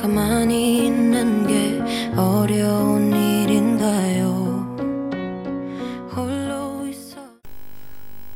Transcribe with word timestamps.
가만히 0.00 0.86
있는 0.86 1.46
게 1.46 1.80
어려운 2.18 3.12
일인가요? 3.12 4.26
홀로 6.14 6.86
있어. 6.86 7.16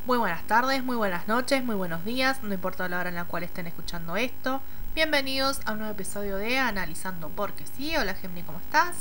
Muy 0.05 0.17
buenas 0.17 0.43
tardes, 0.47 0.83
muy 0.83 0.95
buenas 0.97 1.27
noches, 1.27 1.63
muy 1.63 1.75
buenos 1.75 2.03
días, 2.05 2.41
no 2.43 2.53
importa 2.53 2.87
la 2.89 2.99
hora 2.99 3.09
en 3.09 3.15
la 3.15 3.25
cual 3.25 3.43
estén 3.43 3.67
escuchando 3.67 4.15
esto. 4.17 4.61
Bienvenidos 4.95 5.61
a 5.65 5.71
un 5.71 5.79
nuevo 5.79 5.93
episodio 5.93 6.37
de 6.37 6.57
Analizando 6.57 7.29
Porque 7.29 7.63
sí. 7.77 7.95
Hola 7.95 8.13
Gemini, 8.15 8.43
¿cómo 8.43 8.59
estás? 8.59 8.95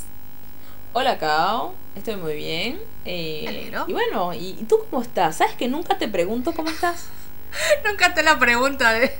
Hola 0.92 1.18
Cao, 1.18 1.74
estoy 1.94 2.16
muy 2.16 2.34
bien. 2.34 2.78
Eh, 3.04 3.42
Me 3.44 3.48
alegro. 3.48 3.84
y 3.88 3.92
bueno, 3.92 4.34
¿y 4.34 4.56
y 4.60 4.64
tú 4.68 4.78
cómo 4.90 5.02
estás? 5.02 5.36
¿Sabes 5.36 5.54
que 5.54 5.68
nunca 5.68 5.98
te 5.98 6.08
pregunto 6.08 6.52
cómo 6.52 6.68
estás? 6.70 7.06
Nunca 7.85 8.13
te 8.13 8.23
la 8.23 8.37
pregunta 8.39 8.91
de, 8.93 9.11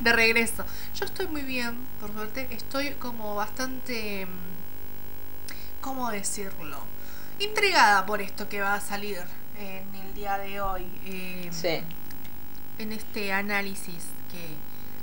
de 0.00 0.12
regreso. 0.12 0.64
Yo 0.94 1.04
estoy 1.04 1.26
muy 1.26 1.42
bien, 1.42 1.76
por 2.00 2.12
suerte. 2.12 2.48
Estoy 2.50 2.90
como 2.92 3.34
bastante... 3.34 4.26
¿Cómo 5.80 6.10
decirlo? 6.10 6.78
Intrigada 7.38 8.06
por 8.06 8.20
esto 8.22 8.48
que 8.48 8.60
va 8.60 8.74
a 8.74 8.80
salir 8.80 9.18
en 9.58 9.94
el 9.94 10.14
día 10.14 10.38
de 10.38 10.60
hoy. 10.60 10.86
eh, 11.04 11.50
Sí. 11.50 11.82
en 12.78 12.92
este 12.92 13.32
análisis 13.32 14.04
que, 14.30 14.56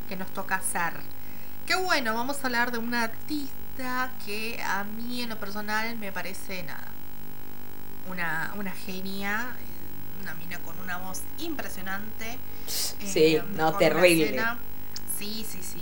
que 0.09 0.15
nos 0.15 0.33
toca 0.33 0.55
hacer. 0.55 0.93
Qué 1.65 1.75
bueno, 1.75 2.13
vamos 2.13 2.37
a 2.43 2.47
hablar 2.47 2.71
de 2.71 2.77
una 2.79 3.03
artista 3.03 4.11
que 4.25 4.61
a 4.63 4.83
mí 4.83 5.21
en 5.21 5.29
lo 5.29 5.39
personal 5.39 5.95
me 5.97 6.11
parece 6.11 6.63
nada. 6.63 6.87
Una, 8.09 8.53
una 8.57 8.71
genia, 8.71 9.55
una 10.21 10.33
mina 10.35 10.59
con 10.59 10.77
una 10.79 10.97
voz 10.97 11.21
impresionante. 11.39 12.37
Sí, 12.67 13.35
eh, 13.35 13.43
no, 13.51 13.55
con 13.55 13.67
una 13.67 13.77
terrible. 13.77 14.25
escena- 14.25 14.57
Sí, 15.17 15.45
sí, 15.49 15.59
sí. 15.61 15.81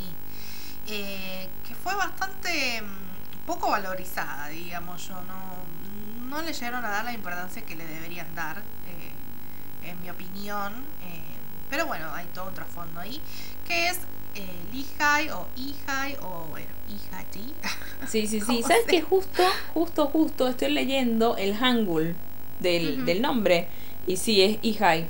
Eh, 0.87 1.47
que 1.67 1.75
fue 1.75 1.93
bastante 1.95 2.81
mm, 2.81 3.45
poco 3.45 3.69
valorizada, 3.69 4.47
digamos 4.47 5.07
yo. 5.07 5.15
No, 5.23 6.27
no 6.29 6.41
le 6.41 6.53
llegaron 6.53 6.83
a 6.83 6.89
dar 6.89 7.05
la 7.05 7.13
importancia 7.13 7.61
que 7.63 7.75
le 7.75 7.85
deberían 7.85 8.33
dar, 8.35 8.57
eh, 8.57 9.89
en 9.89 10.01
mi 10.01 10.09
opinión. 10.09 10.73
eh, 11.03 11.21
pero 11.69 11.85
bueno, 11.85 12.11
hay 12.13 12.25
todo 12.33 12.47
un 12.47 12.53
trasfondo 12.53 12.99
ahí. 12.99 13.21
Que 13.67 13.89
es 13.89 13.99
eh, 14.35 14.47
Lehigh 14.71 15.29
o 15.31 15.47
Ihai 15.57 16.15
o 16.21 16.45
bueno, 16.49 16.69
Ihai. 16.87 17.25
Sí, 18.07 18.25
sí, 18.27 18.39
sí. 18.39 18.45
¿Cómo 18.45 18.61
¿Sabes 18.67 18.85
que 18.87 19.01
justo, 19.01 19.43
justo, 19.73 20.07
justo 20.07 20.47
estoy 20.47 20.71
leyendo 20.71 21.35
el 21.35 21.55
hangul 21.55 22.15
del, 22.59 22.95
Ujú. 22.97 23.05
del 23.05 23.21
nombre? 23.21 23.67
Y 24.07 24.17
sí, 24.17 24.41
es 24.41 24.57
Ihai. 24.63 25.07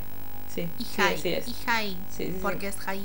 Sí, 0.53 0.67
sí, 0.78 0.86
Ihai. 0.98 1.14
así 1.16 1.30
es. 1.34 1.48
Ihai. 1.48 1.90
Sí, 2.09 2.26
sí, 2.26 2.31
sí. 2.34 2.40
porque 2.42 2.67
es 2.70 2.76
Hai. 2.88 3.02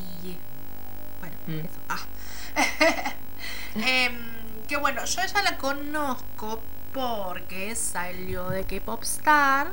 Bueno, 1.20 1.36
Mm. 1.46 1.60
eso. 1.60 1.80
Ah. 1.88 2.00
Em, 3.74 4.14
que 4.68 4.76
bueno, 4.76 5.04
yo 5.04 5.22
ella 5.22 5.42
la 5.42 5.56
conozco 5.58 6.60
porque 6.92 7.74
salió 7.74 8.48
de 8.50 8.64
K-Pop 8.64 9.02
Star. 9.04 9.72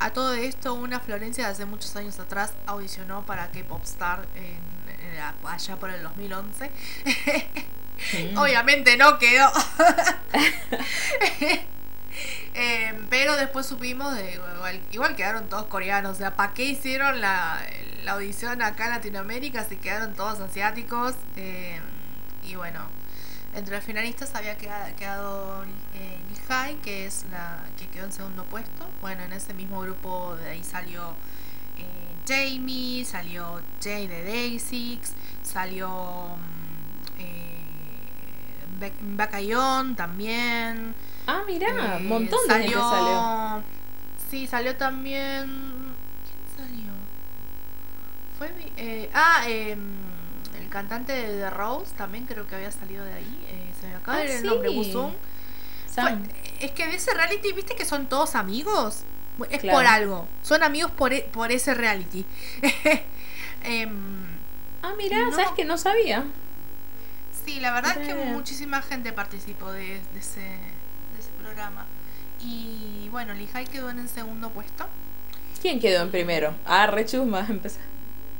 A 0.00 0.10
todo 0.12 0.34
esto, 0.34 0.74
una 0.74 1.00
Florencia 1.00 1.46
de 1.46 1.52
hace 1.52 1.64
muchos 1.66 1.94
años 1.96 2.18
atrás 2.18 2.52
audicionó 2.66 3.24
para 3.26 3.48
K-Pop 3.50 3.82
Star 3.84 4.26
en, 4.34 4.58
en 5.08 5.16
la- 5.16 5.34
allá 5.50 5.76
por 5.76 5.90
el 5.90 6.02
2011. 6.02 6.70
Mm. 8.12 8.36
Obviamente 8.36 8.96
no 8.98 9.18
quedó. 9.18 9.50
Em, 12.54 13.06
pero 13.10 13.36
después 13.36 13.66
supimos 13.66 14.14
de 14.16 14.34
igual, 14.34 14.80
igual 14.92 15.16
quedaron 15.16 15.48
todos 15.48 15.66
coreanos. 15.66 16.12
O 16.12 16.14
sea, 16.14 16.36
¿para 16.36 16.54
qué 16.54 16.64
hicieron 16.64 17.20
la, 17.20 17.60
la 18.04 18.12
audición 18.12 18.62
acá 18.62 18.84
en 18.86 18.90
Latinoamérica 18.92 19.64
si 19.64 19.76
quedaron 19.76 20.14
todos 20.14 20.40
asiáticos? 20.40 21.14
Em, 21.36 21.82
y 22.44 22.54
bueno, 22.56 22.80
entre 23.54 23.76
los 23.76 23.84
finalistas 23.84 24.34
había 24.34 24.56
queda- 24.58 24.94
quedado 24.96 25.64
eh, 25.94 26.18
Lehigh, 26.48 26.76
que 26.82 27.06
es 27.06 27.24
la 27.32 27.64
que 27.78 27.88
quedó 27.88 28.04
en 28.06 28.12
segundo 28.12 28.44
puesto. 28.44 28.88
Bueno, 29.00 29.22
en 29.24 29.32
ese 29.32 29.54
mismo 29.54 29.80
grupo 29.80 30.36
de 30.36 30.50
ahí 30.50 30.64
salió 30.64 31.14
eh, 31.78 32.14
Jamie, 32.26 33.04
salió 33.04 33.60
Jay 33.82 34.06
de 34.06 34.24
Day6, 34.24 35.12
salió 35.42 35.88
mm, 36.36 37.20
eh, 37.20 38.92
Bakayon 39.16 39.96
también. 39.96 40.94
Ah, 41.26 41.42
mirá, 41.46 41.68
Eh, 41.68 41.96
un 42.00 42.08
montón 42.08 42.40
de 42.48 42.54
gente 42.54 42.74
salió. 42.74 43.62
Sí, 44.30 44.46
salió 44.46 44.76
también. 44.76 45.94
¿Quién 46.24 46.56
salió? 46.56 46.92
Fue. 48.38 48.48
mi- 48.50 48.72
eh, 48.76 49.10
ah, 49.14 49.44
em, 49.48 49.78
el 50.60 50.68
cantante 50.68 51.12
de 51.12 51.38
The 51.38 51.50
Rose 51.50 51.92
también 51.96 52.26
creo 52.26 52.46
que 52.46 52.56
había 52.56 52.70
salido 52.72 53.04
de 53.04 53.12
ahí. 53.14 53.44
eh, 53.48 53.72
se 53.80 53.86
me 53.86 53.94
acaba 53.94 54.18
de 54.18 54.24
Ah, 54.32 54.36
el 54.38 54.44
nombre, 54.46 54.68
sí. 54.70 54.74
Fue- 55.94 56.66
es 56.66 56.70
que 56.72 56.86
de 56.86 56.96
ese 56.96 57.14
reality, 57.14 57.52
viste 57.52 57.74
que 57.76 57.84
son 57.84 58.06
todos 58.06 58.34
amigos. 58.34 59.04
Es 59.50 59.60
Claro. 59.60 59.78
por 59.78 59.86
algo. 59.86 60.28
Son 60.42 60.62
amigos 60.62 60.90
por, 60.92 61.12
e- 61.12 61.22
por 61.32 61.50
ese 61.52 61.74
reality. 61.74 62.24
Em, 63.62 64.24
Ah, 64.82 64.92
mirá, 64.98 65.18
no. 65.18 65.30
¿sabes 65.32 65.52
que 65.56 65.64
no 65.64 65.78
sabía? 65.78 66.24
Sí, 67.44 67.58
la 67.60 67.72
verdad 67.72 67.96
es 67.98 68.06
que 68.08 68.14
muchísima 68.14 68.82
gente 68.82 69.12
participó 69.12 69.72
de, 69.72 70.00
de 70.12 70.18
ese 70.18 70.42
programa. 71.44 71.84
Y 72.40 73.08
bueno, 73.10 73.34
Lehigh 73.34 73.66
quedó 73.66 73.90
en 73.90 73.98
el 73.98 74.08
segundo 74.08 74.50
puesto. 74.50 74.86
¿Quién 75.60 75.80
quedó 75.80 76.02
en 76.02 76.10
primero? 76.10 76.54
Ah, 76.66 76.86
re 76.86 77.04
chusma, 77.06 77.46
empezar. 77.48 77.82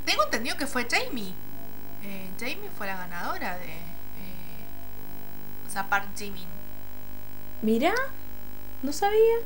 Tengo 0.04 0.25
entendido 0.25 0.56
que 0.56 0.66
fue 0.66 0.87
Jamie. 0.91 1.32
Eh, 2.03 2.28
Jamie 2.38 2.70
fue 2.76 2.87
la 2.87 2.97
ganadora 2.97 3.56
de. 3.56 3.64
eh, 3.66 4.64
o 5.69 5.70
sea, 5.72 5.88
Park 5.88 6.09
Jimin. 6.16 6.47
Mirá, 7.62 7.94
no 8.82 8.93
sabía. 8.93 9.37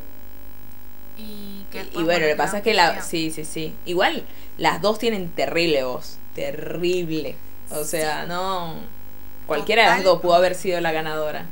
Y, 1.16 1.64
que 1.70 1.78
Y, 1.78 1.82
después, 1.82 2.02
y 2.02 2.04
bueno, 2.04 2.20
lo 2.20 2.26
que 2.32 2.36
pasa 2.36 2.58
es 2.58 2.62
que 2.64 2.74
la... 2.74 3.02
Sí, 3.02 3.30
sí, 3.30 3.44
sí. 3.44 3.74
Igual, 3.86 4.24
las 4.56 4.80
dos 4.80 4.98
tienen 4.98 5.30
terrible 5.30 5.82
voz. 5.84 6.18
Terrible. 6.34 7.36
O 7.70 7.84
sea, 7.84 8.26
no... 8.26 8.74
Cualquiera 9.46 9.82
de 9.84 9.88
las 9.90 10.04
dos 10.04 10.20
pudo 10.20 10.34
haber 10.34 10.54
sido 10.54 10.80
la 10.80 10.92
ganadora. 10.92 11.46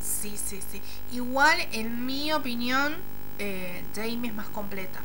Sí, 0.00 0.36
sí, 0.36 0.60
sí. 0.70 0.80
Igual, 1.14 1.56
en 1.72 2.04
mi 2.06 2.32
opinión, 2.32 2.94
eh, 3.38 3.82
Jamie 3.94 4.28
es 4.30 4.34
más 4.34 4.46
completa. 4.48 5.00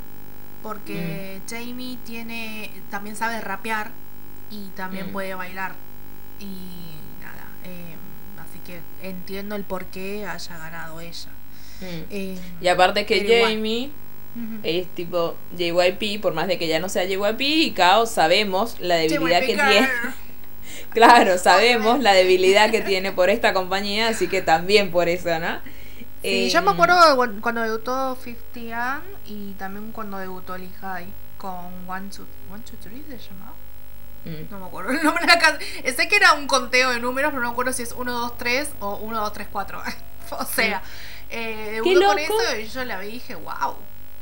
Porque 0.63 1.39
Mm. 1.45 1.49
Jamie 1.49 1.97
tiene. 2.05 2.71
también 2.91 3.15
sabe 3.15 3.39
rapear 3.39 3.91
y 4.51 4.67
también 4.75 5.09
Mm. 5.09 5.11
puede 5.13 5.33
bailar. 5.35 5.73
Y 6.39 6.45
nada. 7.21 7.45
eh, 7.65 7.95
así 8.41 8.59
que 8.65 8.79
entiendo 9.07 9.55
el 9.55 9.63
por 9.63 9.85
qué 9.85 10.25
haya 10.25 10.57
ganado 10.57 10.99
ella. 11.01 11.29
Mm. 11.81 11.85
Eh, 12.09 12.37
Y 12.61 12.67
aparte 12.67 13.05
que. 13.05 13.43
Jamie 13.43 13.91
es 14.63 14.87
tipo 14.95 15.35
JYP, 15.57 16.19
por 16.21 16.33
más 16.33 16.47
de 16.47 16.57
que 16.57 16.67
ya 16.67 16.79
no 16.79 16.87
sea 16.89 17.05
JYP, 17.05 17.41
y 17.41 17.71
Kao 17.71 18.05
sabemos 18.05 18.79
la 18.79 18.95
debilidad 18.95 19.39
que 19.41 19.47
tiene. 19.55 19.89
Claro, 20.91 21.37
sabemos 21.37 21.99
la 21.99 22.13
debilidad 22.13 22.71
que 22.71 22.81
tiene 22.81 23.11
por 23.11 23.29
esta 23.29 23.53
compañía, 23.53 24.07
así 24.09 24.27
que 24.27 24.41
también 24.41 24.89
por 24.91 25.07
eso, 25.07 25.37
¿no? 25.39 25.59
Sí, 26.21 26.49
yo 26.49 26.61
me 26.61 26.71
acuerdo 26.71 27.09
de 27.09 27.15
cuan- 27.15 27.39
cuando 27.41 27.61
debutó 27.61 28.15
50 28.21 28.95
Ann 28.95 29.03
y 29.25 29.53
también 29.53 29.91
cuando 29.91 30.17
debutó 30.17 30.57
Lehigh 30.57 31.07
con 31.37 31.89
One, 31.89 32.09
Two, 32.09 32.25
One, 32.51 32.63
Two, 32.63 32.75
Three 32.81 33.03
se 33.07 33.17
llamaba. 33.17 33.53
Mm. 34.25 34.51
No 34.51 34.59
me 34.59 34.65
acuerdo 34.65 34.91
el 34.91 35.01
nombre 35.03 35.25
de 35.25 35.27
la 35.33 35.39
canción. 35.39 35.69
Sé 35.95 36.07
que 36.09 36.17
era 36.17 36.33
un 36.33 36.45
conteo 36.47 36.89
de 36.91 36.99
números, 36.99 37.31
pero 37.31 37.41
no 37.41 37.47
me 37.47 37.53
acuerdo 37.53 37.71
si 37.71 37.83
es 37.83 37.93
1, 37.93 38.11
2, 38.11 38.37
3 38.37 38.69
o 38.81 38.95
1, 38.97 39.17
2, 39.19 39.31
3, 39.33 39.47
4. 39.49 39.81
o 40.31 40.45
sea, 40.45 40.81
eh, 41.29 41.79
Qué 41.83 41.89
debutó 41.95 42.07
con 42.09 42.19
eso 42.19 42.57
y 42.59 42.67
yo 42.67 42.83
la 42.83 42.99
vi 42.99 43.07
y 43.07 43.11
dije, 43.13 43.35
wow, 43.35 43.75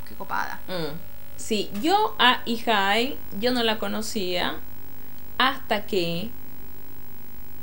qué 0.08 0.14
copada. 0.14 0.60
Mm. 0.68 0.96
Sí, 1.36 1.72
yo 1.82 2.16
a 2.20 2.42
Ihai, 2.46 3.18
yo 3.40 3.52
no 3.52 3.64
la 3.64 3.80
conocía 3.80 4.56
hasta 5.40 5.86
que 5.88 6.30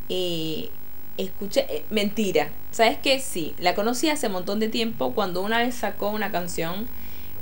eh, 0.08 0.70
escuché, 1.18 1.66
eh, 1.68 1.84
mentira, 1.90 2.48
¿sabes 2.70 2.98
qué? 3.02 3.20
Sí, 3.20 3.54
la 3.58 3.74
conocí 3.74 4.08
hace 4.10 4.26
un 4.26 4.32
montón 4.34 4.60
de 4.60 4.68
tiempo 4.68 5.12
cuando 5.14 5.42
una 5.42 5.58
vez 5.58 5.74
sacó 5.74 6.10
una 6.10 6.30
canción 6.32 6.88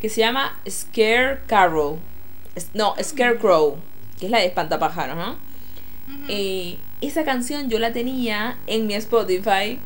que 0.01 0.09
se 0.09 0.21
llama 0.21 0.59
Scare 0.69 1.41
Carol, 1.47 1.99
Es- 2.55 2.71
no, 2.75 2.95
Scarecrow, 3.03 3.77
que 4.19 4.27
es 4.27 4.31
la 4.31 4.39
de 4.39 4.47
Espantapájaros, 4.47 5.17
¿no? 5.17 5.37
Eh, 6.29 6.79
esa 7.01 7.25
canción 7.25 7.71
yo 7.71 7.79
la 7.79 7.93
tenía 7.93 8.59
en 8.67 8.87
mi 8.87 8.95
Spotify. 8.95 9.79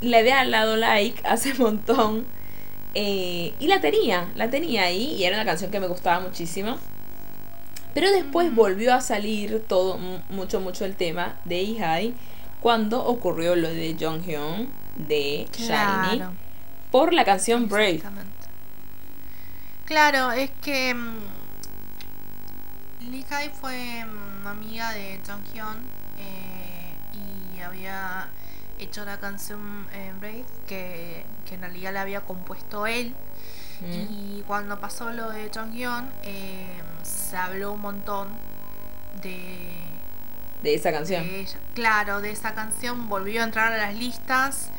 Le 0.00 0.16
había 0.18 0.44
dado 0.48 0.76
like 0.76 1.20
hace 1.28 1.52
un 1.52 1.58
montón. 1.58 2.26
eh, 2.94 3.52
y 3.60 3.66
la 3.66 3.80
tenía, 3.80 4.28
la 4.36 4.50
tenía 4.50 4.84
ahí. 4.84 5.14
Y 5.18 5.24
era 5.24 5.36
una 5.36 5.44
canción 5.44 5.70
que 5.70 5.80
me 5.80 5.88
gustaba 5.88 6.20
muchísimo. 6.20 6.78
Pero 7.92 8.10
después 8.10 8.54
volvió 8.54 8.92
a 8.94 9.00
salir 9.00 9.62
todo, 9.68 9.98
mu- 9.98 10.18
mucho, 10.30 10.60
mucho 10.60 10.84
el 10.84 10.96
tema 10.96 11.36
de 11.44 11.62
Ihai. 11.62 12.14
Cuando 12.64 13.04
ocurrió 13.04 13.54
lo 13.56 13.68
de 13.68 13.94
Jonghyun 14.00 14.72
de 14.96 15.46
Shiny. 15.52 15.66
Claro. 16.16 16.32
Por 16.90 17.12
la 17.12 17.22
canción 17.22 17.68
Brave. 17.68 18.02
Claro, 19.84 20.32
es 20.32 20.50
que 20.62 20.94
mm, 20.94 21.18
Lee 23.10 23.22
Kai 23.24 23.50
fue 23.50 24.06
mm, 24.06 24.46
amiga 24.46 24.92
de 24.92 25.20
Jonghyun 25.26 25.76
eh, 26.18 26.94
y 27.54 27.60
había 27.60 28.28
hecho 28.78 29.04
la 29.04 29.20
canción 29.20 29.86
eh, 29.92 30.14
Brave, 30.18 30.46
que, 30.66 31.26
que 31.46 31.56
en 31.56 31.60
realidad 31.60 31.92
la 31.92 32.00
había 32.00 32.22
compuesto 32.22 32.86
él. 32.86 33.14
Mm. 33.82 34.38
Y 34.38 34.42
cuando 34.46 34.80
pasó 34.80 35.10
lo 35.10 35.28
de 35.28 35.50
Jonghyun, 35.54 36.08
eh, 36.22 36.80
se 37.02 37.36
habló 37.36 37.72
un 37.72 37.82
montón 37.82 38.28
de, 39.20 39.93
De 40.64 40.74
esa 40.74 40.90
canción. 40.90 41.24
de 41.28 41.40
ella. 41.40 41.58
Claro, 41.74 42.20
de 42.20 42.30
esa 42.32 42.54
canción 42.54 43.08
volvió 43.08 43.42
a 43.42 43.44
entrar 43.44 43.72
a 43.72 43.76
las 43.76 43.94
listas 43.94 44.70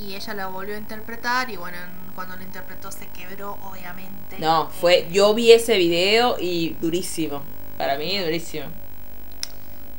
y 0.00 0.14
ella 0.14 0.32
la 0.34 0.46
volvió 0.46 0.74
a 0.74 0.78
interpretar 0.78 1.50
y 1.50 1.56
bueno, 1.56 1.76
en- 1.76 2.12
cuando 2.14 2.36
la 2.36 2.42
interpretó 2.44 2.90
se 2.92 3.06
quebró, 3.08 3.58
obviamente. 3.62 4.38
No, 4.38 4.68
fue. 4.70 5.00
Eh, 5.00 5.08
Yo 5.10 5.34
vi 5.34 5.50
ese 5.52 5.76
video 5.76 6.36
y 6.40 6.70
durísimo. 6.80 7.42
Para 7.76 7.98
mí, 7.98 8.16
durísimo. 8.18 8.66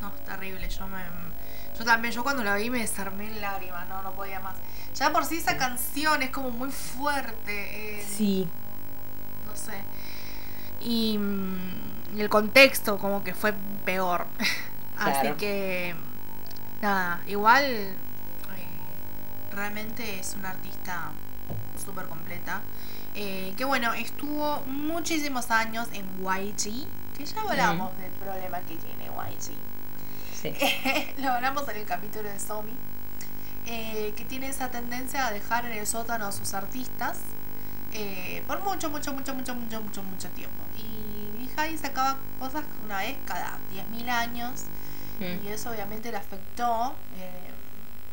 No, 0.01 0.11
terrible. 0.25 0.67
Yo 0.69 0.87
me. 0.87 0.99
Yo 1.77 1.83
también, 1.83 2.13
yo 2.13 2.23
cuando 2.23 2.41
la 2.43 2.55
vi 2.55 2.69
me 2.69 2.79
desarmé 2.79 3.27
en 3.27 3.41
lágrimas, 3.41 3.87
no, 3.89 4.01
no 4.01 4.13
podía 4.13 4.39
más. 4.39 4.55
Ya 4.97 5.11
por 5.11 5.25
sí 5.25 5.35
esa 5.37 5.57
canción 5.57 6.21
es 6.23 6.29
como 6.29 6.49
muy 6.51 6.71
fuerte. 6.71 7.99
eh, 7.99 8.05
Sí. 8.07 8.47
No 9.45 9.53
sé. 9.57 9.73
Y, 10.81 11.17
mm, 11.17 12.17
y 12.17 12.21
el 12.21 12.29
contexto 12.29 12.97
como 12.97 13.23
que 13.25 13.33
fue 13.33 13.53
peor. 13.83 14.25
Así 14.95 15.33
que. 15.33 15.95
Nada, 16.81 17.21
igual. 17.27 17.63
eh, 17.65 17.97
realmente 19.51 20.19
es 20.19 20.35
una 20.35 20.51
artista 20.51 21.13
súper 21.83 22.07
completa. 22.07 22.63
Eh, 23.13 23.53
que 23.57 23.65
bueno, 23.65 23.93
estuvo 23.93 24.61
muchísimos 24.65 25.51
años 25.51 25.87
en 25.93 26.05
YG. 26.19 26.89
Que 27.13 27.25
ya 27.25 27.41
hablamos 27.41 27.97
del 27.97 28.11
problema 28.13 28.59
que 28.61 28.77
tiene 28.77 29.05
YG. 29.05 29.63
Sí. 30.31 30.55
Lo 31.17 31.31
hablamos 31.33 31.67
en 31.69 31.77
el 31.77 31.85
capítulo 31.85 32.29
de 32.29 32.39
Somi. 32.39 32.79
eh, 33.65 34.13
que 34.15 34.25
tiene 34.25 34.49
esa 34.49 34.69
tendencia 34.71 35.27
a 35.27 35.31
dejar 35.31 35.65
en 35.65 35.73
el 35.73 35.87
sótano 35.87 36.27
a 36.27 36.31
sus 36.31 36.53
artistas 36.53 37.19
eh, 37.91 38.43
por 38.47 38.61
mucho, 38.63 38.89
mucho, 38.89 39.13
mucho, 39.13 39.33
mucho, 39.35 39.55
mucho, 39.55 39.81
mucho, 39.81 40.03
mucho 40.03 40.29
tiempo. 40.31 40.63
Y 40.75 41.31
Mihai 41.37 41.77
sacaba 41.77 42.17
cosas 42.39 42.65
una 42.83 42.99
vez 42.99 43.17
cada 43.25 43.59
10.000 43.71 44.09
años 44.09 44.65
Y 45.19 45.47
eso 45.47 45.69
obviamente 45.71 46.11
le 46.11 46.17
afectó. 46.17 46.93
eh, 47.17 47.51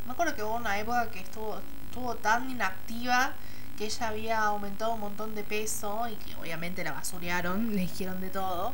me 0.06 0.12
acuerdo 0.12 0.34
que 0.34 0.42
hubo 0.42 0.56
una 0.56 0.78
época 0.78 1.10
que 1.10 1.20
estuvo, 1.20 1.60
estuvo 1.86 2.14
tan 2.16 2.50
inactiva 2.50 3.32
que 3.78 3.86
ella 3.86 4.08
había 4.08 4.40
aumentado 4.44 4.94
un 4.94 5.00
montón 5.00 5.34
de 5.34 5.42
peso 5.44 6.06
y 6.08 6.14
que 6.16 6.34
obviamente 6.36 6.84
la 6.84 6.92
basurearon, 6.92 7.70
le 7.74 7.82
dijeron 7.82 8.20
de 8.20 8.30
todo. 8.30 8.72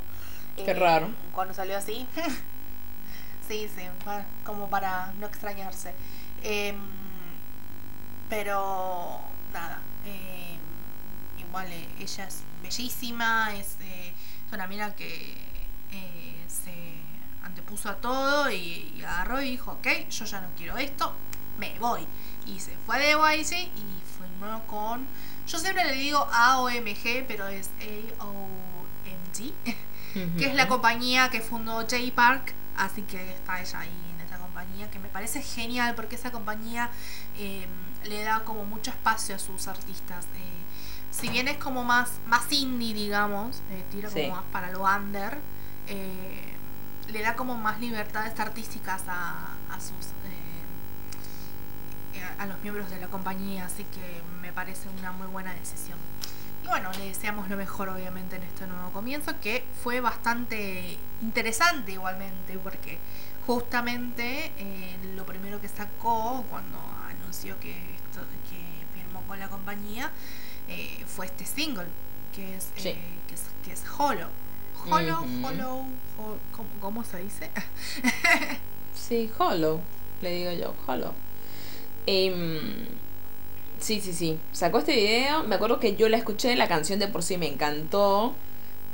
Eh, 0.56 0.64
Qué 0.64 0.74
raro. 0.74 1.08
Cuando 1.32 1.54
salió 1.54 1.76
así. 1.78 2.06
sí, 3.48 3.68
sí, 3.74 3.82
como 4.44 4.68
para 4.68 5.12
no 5.18 5.26
extrañarse. 5.26 5.94
Em, 6.42 6.76
pero 8.28 9.20
nada, 9.52 9.80
em, 10.04 10.58
igual 11.38 11.70
eh, 11.72 11.88
ella 11.98 12.26
es 12.26 12.42
bellísima, 12.62 13.54
es, 13.54 13.76
eh, 13.80 14.12
es 14.46 14.52
una 14.52 14.66
mina 14.66 14.94
que 14.94 15.34
eh, 15.92 16.44
se 16.48 16.72
antepuso 17.44 17.88
a 17.88 17.96
todo 17.96 18.50
y, 18.50 18.92
y 18.96 19.02
agarró 19.02 19.40
y 19.42 19.50
dijo, 19.52 19.72
ok, 19.72 19.86
yo 20.10 20.24
ya 20.24 20.40
no 20.40 20.48
quiero 20.56 20.76
esto, 20.78 21.12
me 21.58 21.78
voy. 21.78 22.06
Y 22.46 22.60
se 22.60 22.76
fue 22.86 22.98
de 22.98 23.10
YG 23.12 23.52
y 23.54 24.02
firmó 24.18 24.62
con, 24.66 25.06
yo 25.46 25.58
siempre 25.58 25.84
le 25.84 25.92
digo 25.94 26.18
AOMG, 26.32 27.24
pero 27.26 27.46
es 27.48 27.70
AOMG, 28.20 29.52
que 30.38 30.46
es 30.46 30.54
la 30.54 30.68
compañía 30.68 31.30
que 31.30 31.40
fundó 31.40 31.80
J 31.82 31.96
Park, 32.14 32.54
así 32.76 33.02
que 33.02 33.30
está 33.34 33.60
ella 33.60 33.80
ahí 33.80 33.90
en 34.14 34.20
esa 34.26 34.38
compañía, 34.38 34.90
que 34.90 34.98
me 34.98 35.08
parece 35.08 35.42
genial 35.42 35.94
porque 35.94 36.16
esa 36.16 36.30
compañía 36.32 36.90
eh, 37.38 37.66
le 38.04 38.22
da 38.22 38.44
como 38.44 38.64
mucho 38.64 38.90
espacio 38.90 39.34
a 39.34 39.38
sus 39.38 39.68
artistas. 39.68 40.24
eh, 40.36 40.54
si 41.10 41.28
bien 41.30 41.48
es 41.48 41.56
como 41.56 41.82
más, 41.84 42.10
más 42.28 42.50
indie, 42.52 42.94
digamos, 42.94 43.56
eh, 43.70 43.82
tira 43.90 44.08
como 44.08 44.22
Sí. 44.24 44.30
más 44.30 44.44
para 44.52 44.70
lo 44.70 44.84
under, 44.84 45.38
eh, 45.88 46.54
le 47.08 47.22
da 47.22 47.34
como 47.36 47.56
más 47.56 47.80
libertades 47.80 48.38
artísticas 48.38 49.02
a, 49.08 49.54
a 49.70 49.80
sus 49.80 50.12
eh, 52.14 52.22
a- 52.38 52.46
los 52.46 52.60
miembros 52.62 52.88
de 52.90 52.98
la 53.00 53.08
compañía, 53.08 53.66
así 53.66 53.84
que 53.84 54.22
me 54.40 54.52
parece 54.52 54.88
una 54.98 55.12
muy 55.12 55.26
buena 55.28 55.52
decisión. 55.54 55.98
Y 56.64 56.66
bueno, 56.68 56.90
le 56.92 57.06
deseamos 57.06 57.48
lo 57.48 57.56
mejor 57.56 57.88
obviamente 57.88 58.36
en 58.36 58.42
este 58.42 58.66
nuevo 58.66 58.90
comienzo, 58.92 59.32
que 59.40 59.64
fue 59.82 60.00
bastante 60.00 60.98
interesante 61.22 61.92
igualmente, 61.92 62.58
porque 62.58 62.98
justamente 63.46 64.52
eh, 64.58 64.96
lo 65.16 65.24
primero 65.24 65.60
que 65.60 65.68
sacó 65.68 66.44
cuando 66.50 66.78
anunció 67.08 67.58
que, 67.60 67.72
esto, 67.94 68.20
que 68.50 68.98
firmó 69.00 69.22
con 69.22 69.38
la 69.40 69.48
compañía 69.48 70.10
eh, 70.68 71.04
fue 71.06 71.26
este 71.26 71.46
single, 71.46 71.86
que 72.34 72.56
es, 72.56 72.68
Sí. 72.76 72.94
que 73.28 73.34
es, 73.34 73.42
que 73.64 73.72
es 73.72 73.82
Hollow. 73.96 74.28
Hollow, 74.90 75.20
Ujú. 75.22 75.46
Hollow, 75.46 75.78
Hol- 76.18 76.38
¿cómo, 76.56 76.68
cómo 76.80 77.04
se 77.04 77.18
dice? 77.22 77.50
Sí, 78.94 79.30
Hollow, 79.38 79.80
le 80.20 80.32
digo 80.32 80.52
yo, 80.52 80.74
Hollow. 80.86 81.12
Em, 82.06 82.60
sí, 83.78 84.00
sí, 84.00 84.12
sí. 84.12 84.38
Sacó 84.52 84.78
este 84.80 84.94
video. 84.94 85.44
Me 85.44 85.54
acuerdo 85.54 85.80
que 85.80 85.96
yo 85.96 86.08
la 86.08 86.16
escuché, 86.18 86.54
la 86.56 86.68
canción 86.68 86.98
de 86.98 87.08
por 87.08 87.22
sí 87.22 87.38
me 87.38 87.46
encantó. 87.48 88.34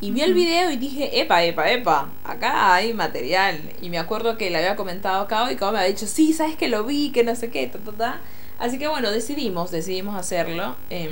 Y 0.00 0.10
vi 0.10 0.20
el 0.20 0.34
video 0.34 0.70
y 0.70 0.76
dije, 0.76 1.20
epa, 1.20 1.42
epa, 1.44 1.70
epa, 1.70 2.08
acá 2.24 2.74
hay 2.74 2.92
material. 2.92 3.58
Y 3.80 3.88
me 3.90 3.98
acuerdo 3.98 4.36
que 4.36 4.50
le 4.50 4.58
había 4.58 4.76
comentado 4.76 5.22
a 5.22 5.28
Kao 5.28 5.50
y 5.50 5.56
Kao 5.56 5.72
me 5.72 5.78
había 5.78 5.90
dicho, 5.90 6.06
sí, 6.06 6.32
sabes 6.32 6.56
que 6.56 6.68
lo 6.68 6.84
vi, 6.84 7.10
que 7.10 7.24
no 7.24 7.34
sé 7.34 7.50
qué, 7.50 7.66
ta, 7.68 7.78
ta, 7.78 7.92
ta. 7.92 8.20
Así 8.58 8.78
que 8.78 8.86
bueno, 8.88 9.10
decidimos, 9.10 9.70
decidimos 9.70 10.14
hacerlo. 10.16 10.76
Em, 10.90 11.10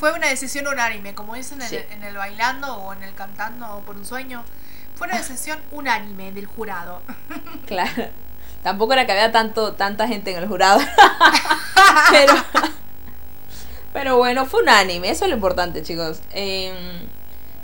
Fue 0.00 0.12
una 0.12 0.28
decisión 0.28 0.66
unánime, 0.66 1.14
como 1.14 1.34
dicen 1.34 1.60
en, 1.60 1.74
el, 1.74 1.84
en 1.92 2.02
el 2.02 2.16
bailando 2.16 2.74
o 2.74 2.94
en 2.94 3.02
el 3.02 3.12
cantando 3.12 3.76
o 3.76 3.80
por 3.80 3.98
un 3.98 4.06
sueño. 4.06 4.42
Fue 4.94 5.06
una 5.06 5.18
decisión 5.18 5.58
unánime 5.72 6.32
del 6.32 6.46
jurado. 6.46 7.02
Claro. 7.66 8.08
Tampoco 8.62 8.94
era 8.94 9.04
que 9.04 9.12
había 9.12 9.30
tanto, 9.30 9.74
tanta 9.74 10.08
gente 10.08 10.30
en 10.30 10.38
el 10.38 10.48
jurado. 10.48 10.80
pero, 12.10 12.32
pero 13.92 14.16
bueno, 14.16 14.46
fue 14.46 14.62
unánime. 14.62 15.10
Eso 15.10 15.26
es 15.26 15.28
lo 15.28 15.36
importante, 15.36 15.82
chicos. 15.82 16.22
Eh, 16.32 16.72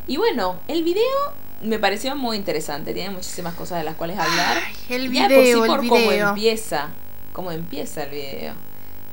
y 0.06 0.18
bueno, 0.18 0.60
el 0.68 0.84
video 0.84 1.32
me 1.62 1.78
pareció 1.78 2.14
muy 2.16 2.36
interesante. 2.36 2.92
Tiene 2.92 3.10
muchísimas 3.10 3.54
cosas 3.54 3.78
de 3.78 3.84
las 3.84 3.94
cuales 3.94 4.18
hablar. 4.18 4.58
Ay, 4.62 4.76
el 4.90 5.10
Ya 5.10 5.26
video, 5.26 5.58
por 5.58 5.80
sí, 5.80 5.82
el 5.82 5.88
por 5.88 5.88
cómo 5.88 6.12
empieza. 6.12 6.88
Cómo 7.32 7.50
empieza 7.50 8.02
el 8.02 8.10
video. 8.10 8.54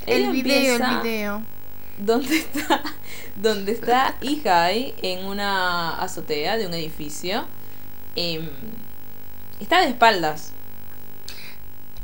El 0.06 0.32
video, 0.32 0.76
empieza 0.76 0.92
el 0.92 1.02
video. 1.02 1.63
Donde 1.98 2.38
está, 2.38 2.82
donde 3.36 3.72
está 3.72 4.16
Ihai 4.22 4.96
en 5.02 5.26
una 5.26 6.00
azotea 6.02 6.58
de 6.58 6.66
un 6.68 6.74
edificio. 6.74 7.46
Em, 8.16 8.50
está 9.60 9.82
de 9.82 9.90
espaldas. 9.90 10.52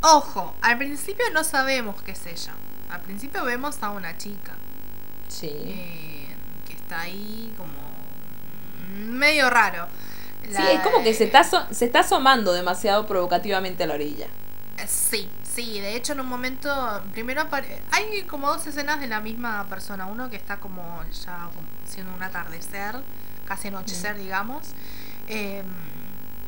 Ojo, 0.02 0.54
al 0.62 0.78
principio 0.78 1.26
no 1.34 1.44
sabemos 1.44 2.02
qué 2.04 2.12
es 2.12 2.26
ella. 2.26 2.54
Al 2.90 3.02
principio 3.02 3.44
vemos 3.44 3.78
a 3.84 3.90
una 3.92 4.18
chica 4.18 4.54
Sí. 5.28 5.48
eh, 5.52 6.28
que 6.68 6.74
está 6.74 7.02
ahí 7.02 7.54
como 7.58 7.70
medio 8.98 9.50
raro. 9.50 9.88
Sí, 10.44 10.54
La- 10.54 10.72
es 10.72 10.80
como 10.82 11.04
que 11.04 11.14
se 11.14 11.26
está, 11.26 11.44
se 11.44 11.86
está 11.86 12.00
asomando 12.00 12.54
demasiado 12.54 13.06
provocativamente 13.06 13.84
a 13.84 13.88
la 13.88 13.94
orilla. 13.96 14.28
Eh, 14.82 14.88
Sí, 14.88 15.30
sí, 15.44 15.80
de 15.80 15.96
hecho 15.96 16.14
en 16.14 16.20
un 16.22 16.28
momento, 16.28 17.04
primero 17.12 17.46
hay 17.92 18.24
como 18.24 18.48
dos 18.48 18.66
escenas 18.68 19.00
de 19.00 19.08
la 19.08 19.20
misma 19.20 19.66
persona, 19.70 20.06
uno 20.06 20.30
que 20.30 20.36
está 20.38 20.58
como 20.58 21.04
ya 21.26 21.50
como 21.54 21.68
siendo 21.86 22.14
un 22.14 22.22
atardecer, 22.24 22.96
casi 23.46 23.68
anochecer 23.70 24.18
digamos, 24.18 24.70
eh, 25.28 25.64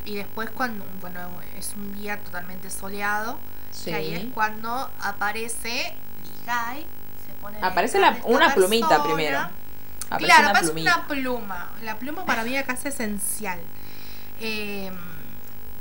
y 0.04 0.16
después 0.16 0.50
cuando, 0.50 0.84
bueno, 1.00 1.20
es 1.58 1.72
un 1.76 1.92
día 1.94 2.18
totalmente 2.20 2.70
soleado, 2.70 3.38
Sí. 3.70 3.86
que 3.86 3.94
ahí 3.94 4.14
es 4.14 4.24
cuando 4.34 4.90
aparece 5.00 5.94
se 7.26 7.32
pone 7.40 7.58
Aparece 7.62 7.98
la- 7.98 8.18
una 8.24 8.54
plumita 8.54 8.88
persona. 8.88 9.14
primero. 9.14 9.38
Aparece 10.10 10.26
claro, 10.26 10.40
una 10.42 10.50
aparece 10.50 10.72
plumita. 10.72 10.96
una 10.96 11.06
pluma. 11.06 11.70
La 11.82 11.96
pluma 11.98 12.24
para 12.26 12.44
mí 12.44 12.56
acá 12.56 12.74
es 12.74 12.84
esencial. 12.86 13.58
Eh, 14.40 14.90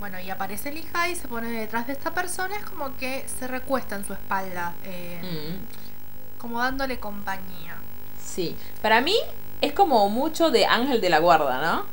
bueno, 0.02 0.20
y 0.20 0.30
aparece 0.30 0.70
el 0.70 0.78
hija 0.78 1.08
y 1.08 1.16
se 1.16 1.28
pone 1.30 1.48
detrás 1.50 1.88
de 1.88 1.94
esta 1.94 2.12
persona. 2.14 2.58
Es 2.58 2.66
como 2.66 2.98
que 2.98 3.26
se 3.30 3.48
recuesta 3.48 3.96
en 3.96 4.04
su 4.06 4.12
espalda, 4.14 4.74
eh, 4.84 5.22
Mm, 5.24 6.40
como 6.42 6.60
dándole 6.60 7.00
compañía. 7.00 7.76
sí. 8.22 8.58
Para 8.82 9.00
mí 9.00 9.16
es 9.62 9.72
como 9.74 10.10
mucho 10.10 10.50
de 10.52 10.66
ángel 10.66 11.00
de 11.02 11.10
la 11.10 11.20
guarda, 11.20 11.62
¿no? 11.62 11.86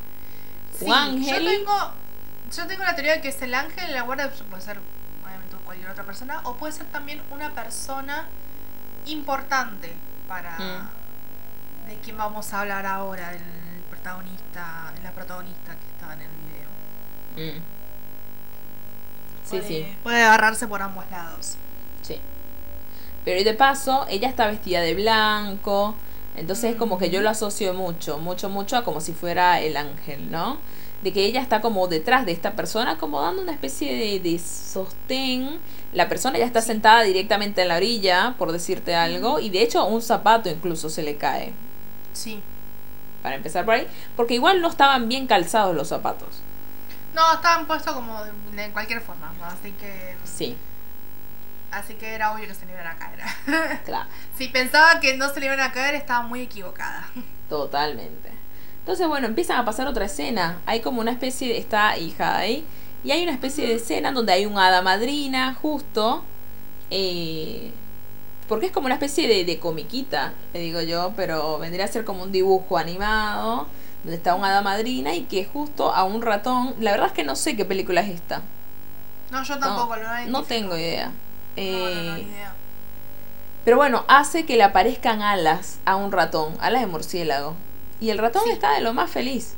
Sí, 0.78 0.90
ángel. 0.90 1.44
Yo 1.44 1.50
tengo, 1.50 1.92
yo 2.56 2.66
tengo 2.66 2.82
la 2.82 2.94
teoría 2.94 3.12
de 3.12 3.20
que 3.20 3.28
es 3.28 3.42
el 3.42 3.52
ángel, 3.54 3.92
la 3.92 4.02
guarda 4.02 4.30
puede 4.50 4.62
ser 4.62 4.78
obviamente 5.22 5.56
cualquier 5.64 5.90
otra 5.90 6.04
persona, 6.04 6.40
o 6.44 6.54
puede 6.56 6.72
ser 6.72 6.86
también 6.86 7.20
una 7.30 7.50
persona 7.54 8.24
importante 9.06 9.92
para 10.26 10.56
Mm. 10.58 11.88
de 11.88 11.96
quién 12.02 12.16
vamos 12.16 12.52
a 12.54 12.60
hablar 12.60 12.86
ahora, 12.86 13.30
del 13.32 13.42
protagonista, 13.90 14.92
la 15.02 15.10
protagonista 15.12 15.72
que 15.72 15.86
estaba 15.92 16.14
en 16.14 16.20
el 16.22 16.28
video. 16.28 17.52
Mm. 17.54 17.77
Sí, 19.50 19.56
Puede- 19.58 19.68
sí, 19.68 19.86
Puede 20.02 20.22
agarrarse 20.22 20.66
por 20.66 20.82
ambos 20.82 21.04
lados. 21.10 21.54
sí. 22.02 22.16
Pero 23.24 23.40
y 23.40 23.44
de 23.44 23.54
paso, 23.54 24.06
ella 24.08 24.28
está 24.28 24.46
vestida 24.46 24.80
de 24.80 24.94
blanco. 24.94 25.94
Entonces, 26.36 26.76
como 26.76 26.98
que 26.98 27.10
yo 27.10 27.20
lo 27.20 27.28
asocio 27.30 27.74
mucho, 27.74 28.18
mucho, 28.18 28.48
mucho 28.48 28.76
a 28.76 28.84
como 28.84 29.00
si 29.00 29.12
fuera 29.12 29.60
el 29.60 29.76
ángel, 29.76 30.30
¿no? 30.30 30.58
De 31.02 31.12
que 31.12 31.24
ella 31.24 31.40
está 31.42 31.60
como 31.60 31.88
detrás 31.88 32.24
de 32.26 32.32
esta 32.32 32.52
persona, 32.52 32.96
como 32.96 33.20
dando 33.20 33.42
una 33.42 33.52
especie 33.52 33.94
de, 33.96 34.20
de 34.20 34.38
sostén. 34.38 35.58
La 35.92 36.08
persona 36.08 36.38
ya 36.38 36.44
está 36.46 36.60
sentada 36.62 37.02
directamente 37.02 37.62
en 37.62 37.68
la 37.68 37.76
orilla, 37.76 38.34
por 38.38 38.52
decirte 38.52 38.94
algo, 38.94 39.40
y 39.40 39.50
de 39.50 39.62
hecho 39.62 39.84
un 39.86 40.00
zapato 40.02 40.48
incluso 40.48 40.88
se 40.90 41.02
le 41.02 41.16
cae. 41.16 41.52
Sí. 42.12 42.40
Para 43.22 43.36
empezar 43.36 43.64
por 43.64 43.74
ahí, 43.74 43.86
porque 44.16 44.34
igual 44.34 44.60
no 44.60 44.68
estaban 44.68 45.08
bien 45.08 45.26
calzados 45.26 45.74
los 45.74 45.88
zapatos. 45.88 46.28
No, 47.14 47.32
estaban 47.34 47.66
puestos 47.66 47.94
como 47.94 48.22
de, 48.24 48.32
de 48.52 48.70
cualquier 48.70 49.00
forma, 49.00 49.32
¿no? 49.38 49.44
así 49.46 49.72
que 49.72 50.14
Sí, 50.24 50.56
así 51.70 51.94
que 51.94 52.14
era 52.14 52.32
obvio 52.32 52.46
que 52.46 52.54
se 52.54 52.66
le 52.66 52.72
iban 52.72 52.86
a 52.86 52.96
caer. 52.96 53.20
claro. 53.84 54.08
si 54.36 54.48
pensaba 54.48 55.00
que 55.00 55.16
no 55.16 55.28
se 55.32 55.40
le 55.40 55.46
iban 55.46 55.60
a 55.60 55.72
caer, 55.72 55.94
estaba 55.94 56.22
muy 56.22 56.42
equivocada. 56.42 57.08
Totalmente. 57.48 58.30
Entonces, 58.80 59.06
bueno, 59.06 59.26
empiezan 59.26 59.58
a 59.58 59.64
pasar 59.64 59.86
otra 59.86 60.06
escena. 60.06 60.60
Hay 60.66 60.80
como 60.80 61.00
una 61.00 61.10
especie 61.12 61.48
de. 61.48 61.58
Está 61.58 61.96
hija 61.98 62.36
ahí. 62.38 62.64
Y 63.04 63.10
hay 63.10 63.22
una 63.22 63.32
especie 63.32 63.66
de 63.66 63.74
escena 63.74 64.12
donde 64.12 64.32
hay 64.32 64.46
un 64.46 64.58
hada 64.58 64.82
madrina, 64.82 65.54
justo. 65.54 66.24
eh, 66.90 67.72
porque 68.48 68.66
es 68.66 68.72
como 68.72 68.86
una 68.86 68.94
especie 68.94 69.28
de, 69.28 69.44
de 69.44 69.58
comiquita, 69.58 70.32
le 70.54 70.60
digo 70.60 70.80
yo, 70.80 71.12
pero 71.16 71.58
vendría 71.58 71.84
a 71.84 71.88
ser 71.88 72.04
como 72.06 72.22
un 72.22 72.32
dibujo 72.32 72.78
animado. 72.78 73.66
Donde 74.04 74.16
está 74.16 74.34
un 74.34 74.44
hada 74.44 74.62
madrina 74.62 75.14
y 75.14 75.22
que 75.24 75.44
justo 75.44 75.92
a 75.94 76.04
un 76.04 76.22
ratón. 76.22 76.74
La 76.80 76.92
verdad 76.92 77.08
es 77.08 77.12
que 77.12 77.24
no 77.24 77.34
sé 77.36 77.56
qué 77.56 77.64
película 77.64 78.00
es 78.00 78.10
esta. 78.10 78.42
No, 79.30 79.42
yo 79.42 79.54
No, 79.56 79.60
tampoco 79.60 79.96
lo 79.96 80.26
no 80.28 80.42
tengo 80.44 80.76
idea. 80.76 81.06
No, 81.06 81.12
no, 81.12 81.78
no, 81.78 82.16
Eh, 82.16 82.22
idea. 82.22 82.54
Pero 83.64 83.76
bueno, 83.76 84.04
hace 84.08 84.46
que 84.46 84.56
le 84.56 84.62
aparezcan 84.62 85.20
alas 85.20 85.78
a 85.84 85.96
un 85.96 86.12
ratón, 86.12 86.56
alas 86.60 86.80
de 86.80 86.86
murciélago. 86.86 87.54
Y 88.00 88.10
el 88.10 88.18
ratón 88.18 88.42
Sí. 88.44 88.50
está 88.52 88.72
de 88.72 88.80
lo 88.80 88.94
más 88.94 89.10
feliz. 89.10 89.54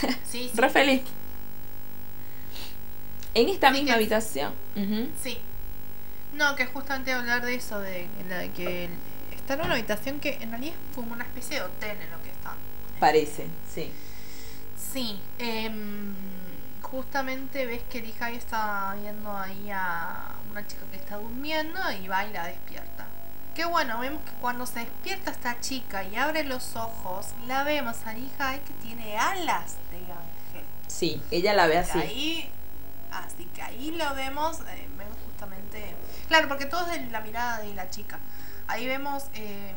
Sí, 0.00 0.08
sí. 0.24 0.50
Re 0.54 0.70
feliz. 0.70 1.02
En 3.34 3.48
esta 3.48 3.68
Sí, 3.68 3.74
misma 3.74 3.86
que- 3.88 3.92
habitación. 3.94 4.52
Sí. 5.22 5.38
No, 6.34 6.56
que 6.56 6.66
justamente 6.66 7.12
hablar 7.12 7.44
de 7.44 7.54
eso, 7.54 7.78
de, 7.80 8.08
de 8.28 8.50
que 8.56 8.88
está 9.34 9.54
en 9.54 9.60
una 9.60 9.74
habitación 9.74 10.18
que 10.18 10.38
en 10.40 10.50
realidad 10.50 10.74
es 10.74 10.94
como 10.96 11.12
una 11.12 11.24
especie 11.24 11.56
de 11.58 11.62
hotel 11.62 11.90
en 12.02 12.10
lo 12.10 12.22
que. 12.22 12.31
Parece, 13.02 13.48
sí. 13.74 13.92
Sí, 14.76 15.20
em, 15.40 16.14
justamente 16.82 17.66
ves 17.66 17.82
que 17.90 18.00
Lija 18.00 18.30
está 18.30 18.94
viendo 18.94 19.36
ahí 19.36 19.72
a 19.72 20.36
una 20.48 20.64
chica 20.64 20.82
que 20.88 20.98
está 20.98 21.16
durmiendo 21.16 21.80
y 22.00 22.06
va 22.06 22.24
y 22.24 22.32
la 22.32 22.46
despierta. 22.46 23.08
Qué 23.56 23.64
bueno, 23.64 23.98
vemos 23.98 24.22
que 24.22 24.30
cuando 24.40 24.66
se 24.66 24.78
despierta 24.78 25.32
esta 25.32 25.60
chica 25.60 26.04
y 26.04 26.14
abre 26.14 26.44
los 26.44 26.76
ojos, 26.76 27.26
la 27.48 27.64
vemos 27.64 27.96
a 28.06 28.12
Lija 28.12 28.56
que 28.60 28.72
tiene 28.74 29.18
alas 29.18 29.78
de 29.90 29.98
ángel. 29.98 30.64
Sí, 30.86 31.20
ella 31.32 31.54
la 31.54 31.66
ve 31.66 31.78
así. 31.78 31.98
Ahí, 31.98 32.50
así 33.10 33.46
que 33.46 33.62
ahí 33.62 33.90
lo 33.90 34.14
vemos, 34.14 34.60
eh, 34.60 34.88
vemos 34.96 35.16
justamente, 35.26 35.96
claro, 36.28 36.46
porque 36.46 36.66
todo 36.66 36.88
es 36.88 37.04
de 37.04 37.10
la 37.10 37.20
mirada 37.20 37.58
de 37.62 37.74
la 37.74 37.90
chica. 37.90 38.20
Ahí 38.68 38.86
vemos 38.86 39.24
eh, 39.34 39.74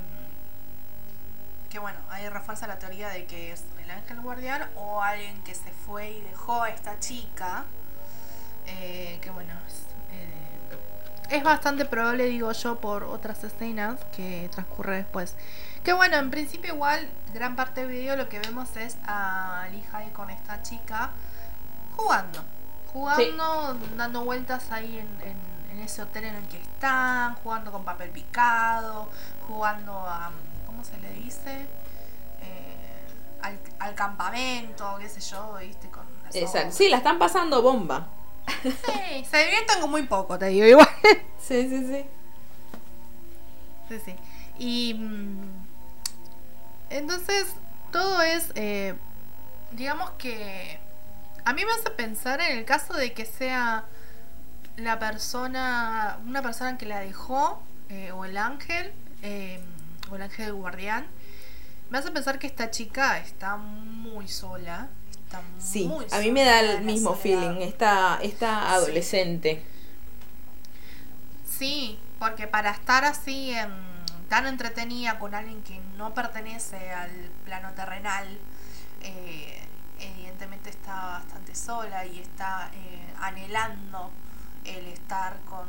que 1.75 1.79
bueno, 1.79 1.99
ahí 2.09 2.29
refuerza 2.29 2.67
la 2.67 2.79
teoría 2.79 3.09
de 3.09 3.25
que 3.25 3.51
es 3.51 3.65
el 3.83 3.91
ángel 3.91 4.21
guardián 4.21 4.65
o 4.77 5.01
alguien 5.03 5.43
que 5.43 5.53
se 5.53 5.71
fue 5.85 6.09
y 6.09 6.21
dejó 6.21 6.61
a 6.63 6.69
esta 6.69 6.97
chica. 7.01 7.65
eh, 8.65 9.19
que 9.21 9.29
bueno, 9.29 9.51
es, 9.67 9.73
eh, 10.13 11.35
es 11.35 11.43
bastante 11.43 11.83
probable, 11.83 12.27
digo 12.27 12.49
yo, 12.53 12.79
por 12.79 13.03
otras 13.03 13.43
escenas 13.43 13.99
que 14.15 14.47
transcurre 14.53 14.95
después. 14.95 15.35
Que 15.83 15.91
bueno, 15.91 16.15
en 16.15 16.31
principio 16.31 16.73
igual, 16.73 17.09
gran 17.33 17.57
parte 17.57 17.81
del 17.81 17.89
video 17.89 18.15
lo 18.15 18.29
que 18.29 18.39
vemos 18.39 18.73
es 18.77 18.95
a 19.05 19.67
Lihai 19.69 20.11
con 20.13 20.29
esta 20.29 20.61
chica 20.61 21.09
jugando. 21.97 22.41
Jugando, 22.93 23.77
dando 23.97 24.23
vueltas 24.23 24.71
ahí 24.71 24.97
en, 24.97 25.27
en- 25.29 25.55
en 25.77 25.81
ese 25.83 26.01
hotel 26.03 26.23
en 26.23 26.35
el 26.35 26.47
que 26.47 26.61
están, 26.61 27.35
jugando 27.43 27.69
con 27.69 27.83
papel 27.83 28.09
picado, 28.11 29.09
jugando 29.45 29.91
a, 29.91 30.31
¿cómo 30.75 30.83
se 30.83 30.97
le 30.99 31.09
dice? 31.13 31.51
Eh, 32.41 33.07
al, 33.41 33.57
al 33.79 33.95
campamento, 33.95 34.97
qué 34.99 35.07
sé 35.07 35.21
yo, 35.21 35.55
viste, 35.61 35.87
con 35.87 36.03
las 36.25 36.35
Exacto. 36.35 36.73
Sí, 36.73 36.89
la 36.89 36.97
están 36.97 37.17
pasando 37.17 37.61
bomba. 37.61 38.07
Sí, 38.61 39.25
se 39.29 39.37
divierten 39.37 39.79
con 39.79 39.89
muy 39.89 40.03
poco, 40.03 40.37
te 40.37 40.47
digo, 40.47 40.65
igual. 40.65 40.89
Sí, 41.39 41.69
sí, 41.69 41.85
sí. 41.85 42.05
Sí, 43.87 43.99
sí. 44.03 44.15
Y 44.57 44.95
mm, 44.95 45.65
entonces 46.89 47.53
todo 47.91 48.21
es, 48.21 48.51
eh, 48.55 48.95
digamos 49.71 50.09
que 50.11 50.79
a 51.45 51.53
mí 51.53 51.63
me 51.63 51.71
hace 51.71 51.91
pensar 51.91 52.41
en 52.41 52.57
el 52.57 52.65
caso 52.65 52.93
de 52.95 53.13
que 53.13 53.25
sea 53.25 53.85
la 54.75 54.99
persona, 54.99 56.17
una 56.25 56.41
persona 56.41 56.77
que 56.77 56.87
la 56.87 56.99
dejó, 56.99 57.61
eh, 57.89 58.11
o 58.11 58.25
el 58.25 58.37
ángel, 58.37 58.91
eh, 59.21 59.63
o 60.11 60.15
el 60.15 60.21
ángel 60.23 60.53
guardián, 60.53 61.07
me 61.89 61.97
hace 61.97 62.11
pensar 62.11 62.39
que 62.39 62.47
esta 62.47 62.71
chica 62.71 63.17
está 63.19 63.57
muy 63.57 64.27
sola. 64.27 64.89
Está 65.11 65.41
Sí, 65.59 65.85
muy 65.87 66.05
a 66.11 66.19
mí 66.19 66.31
me 66.31 66.43
da 66.43 66.59
sola 66.59 66.71
en 66.73 66.77
el 66.79 66.85
mismo 66.85 67.13
feeling. 67.15 67.61
Esta, 67.61 68.19
esta 68.21 68.71
adolescente. 68.73 69.63
Sí, 71.47 71.97
porque 72.19 72.47
para 72.47 72.71
estar 72.71 73.05
así 73.05 73.51
em, 73.51 73.71
tan 74.29 74.47
entretenida 74.47 75.19
con 75.19 75.33
alguien 75.35 75.61
que 75.63 75.79
no 75.97 76.13
pertenece 76.13 76.91
al 76.91 77.11
plano 77.45 77.71
terrenal, 77.73 78.27
eh, 79.01 79.61
evidentemente 79.99 80.69
está 80.69 81.19
bastante 81.19 81.55
sola 81.55 82.05
y 82.05 82.19
está 82.19 82.69
eh, 82.73 83.13
anhelando 83.21 84.11
el 84.65 84.87
estar 84.87 85.37
con, 85.49 85.67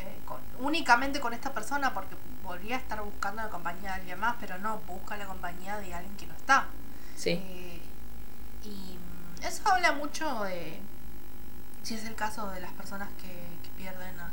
eh, 0.00 0.18
con- 0.24 0.40
únicamente 0.60 1.20
con 1.20 1.32
esta 1.34 1.52
persona 1.52 1.92
porque 1.94 2.16
podría 2.42 2.76
estar 2.76 3.02
buscando 3.02 3.42
la 3.42 3.48
compañía 3.50 3.90
de 3.90 3.96
alguien 4.00 4.20
más, 4.20 4.36
pero 4.40 4.58
no, 4.58 4.78
busca 4.80 5.16
la 5.16 5.26
compañía 5.26 5.78
de 5.78 5.94
alguien 5.94 6.16
que 6.16 6.26
no 6.26 6.34
está. 6.34 6.66
Sí. 7.16 7.30
Eh, 7.30 7.80
y 8.64 8.98
eso 9.44 9.68
habla 9.68 9.92
mucho 9.92 10.42
de, 10.44 10.80
si 11.82 11.94
es 11.94 12.04
el 12.04 12.14
caso 12.14 12.50
de 12.50 12.60
las 12.60 12.72
personas 12.72 13.08
que, 13.20 13.32
que 13.62 13.70
pierden 13.76 14.14
a, 14.20 14.30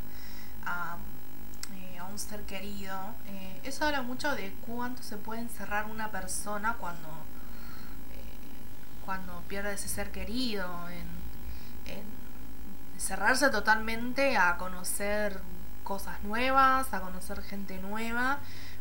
a, 0.65 0.97
eh, 1.75 1.97
a 1.99 2.05
un 2.05 2.17
ser 2.19 2.41
querido, 2.43 2.97
eh, 3.27 3.59
eso 3.63 3.85
habla 3.85 4.01
mucho 4.01 4.33
de 4.35 4.53
cuánto 4.65 5.01
se 5.03 5.17
puede 5.17 5.41
encerrar 5.41 5.85
una 5.85 6.09
persona 6.11 6.73
cuando, 6.79 7.09
cuando 9.05 9.41
pierde 9.47 9.73
ese 9.73 9.87
ser 9.89 10.11
querido, 10.11 10.89
en, 10.89 11.05
en 11.93 12.03
cerrarse 12.97 13.49
totalmente 13.49 14.37
a 14.37 14.57
conocer 14.57 15.41
cosas 15.83 16.21
nuevas, 16.23 16.93
a 16.93 17.01
conocer 17.01 17.41
gente 17.41 17.77
nueva, 17.79 18.39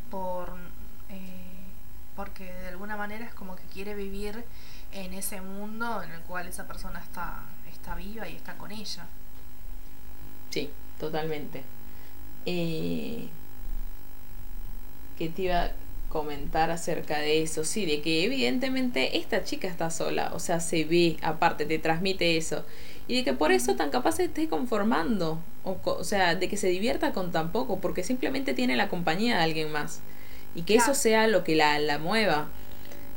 por 0.09 0.53
eh, 1.09 1.53
porque 2.15 2.45
de 2.45 2.67
alguna 2.69 2.95
manera 2.95 3.25
es 3.25 3.33
como 3.33 3.55
que 3.55 3.63
quiere 3.73 3.95
vivir 3.95 4.45
en 4.91 5.13
ese 5.13 5.41
mundo 5.41 6.01
en 6.03 6.11
el 6.11 6.21
cual 6.21 6.47
esa 6.47 6.67
persona 6.67 6.99
está, 6.99 7.41
está 7.71 7.95
viva 7.95 8.27
y 8.27 8.35
está 8.35 8.53
con 8.55 8.71
ella. 8.71 9.05
Sí, 10.51 10.69
totalmente. 10.99 11.63
Eh, 12.45 13.29
¿Qué 15.17 15.29
te 15.29 15.43
iba 15.43 15.63
a 15.63 15.71
comentar 16.09 16.69
acerca 16.69 17.17
de 17.17 17.41
eso? 17.41 17.63
Sí, 17.63 17.85
de 17.85 18.01
que 18.01 18.23
evidentemente 18.23 19.17
esta 19.17 19.43
chica 19.43 19.67
está 19.67 19.89
sola, 19.89 20.31
o 20.33 20.39
sea, 20.39 20.59
se 20.59 20.85
ve, 20.85 21.17
aparte, 21.23 21.65
te 21.65 21.79
transmite 21.79 22.37
eso. 22.37 22.65
Y 23.07 23.17
de 23.17 23.23
que 23.23 23.33
por 23.33 23.51
eso 23.51 23.75
tan 23.75 23.89
capaz 23.89 24.13
se 24.13 24.25
esté 24.25 24.47
conformando, 24.47 25.39
o, 25.63 25.77
o 25.83 26.03
sea, 26.03 26.35
de 26.35 26.47
que 26.47 26.57
se 26.57 26.67
divierta 26.67 27.11
con 27.11 27.31
tan 27.31 27.51
poco, 27.51 27.79
porque 27.79 28.03
simplemente 28.03 28.53
tiene 28.53 28.75
la 28.75 28.87
compañía 28.89 29.37
de 29.37 29.43
alguien 29.43 29.71
más. 29.71 30.01
Y 30.55 30.61
que 30.61 30.75
eso 30.75 30.93
sea 30.93 31.27
lo 31.27 31.43
que 31.43 31.55
la, 31.55 31.79
la 31.79 31.97
mueva. 31.99 32.47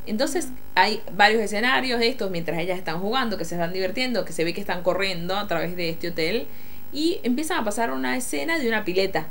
Entonces 0.06 0.48
hay 0.74 1.02
varios 1.14 1.42
escenarios 1.42 2.00
de 2.00 2.08
estos 2.08 2.30
mientras 2.30 2.58
ellas 2.58 2.78
están 2.78 3.00
jugando, 3.00 3.36
que 3.38 3.44
se 3.44 3.56
están 3.56 3.72
divirtiendo, 3.72 4.24
que 4.24 4.32
se 4.32 4.44
ve 4.44 4.54
que 4.54 4.60
están 4.60 4.82
corriendo 4.82 5.36
a 5.36 5.46
través 5.48 5.76
de 5.76 5.90
este 5.90 6.08
hotel 6.08 6.46
y 6.92 7.18
empiezan 7.24 7.58
a 7.58 7.64
pasar 7.64 7.90
una 7.90 8.16
escena 8.16 8.58
de 8.58 8.68
una 8.68 8.84
pileta 8.84 9.26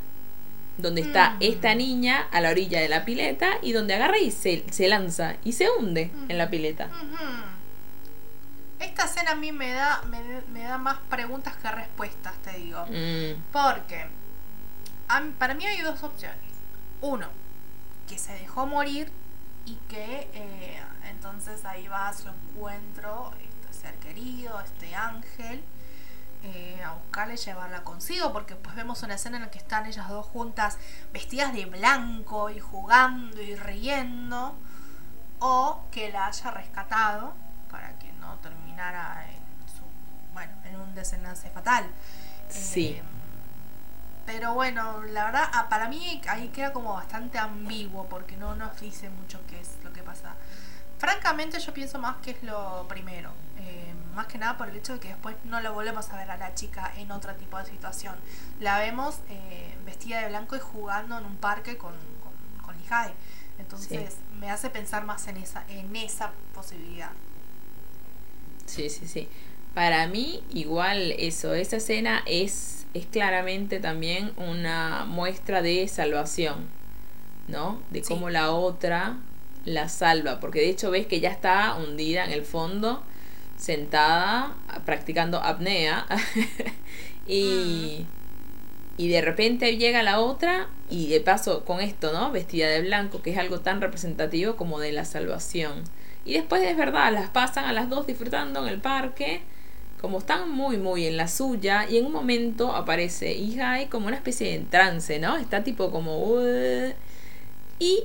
donde 0.78 1.02
está 1.02 1.32
Mm. 1.32 1.38
esta 1.40 1.76
niña 1.76 2.28
a 2.32 2.42
la 2.42 2.50
orilla 2.50 2.82
de 2.82 2.90
la 2.90 3.06
pileta 3.06 3.52
y 3.62 3.72
donde 3.72 3.94
agarra 3.94 4.20
y 4.20 4.32
se, 4.32 4.66
se 4.70 4.90
lanza 4.90 5.38
y 5.46 5.54
se 5.54 5.68
hunde 5.70 6.12
en 6.28 6.38
la 6.38 6.50
pileta. 6.50 6.90
Esta 8.86 9.06
escena 9.06 9.32
a 9.32 9.36
mí 9.36 9.52
me 9.52 9.72
da, 9.74 10.02
me, 10.04 10.20
me 10.54 10.64
da 10.64 10.78
más 10.78 10.98
preguntas 11.10 11.56
que 11.58 11.70
respuestas, 11.72 12.34
te 12.44 12.52
digo. 12.54 12.86
Mm, 12.88 13.42
Porque 13.52 14.08
a 15.08 15.22
para 15.40 15.54
mí 15.54 15.66
hay 15.66 15.82
dos 15.82 16.02
opciones. 16.04 16.38
Uno, 17.02 17.28
que 18.08 18.18
se 18.18 18.34
dejó 18.34 18.66
morir 18.68 19.12
y 19.66 19.76
que 19.90 20.30
eh, 20.34 20.80
entonces 21.10 21.66
ahí 21.66 21.88
va 21.88 22.10
a 22.10 22.14
su 22.14 22.30
encuentro 22.30 23.34
este 23.42 23.74
ser 23.74 23.96
querido, 23.96 24.60
este 24.62 24.96
ángel. 24.96 25.64
eh, 26.44 26.80
a 26.86 26.94
buscarla 26.94 27.34
y 27.34 27.38
llevarla 27.38 27.84
consigo, 27.84 28.32
porque 28.32 28.56
pues 28.56 28.76
vemos 28.76 29.02
una 29.02 29.16
escena 29.16 29.38
en 29.38 29.44
la 29.44 29.50
que 29.50 29.58
están 29.58 29.88
ellas 29.88 30.08
dos 30.08 30.28
juntas 30.28 30.78
vestidas 31.12 31.54
de 31.54 31.66
blanco 31.66 32.52
y 32.52 32.60
jugando 32.60 33.42
y 33.42 33.56
riendo, 33.56 34.54
o 35.40 35.82
que 35.92 36.12
la 36.12 36.28
haya 36.28 36.52
rescatado 36.52 37.34
no 38.26 38.36
terminara 38.40 39.26
en, 39.30 39.68
su, 39.70 39.84
bueno, 40.34 40.54
en 40.66 40.80
un 40.80 40.96
desenlace 40.96 41.50
fatal. 41.50 41.86
Sí. 42.50 42.88
Eh, 42.88 43.04
pero 44.26 44.54
bueno, 44.54 45.04
la 45.04 45.26
verdad, 45.26 45.50
ah, 45.54 45.68
para 45.70 45.88
mí 45.88 46.22
ahí 46.28 46.50
queda 46.50 46.74
como 46.74 46.94
bastante 46.94 47.38
ambiguo 47.38 48.08
porque 48.08 48.36
no 48.38 48.56
nos 48.56 48.80
dice 48.80 49.10
mucho 49.10 49.40
qué 49.48 49.60
es 49.62 49.78
lo 49.84 49.94
que 49.94 50.02
pasa. 50.02 50.34
Francamente 50.98 51.60
yo 51.60 51.74
pienso 51.74 52.00
más 52.00 52.18
que 52.18 52.32
es 52.32 52.44
lo 52.44 52.88
primero. 52.88 53.32
eh, 53.58 53.94
más 54.16 54.28
que 54.28 54.38
nada 54.38 54.58
por 54.58 54.70
el 54.70 54.78
hecho 54.78 54.94
de 54.94 55.00
que 55.00 55.10
después 55.10 55.36
no 55.44 55.60
lo 55.60 55.74
volvemos 55.74 56.10
a 56.10 56.16
ver 56.16 56.32
a 56.32 56.38
la 56.38 56.56
chica 56.56 56.92
en 56.96 57.12
otro 57.12 57.36
tipo 57.36 57.58
de 57.58 57.66
situación. 57.66 58.16
La 58.62 58.80
vemos 58.80 59.20
eh, 59.30 59.78
vestida 59.86 60.22
de 60.22 60.30
blanco 60.30 60.56
y 60.56 60.60
jugando 60.60 61.18
en 61.18 61.26
un 61.26 61.36
parque 61.36 61.78
con, 61.78 61.94
con, 62.24 62.66
con. 62.66 62.76
Entonces 63.58 64.18
me 64.40 64.52
hace 64.52 64.70
pensar 64.70 65.06
más 65.06 65.28
en 65.28 65.38
esa, 65.38 65.64
en 65.68 65.96
esa 65.96 66.32
posibilidad. 66.54 67.12
Sí, 68.76 68.90
sí, 68.90 69.08
sí. 69.08 69.28
Para 69.74 70.08
mí, 70.08 70.42
igual 70.54 71.14
eso, 71.18 71.54
esa 71.54 71.78
escena 71.78 72.24
es, 72.26 72.86
es 72.94 73.06
claramente 73.06 73.80
también 73.80 74.32
una 74.38 75.06
muestra 75.06 75.62
de 75.62 75.88
salvación, 75.88 76.68
¿no? 77.48 77.82
De 77.92 78.04
Sí. 78.04 78.10
cómo 78.14 78.30
la 78.30 78.52
otra 78.52 79.18
la 79.66 79.90
salva, 79.90 80.40
porque 80.40 80.60
de 80.62 80.70
hecho 80.70 80.92
ves 80.92 81.08
que 81.08 81.20
ya 81.20 81.32
está 81.32 81.76
hundida 81.76 82.26
en 82.26 82.32
el 82.32 82.46
fondo, 82.46 83.04
sentada, 83.58 84.56
practicando 84.86 85.40
apnea, 85.44 86.06
y, 87.28 88.06
y 88.98 89.10
de 89.10 89.22
repente 89.22 89.78
llega 89.78 90.04
la 90.04 90.20
otra, 90.20 90.68
y 90.90 91.08
de 91.10 91.20
paso 91.22 91.66
con 91.66 91.82
esto, 91.82 92.14
¿no? 92.14 92.32
Vestida 92.32 92.68
de 92.70 92.82
blanco, 92.82 93.22
que 93.22 93.32
es 93.32 93.38
algo 93.38 93.60
tan 93.62 93.82
representativo 93.82 94.56
como 94.56 94.80
de 94.80 94.92
la 94.92 95.06
salvación. 95.06 95.84
Y 96.26 96.34
después 96.34 96.62
es 96.64 96.76
verdad, 96.76 97.14
las 97.14 97.30
pasan 97.30 97.66
a 97.66 97.74
las 97.74 97.90
dos 97.90 98.08
disfrutando 98.08 98.62
en 98.64 98.68
el 98.74 98.82
parque, 98.82 99.42
como 100.02 100.18
están 100.20 100.50
muy, 100.50 100.78
muy 100.78 101.06
en 101.06 101.18
la 101.18 101.28
suya, 101.28 101.88
y 101.90 101.98
en 101.98 102.06
un 102.08 102.12
momento 102.12 102.76
aparece 102.76 103.34
Ihai 103.34 103.88
como 103.90 104.08
una 104.08 104.16
especie 104.18 104.52
de 104.58 104.66
trance, 104.66 105.20
¿no? 105.20 105.38
Está 105.38 105.64
tipo 105.64 105.92
como... 105.92 106.20
"Uh", 106.24 106.94
y 107.80 108.04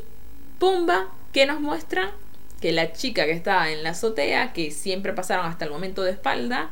pumba, 0.59 1.09
que 1.33 1.47
nos 1.47 1.61
muestra 1.61 2.13
que 2.61 2.73
la 2.73 2.93
chica 2.93 3.25
que 3.25 3.33
está 3.33 3.71
en 3.71 3.83
la 3.83 3.91
azotea, 3.91 4.53
que 4.53 4.71
siempre 4.71 5.13
pasaron 5.15 5.47
hasta 5.47 5.65
el 5.65 5.71
momento 5.71 6.03
de 6.03 6.11
espalda, 6.11 6.71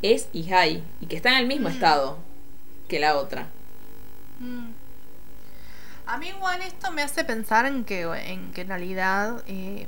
es 0.00 0.28
Ihai, 0.32 0.82
y 1.00 1.06
que 1.06 1.16
está 1.16 1.30
en 1.32 1.38
el 1.38 1.46
mismo 1.46 1.68
Mm. 1.68 1.72
estado 1.72 2.18
que 2.88 2.98
la 2.98 3.16
otra. 3.18 3.46
Mm. 4.40 4.68
A 6.06 6.16
mí 6.16 6.28
igual 6.28 6.62
esto 6.62 6.90
me 6.92 7.02
hace 7.02 7.24
pensar 7.24 7.66
en 7.66 7.84
que 7.84 8.02
en, 8.02 8.52
que 8.52 8.62
en 8.62 8.68
realidad 8.68 9.42
eh, 9.46 9.86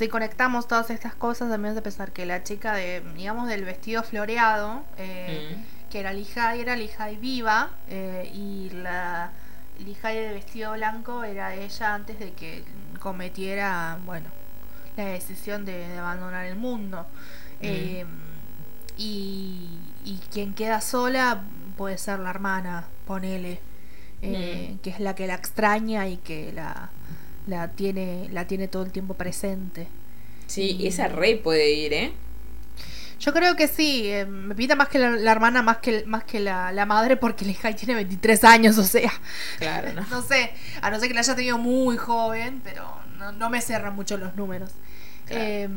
si 0.00 0.08
conectamos 0.08 0.66
todas 0.66 0.88
estas 0.90 1.14
cosas 1.14 1.56
me 1.58 1.68
hace 1.68 1.82
pensar 1.82 2.10
que 2.12 2.24
la 2.26 2.42
chica 2.42 2.74
de 2.74 3.02
digamos 3.16 3.48
del 3.48 3.64
vestido 3.64 4.02
floreado 4.02 4.82
eh, 4.98 5.56
Mm. 5.56 5.90
que 5.90 6.00
era 6.00 6.12
Lihai 6.12 6.60
era 6.60 6.74
Lihai 6.74 7.16
viva 7.16 7.70
eh, 7.88 8.30
y 8.34 8.70
la 8.70 9.30
Lihai 9.86 10.16
de 10.16 10.32
vestido 10.32 10.72
blanco 10.72 11.22
era 11.24 11.54
ella 11.54 11.94
antes 11.94 12.18
de 12.18 12.32
que 12.32 12.64
cometiera 12.98 13.98
bueno 14.06 14.28
la 14.96 15.04
decisión 15.04 15.64
de, 15.64 15.76
de 15.88 15.98
abandonar 15.98 16.44
el 16.46 16.56
mundo 16.56 17.06
Eh, 17.62 18.04
y, 18.96 19.78
y 20.04 20.18
quien 20.32 20.54
queda 20.54 20.80
sola 20.80 21.42
puede 21.76 21.98
ser 21.98 22.18
la 22.20 22.30
hermana, 22.30 22.84
ponele, 23.06 23.60
eh, 24.22 24.72
Mm. 24.74 24.78
que 24.82 24.90
es 24.90 25.00
la 25.00 25.14
que 25.14 25.26
la 25.26 25.34
extraña 25.34 26.06
y 26.08 26.16
que 26.18 26.52
la, 26.52 26.90
la 27.46 27.68
tiene 27.68 28.28
la 28.32 28.46
tiene 28.46 28.68
todo 28.68 28.82
el 28.84 28.92
tiempo 28.92 29.14
presente. 29.14 29.88
Sí, 30.46 30.76
Y- 30.80 30.86
esa 30.88 31.08
re 31.08 31.36
puede 31.36 31.70
ir, 31.72 31.92
¿eh? 31.92 32.12
Yo 33.20 33.34
creo 33.34 33.54
que 33.54 33.68
sí, 33.68 34.08
eh, 34.10 34.24
me 34.24 34.54
pinta 34.54 34.74
más 34.76 34.88
que 34.88 34.98
la, 34.98 35.10
la 35.10 35.30
hermana, 35.32 35.60
más 35.62 35.76
que, 35.78 36.04
más 36.06 36.24
que 36.24 36.40
la, 36.40 36.72
la 36.72 36.86
madre, 36.86 37.16
porque 37.18 37.44
Lehigh 37.44 37.76
tiene 37.76 37.94
23 37.94 38.44
años, 38.44 38.78
o 38.78 38.82
sea, 38.84 39.12
Claro, 39.58 39.92
¿no? 39.92 40.06
no 40.10 40.22
sé, 40.22 40.52
a 40.80 40.90
no 40.90 40.98
ser 40.98 41.08
que 41.08 41.14
la 41.14 41.20
haya 41.20 41.36
tenido 41.36 41.58
muy 41.58 41.98
joven, 41.98 42.62
pero 42.64 42.90
no, 43.18 43.32
no 43.32 43.50
me 43.50 43.60
cierran 43.60 43.94
mucho 43.94 44.16
los 44.16 44.34
números. 44.36 44.70
Claro. 45.26 45.44
Eh, 45.44 45.68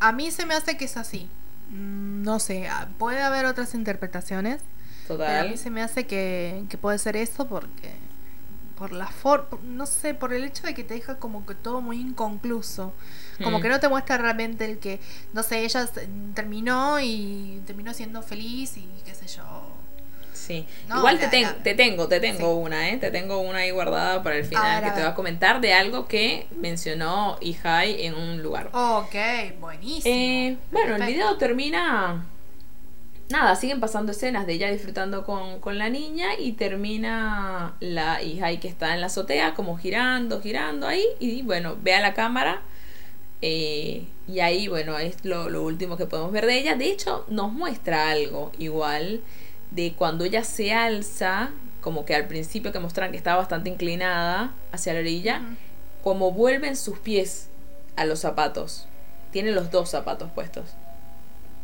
a 0.00 0.12
mí 0.12 0.30
se 0.30 0.46
me 0.46 0.54
hace 0.54 0.76
que 0.76 0.84
es 0.86 0.96
así. 0.96 1.28
Mm, 1.70 2.22
No 2.22 2.38
sé, 2.40 2.68
ah, 2.68 2.88
puede 2.98 3.20
haber 3.22 3.46
otras 3.46 3.74
interpretaciones, 3.74 4.60
pero 5.18 5.34
a 5.34 5.42
Total. 5.42 5.50
mí 5.50 5.56
se 5.56 5.70
me 5.70 5.82
hace 5.82 6.06
que, 6.06 6.64
que 6.68 6.78
puede 6.78 6.98
ser 6.98 7.16
eso 7.16 7.46
porque 7.46 7.92
por 8.78 8.92
la 8.92 9.08
forma, 9.08 9.58
no 9.64 9.86
sé, 9.86 10.14
por 10.14 10.32
el 10.32 10.44
hecho 10.44 10.62
de 10.66 10.72
que 10.74 10.84
te 10.84 10.94
deja 10.94 11.16
como 11.18 11.44
que 11.44 11.54
todo 11.56 11.80
muy 11.80 12.00
inconcluso. 12.00 12.92
Como 13.42 13.58
Mm. 13.58 13.62
que 13.62 13.68
no 13.68 13.80
te 13.80 13.88
muestra 13.88 14.18
realmente 14.18 14.64
el 14.64 14.78
que, 14.78 15.00
no 15.32 15.42
sé, 15.42 15.64
ella 15.64 15.88
terminó 16.34 17.00
y 17.00 17.60
terminó 17.66 17.92
siendo 17.92 18.22
feliz 18.22 18.76
y 18.76 18.88
qué 19.04 19.14
sé 19.14 19.26
yo. 19.26 19.42
Sí. 20.32 20.64
No, 20.88 20.98
Igual 20.98 21.16
la- 21.16 21.20
te, 21.22 21.28
ten- 21.28 21.42
la- 21.42 21.54
te 21.62 21.74
tengo, 21.74 22.06
te 22.08 22.20
tengo 22.20 22.38
Sí. 22.54 22.60
una, 22.66 22.88
¿eh? 22.90 22.96
Te 22.98 23.10
tengo 23.10 23.40
una 23.40 23.58
ahí 23.58 23.70
guardada 23.72 24.22
para 24.22 24.36
el 24.36 24.44
final 24.44 24.82
que 24.84 24.90
te 24.92 25.02
va 25.02 25.08
a 25.08 25.14
comentar 25.14 25.60
de 25.60 25.74
algo 25.74 26.06
que 26.06 26.46
mencionó 26.56 27.36
Ihai 27.40 28.06
en 28.06 28.14
un 28.14 28.42
lugar. 28.42 28.70
Ok, 28.72 29.14
buenísimo. 29.60 30.14
Eh, 30.14 30.56
bueno, 30.70 30.96
el 30.96 31.02
video 31.02 31.36
termina. 31.36 32.24
Nada, 33.30 33.56
siguen 33.56 33.78
pasando 33.78 34.12
escenas 34.12 34.46
de 34.46 34.54
ella 34.54 34.70
disfrutando 34.70 35.24
con, 35.24 35.60
con 35.60 35.76
la 35.76 35.90
niña 35.90 36.28
y 36.38 36.52
termina 36.52 37.74
la 37.80 38.22
Ihai 38.22 38.58
que 38.58 38.68
está 38.68 38.94
en 38.94 39.02
la 39.02 39.08
azotea, 39.08 39.52
como 39.54 39.76
girando, 39.76 40.40
girando 40.40 40.86
ahí. 40.86 41.04
Y 41.20 41.42
bueno, 41.42 41.76
ve 41.82 41.94
a 41.94 42.00
la 42.00 42.14
cámara. 42.14 42.62
eh, 43.42 44.06
y 44.26 44.40
ahí, 44.40 44.68
bueno, 44.68 44.98
es 44.98 45.24
lo, 45.24 45.48
lo 45.50 45.62
último 45.62 45.96
que 45.96 46.06
podemos 46.06 46.32
ver 46.32 46.46
de 46.46 46.58
ella. 46.58 46.74
De 46.76 46.86
hecho, 46.90 47.24
nos 47.28 47.52
muestra 47.52 48.10
algo 48.10 48.52
igual 48.58 49.20
de 49.70 49.92
cuando 49.94 50.24
ella 50.24 50.42
se 50.44 50.72
alza, 50.72 51.50
como 51.82 52.04
que 52.06 52.14
al 52.14 52.26
principio 52.28 52.72
que 52.72 52.78
mostraron 52.80 53.12
que 53.12 53.18
estaba 53.18 53.38
bastante 53.38 53.68
inclinada 53.70 54.54
hacia 54.72 54.94
la 54.94 55.00
orilla, 55.00 55.42
como 56.02 56.32
vuelven 56.32 56.76
sus 56.76 56.98
pies 56.98 57.48
a 57.96 58.04
los 58.06 58.20
zapatos. 58.20 58.86
Tiene 59.32 59.52
los 59.52 59.70
dos 59.70 59.90
zapatos 59.90 60.30
puestos. 60.32 60.64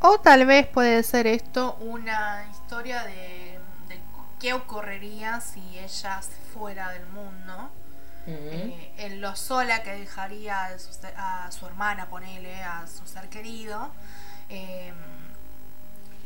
O 0.07 0.19
tal 0.19 0.45
vez 0.45 0.67
puede 0.67 1.03
ser 1.03 1.27
esto 1.27 1.77
una 1.81 2.47
historia 2.51 3.05
de, 3.05 3.59
de 3.89 3.99
qué 4.39 4.53
ocurriría 4.53 5.41
si 5.41 5.63
ella 5.79 6.21
fuera 6.53 6.91
del 6.91 7.07
mundo. 7.07 7.71
eh, 8.27 8.93
en 8.97 9.21
lo 9.21 9.37
sola 9.37 9.83
que 9.83 9.93
dejaría 9.93 10.65
a 10.67 10.79
su, 10.79 10.93
ser- 10.95 11.15
a 11.17 11.51
su 11.53 11.67
hermana, 11.67 12.07
ponele, 12.09 12.63
a 12.63 12.87
su 12.87 13.07
ser 13.07 13.29
querido. 13.29 13.91
eh, 14.51 14.93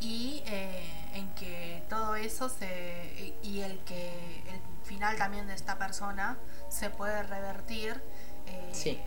y 0.01 0.43
eh, 0.47 0.88
en 1.14 1.29
que 1.35 1.83
todo 1.88 2.14
eso 2.17 2.49
se. 2.49 3.35
y 3.43 3.61
el 3.61 3.79
que 3.81 4.11
el 4.49 4.61
final 4.85 5.17
también 5.17 5.47
de 5.49 5.55
esta 5.55 5.77
persona 5.79 6.37
se 6.69 6.91
puede 6.91 7.23
revertir. 7.25 8.01
eh, 8.47 8.71
Sí. 8.73 9.01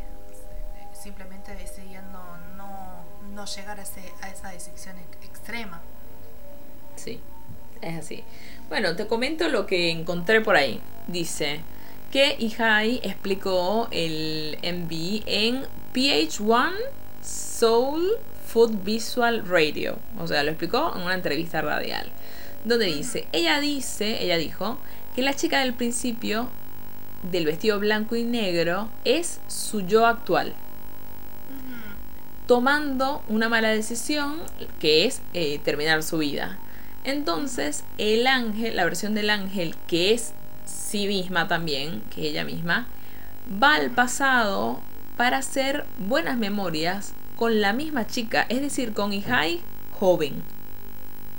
Simplemente 1.02 1.56
decidiendo 1.56 2.20
no, 2.58 3.04
no 3.34 3.46
llegar 3.46 3.80
a, 3.80 3.84
ese- 3.84 4.14
a 4.22 4.30
esa 4.30 4.50
decisión 4.50 4.96
ex- 4.98 5.26
extrema. 5.30 5.82
Sí, 6.96 7.20
es 7.82 7.98
así. 7.98 8.24
Bueno, 8.70 8.96
te 8.96 9.08
comento 9.08 9.48
lo 9.50 9.66
que 9.66 9.90
encontré 9.90 10.42
por 10.42 10.56
ahí. 10.56 10.80
Dice 11.08 11.62
que 12.12 12.36
Ihai 12.40 13.00
explicó 13.04 13.88
el 13.92 14.58
MV 14.62 15.24
en 15.26 15.64
PH1 15.94 16.72
Soul 17.24 18.12
Food 18.46 18.84
Visual 18.84 19.48
Radio. 19.48 19.98
O 20.20 20.28
sea, 20.28 20.44
lo 20.44 20.52
explicó 20.52 20.94
en 20.96 21.02
una 21.04 21.14
entrevista 21.16 21.62
radial. 21.62 22.12
Donde 22.66 22.86
dice, 22.86 23.28
ella 23.32 23.60
dice, 23.60 24.24
ella 24.24 24.38
dijo, 24.38 24.78
que 25.16 25.22
la 25.24 25.34
chica 25.34 25.62
del 25.62 25.74
principio 25.74 26.50
del 27.24 27.46
vestido 27.46 27.80
blanco 27.80 28.16
y 28.16 28.24
negro 28.24 28.90
es 29.06 29.40
su 29.48 29.82
yo 29.82 30.06
actual. 30.06 30.54
Tomando 32.52 33.24
una 33.30 33.48
mala 33.48 33.70
decisión 33.70 34.42
que 34.82 35.06
es 35.06 35.22
eh, 35.34 35.60
terminar 35.60 36.04
su 36.04 36.18
vida. 36.18 36.58
Entonces, 37.06 37.86
el 37.98 38.28
ángel, 38.28 38.76
la 38.76 38.84
versión 38.84 39.16
del 39.16 39.30
ángel, 39.30 39.74
que 39.88 40.14
es 40.14 40.34
sí 40.66 41.08
misma 41.08 41.48
también, 41.48 42.02
que 42.14 42.24
ella 42.24 42.44
misma, 42.44 42.88
va 43.64 43.76
al 43.76 43.92
pasado 43.92 44.82
para 45.16 45.38
hacer 45.38 45.86
buenas 45.98 46.38
memorias 46.38 47.14
con 47.38 47.62
la 47.62 47.72
misma 47.72 48.06
chica, 48.06 48.46
es 48.50 48.60
decir, 48.60 48.92
con 48.92 49.14
Ihai 49.14 49.62
joven. 49.98 50.44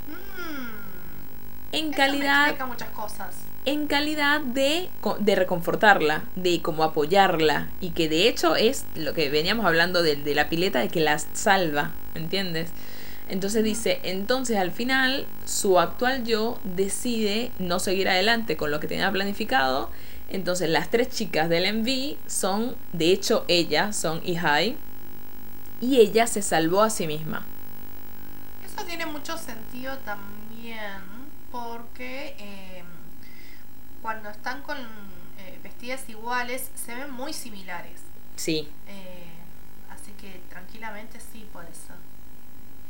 Mm. 0.07 1.75
En 1.75 1.79
Eso 1.79 1.89
me 1.91 1.95
calidad 1.95 2.47
explica 2.47 2.65
muchas 2.65 2.89
cosas. 2.89 3.35
En 3.65 3.87
calidad 3.87 4.41
de, 4.41 4.89
de 5.19 5.35
reconfortarla, 5.35 6.23
de 6.35 6.61
como 6.61 6.83
apoyarla, 6.83 7.69
y 7.79 7.91
que 7.91 8.09
de 8.09 8.27
hecho 8.27 8.55
es 8.55 8.85
lo 8.95 9.13
que 9.13 9.29
veníamos 9.29 9.65
hablando 9.65 10.03
de, 10.03 10.15
de 10.15 10.35
la 10.35 10.49
pileta, 10.49 10.79
de 10.79 10.89
que 10.89 10.99
la 10.99 11.17
salva, 11.19 11.91
¿entiendes? 12.15 12.71
Entonces 13.29 13.63
dice, 13.63 13.99
entonces 14.03 14.57
al 14.57 14.71
final 14.71 15.25
su 15.45 15.79
actual 15.79 16.25
yo 16.25 16.59
decide 16.63 17.51
no 17.57 17.79
seguir 17.79 18.09
adelante 18.09 18.57
con 18.57 18.69
lo 18.69 18.79
que 18.79 18.87
tenía 18.87 19.11
planificado. 19.11 19.89
Entonces 20.29 20.69
las 20.69 20.89
tres 20.89 21.09
chicas 21.09 21.47
del 21.49 21.73
MV 21.73 22.17
son, 22.27 22.75
de 22.91 23.11
hecho 23.11 23.45
ella, 23.47 23.93
son 23.93 24.21
Ihai. 24.25 24.75
Y 25.79 25.99
ella 25.99 26.27
se 26.27 26.41
salvó 26.41 26.81
a 26.81 26.89
sí 26.89 27.07
misma. 27.07 27.45
Eso 28.65 28.85
tiene 28.85 29.05
mucho 29.05 29.37
sentido 29.37 29.97
también 29.99 31.01
porque 31.51 32.35
eh, 32.39 32.83
cuando 34.03 34.29
están 34.29 34.61
con 34.61 34.77
eh, 34.77 35.59
vestidas 35.63 36.07
iguales 36.09 36.69
se 36.75 36.93
ven 36.93 37.09
muy 37.09 37.33
similares. 37.33 38.01
Sí. 38.35 38.67
Eh, 38.87 39.23
así 39.89 40.11
que 40.21 40.41
tranquilamente 40.49 41.19
sí 41.19 41.47
puede 41.51 41.69
ser. 41.69 41.95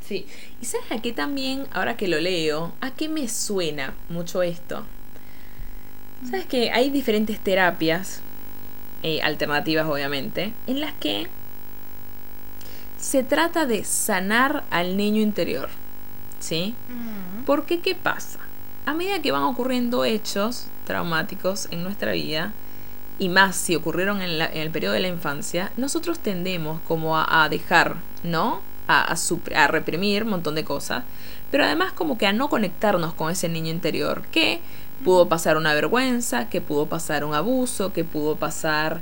Sí. 0.02 0.26
¿Y 0.60 0.66
sabes 0.66 0.92
a 0.92 1.02
qué 1.02 1.14
también, 1.14 1.68
ahora 1.72 1.96
que 1.96 2.08
lo 2.08 2.20
leo, 2.20 2.74
a 2.82 2.92
qué 2.92 3.08
me 3.08 3.30
suena 3.30 3.94
mucho 4.10 4.42
esto? 4.42 4.86
Sabes 6.26 6.46
que 6.46 6.72
hay 6.72 6.90
diferentes 6.90 7.40
terapias, 7.40 8.22
eh, 9.04 9.22
alternativas 9.22 9.86
obviamente, 9.86 10.54
en 10.68 10.82
las 10.82 10.94
que 10.94 11.28
se 12.98 13.24
trata 13.24 13.66
de 13.66 13.84
sanar 13.84 14.64
al 14.72 14.98
niño 14.98 15.22
interior. 15.22 15.70
¿Sí? 16.40 16.76
Mm. 16.90 17.44
Porque 17.44 17.80
¿qué 17.82 17.94
pasa? 17.94 18.40
A 18.86 18.94
medida 18.94 19.22
que 19.22 19.32
van 19.32 19.44
ocurriendo 19.44 20.04
hechos 20.04 20.68
traumáticos 20.86 21.68
en 21.72 21.84
nuestra 21.84 22.12
vida, 22.14 22.54
y 23.20 23.30
más 23.30 23.56
si 23.56 23.76
ocurrieron 23.76 24.22
en, 24.22 24.40
la- 24.40 24.48
en 24.48 24.58
el 24.58 24.72
periodo 24.72 24.94
de 24.94 25.00
la 25.02 25.08
infancia, 25.08 25.72
nosotros 25.78 26.20
tendemos 26.20 26.82
como 26.88 27.18
a, 27.18 27.44
a 27.44 27.50
dejar, 27.50 27.96
¿no? 28.24 28.62
A, 28.88 29.16
a 29.56 29.68
reprimir 29.68 30.24
un 30.24 30.30
montón 30.32 30.56
de 30.56 30.64
cosas, 30.66 31.04
pero 31.52 31.64
además 31.64 31.94
como 31.94 32.18
que 32.18 32.28
a 32.28 32.34
no 32.34 32.50
conectarnos 32.50 33.14
con 33.14 33.32
ese 33.32 33.48
niño 33.50 33.70
interior, 33.72 34.24
que 34.32 34.60
pudo 35.06 35.30
pasar 35.30 35.58
una 35.58 35.74
vergüenza, 35.74 36.50
que 36.50 36.60
pudo 36.62 36.88
pasar 36.88 37.24
un 37.24 37.34
abuso, 37.34 37.94
que 37.94 38.04
pudo 38.04 38.36
pasar 38.36 39.00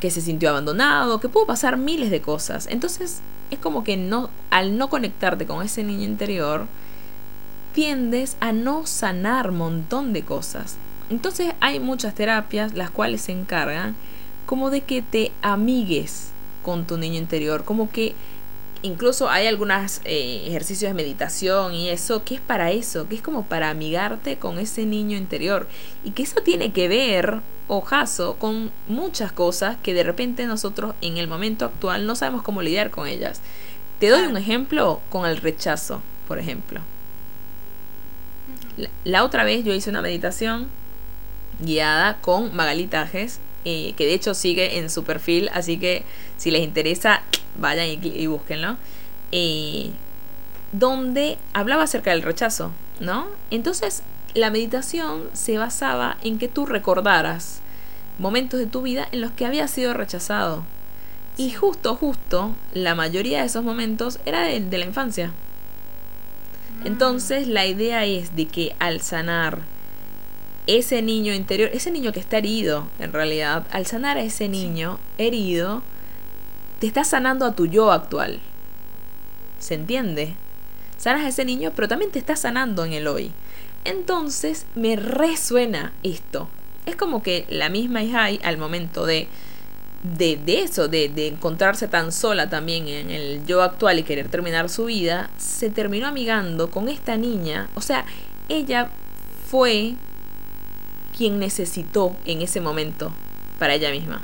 que 0.00 0.10
se 0.10 0.20
sintió 0.20 0.50
abandonado, 0.50 1.20
que 1.20 1.28
pudo 1.30 1.46
pasar 1.46 1.76
miles 1.78 2.10
de 2.10 2.20
cosas. 2.20 2.66
Entonces 2.70 3.20
es 3.50 3.58
como 3.58 3.82
que 3.82 3.96
no, 3.96 4.28
al 4.50 4.76
no 4.76 4.88
conectarte 4.90 5.46
con 5.46 5.64
ese 5.64 5.82
niño 5.82 6.04
interior, 6.04 6.66
tiendes 7.72 8.36
a 8.40 8.52
no 8.52 8.86
sanar 8.86 9.52
montón 9.52 10.12
de 10.12 10.22
cosas. 10.22 10.76
Entonces 11.08 11.54
hay 11.60 11.80
muchas 11.80 12.14
terapias 12.14 12.74
las 12.74 12.90
cuales 12.90 13.22
se 13.22 13.32
encargan 13.32 13.94
como 14.44 14.70
de 14.70 14.80
que 14.80 15.02
te 15.02 15.32
amigues 15.42 16.30
con 16.62 16.86
tu 16.86 16.96
niño 16.96 17.18
interior, 17.18 17.64
como 17.64 17.90
que 17.90 18.14
incluso 18.82 19.28
hay 19.28 19.46
algunos 19.46 20.00
ejercicios 20.04 20.90
de 20.90 20.94
meditación 20.94 21.74
y 21.74 21.88
eso, 21.90 22.24
que 22.24 22.36
es 22.36 22.40
para 22.40 22.70
eso, 22.70 23.08
que 23.08 23.16
es 23.16 23.22
como 23.22 23.44
para 23.44 23.70
amigarte 23.70 24.36
con 24.36 24.58
ese 24.58 24.86
niño 24.86 25.16
interior. 25.16 25.68
Y 26.04 26.10
que 26.10 26.22
eso 26.22 26.40
tiene 26.42 26.72
que 26.72 26.88
ver, 26.88 27.40
ojazo, 27.68 28.36
con 28.36 28.70
muchas 28.88 29.32
cosas 29.32 29.76
que 29.82 29.94
de 29.94 30.02
repente 30.02 30.46
nosotros 30.46 30.94
en 31.00 31.16
el 31.16 31.28
momento 31.28 31.64
actual 31.64 32.06
no 32.06 32.16
sabemos 32.16 32.42
cómo 32.42 32.62
lidiar 32.62 32.90
con 32.90 33.06
ellas. 33.06 33.40
Te 34.00 34.08
doy 34.08 34.26
un 34.26 34.36
ejemplo 34.36 35.00
con 35.10 35.26
el 35.26 35.38
rechazo, 35.38 36.02
por 36.28 36.38
ejemplo. 36.38 36.80
La, 38.76 38.90
la 39.04 39.24
otra 39.24 39.44
vez 39.44 39.64
yo 39.64 39.72
hice 39.72 39.90
una 39.90 40.02
meditación 40.02 40.68
guiada 41.60 42.18
con 42.20 42.54
Magali 42.54 42.86
Tajes, 42.86 43.40
eh, 43.64 43.94
que 43.96 44.06
de 44.06 44.14
hecho 44.14 44.34
sigue 44.34 44.78
en 44.78 44.90
su 44.90 45.04
perfil, 45.04 45.50
así 45.52 45.78
que 45.78 46.04
si 46.36 46.50
les 46.50 46.62
interesa, 46.62 47.22
vayan 47.56 47.86
y, 47.86 47.98
y 48.02 48.26
búsquenlo. 48.26 48.76
Eh, 49.32 49.90
donde 50.72 51.38
hablaba 51.52 51.84
acerca 51.84 52.10
del 52.10 52.22
rechazo, 52.22 52.72
¿no? 53.00 53.26
Entonces, 53.50 54.02
la 54.34 54.50
meditación 54.50 55.24
se 55.32 55.58
basaba 55.58 56.18
en 56.22 56.38
que 56.38 56.48
tú 56.48 56.66
recordaras 56.66 57.60
momentos 58.18 58.60
de 58.60 58.66
tu 58.66 58.82
vida 58.82 59.08
en 59.12 59.20
los 59.20 59.32
que 59.32 59.46
habías 59.46 59.70
sido 59.70 59.94
rechazado. 59.94 60.64
Y 61.36 61.50
justo, 61.50 61.96
justo, 61.96 62.54
la 62.72 62.94
mayoría 62.94 63.40
de 63.40 63.46
esos 63.46 63.64
momentos 63.64 64.18
era 64.26 64.42
de, 64.42 64.60
de 64.60 64.78
la 64.78 64.84
infancia. 64.84 65.32
Entonces, 66.84 67.48
la 67.48 67.66
idea 67.66 68.04
es 68.04 68.36
de 68.36 68.46
que 68.46 68.76
al 68.78 69.00
sanar 69.00 69.60
ese 70.66 71.00
niño 71.02 71.32
interior, 71.32 71.70
ese 71.72 71.90
niño 71.90 72.12
que 72.12 72.20
está 72.20 72.38
herido, 72.38 72.88
en 72.98 73.12
realidad, 73.12 73.66
al 73.70 73.86
sanar 73.86 74.16
a 74.16 74.22
ese 74.22 74.48
niño 74.48 74.98
herido, 75.18 75.82
te 76.80 76.86
estás 76.86 77.08
sanando 77.08 77.46
a 77.46 77.54
tu 77.54 77.66
yo 77.66 77.92
actual. 77.92 78.40
¿Se 79.58 79.74
entiende? 79.74 80.34
Sanas 80.98 81.24
a 81.24 81.28
ese 81.28 81.44
niño, 81.44 81.72
pero 81.74 81.88
también 81.88 82.10
te 82.10 82.18
estás 82.18 82.40
sanando 82.40 82.84
en 82.84 82.92
el 82.92 83.06
hoy. 83.06 83.30
Entonces 83.84 84.66
me 84.74 84.96
resuena 84.96 85.92
esto. 86.02 86.48
Es 86.84 86.96
como 86.96 87.22
que 87.22 87.46
la 87.48 87.68
misma 87.68 88.02
Ihai 88.02 88.40
al 88.42 88.58
momento 88.58 89.06
de, 89.06 89.28
de, 90.02 90.36
de 90.36 90.62
eso, 90.62 90.88
de, 90.88 91.08
de 91.08 91.28
encontrarse 91.28 91.86
tan 91.88 92.12
sola 92.12 92.48
también 92.50 92.88
en 92.88 93.10
el 93.10 93.46
yo 93.46 93.62
actual 93.62 93.98
y 93.98 94.02
querer 94.02 94.28
terminar 94.28 94.68
su 94.68 94.86
vida, 94.86 95.30
se 95.38 95.70
terminó 95.70 96.08
amigando 96.08 96.70
con 96.70 96.88
esta 96.88 97.16
niña. 97.16 97.68
O 97.74 97.80
sea, 97.80 98.04
ella 98.48 98.90
fue 99.48 99.94
quien 101.16 101.38
necesitó 101.38 102.14
en 102.24 102.42
ese 102.42 102.60
momento 102.60 103.12
para 103.58 103.74
ella 103.74 103.90
misma. 103.90 104.20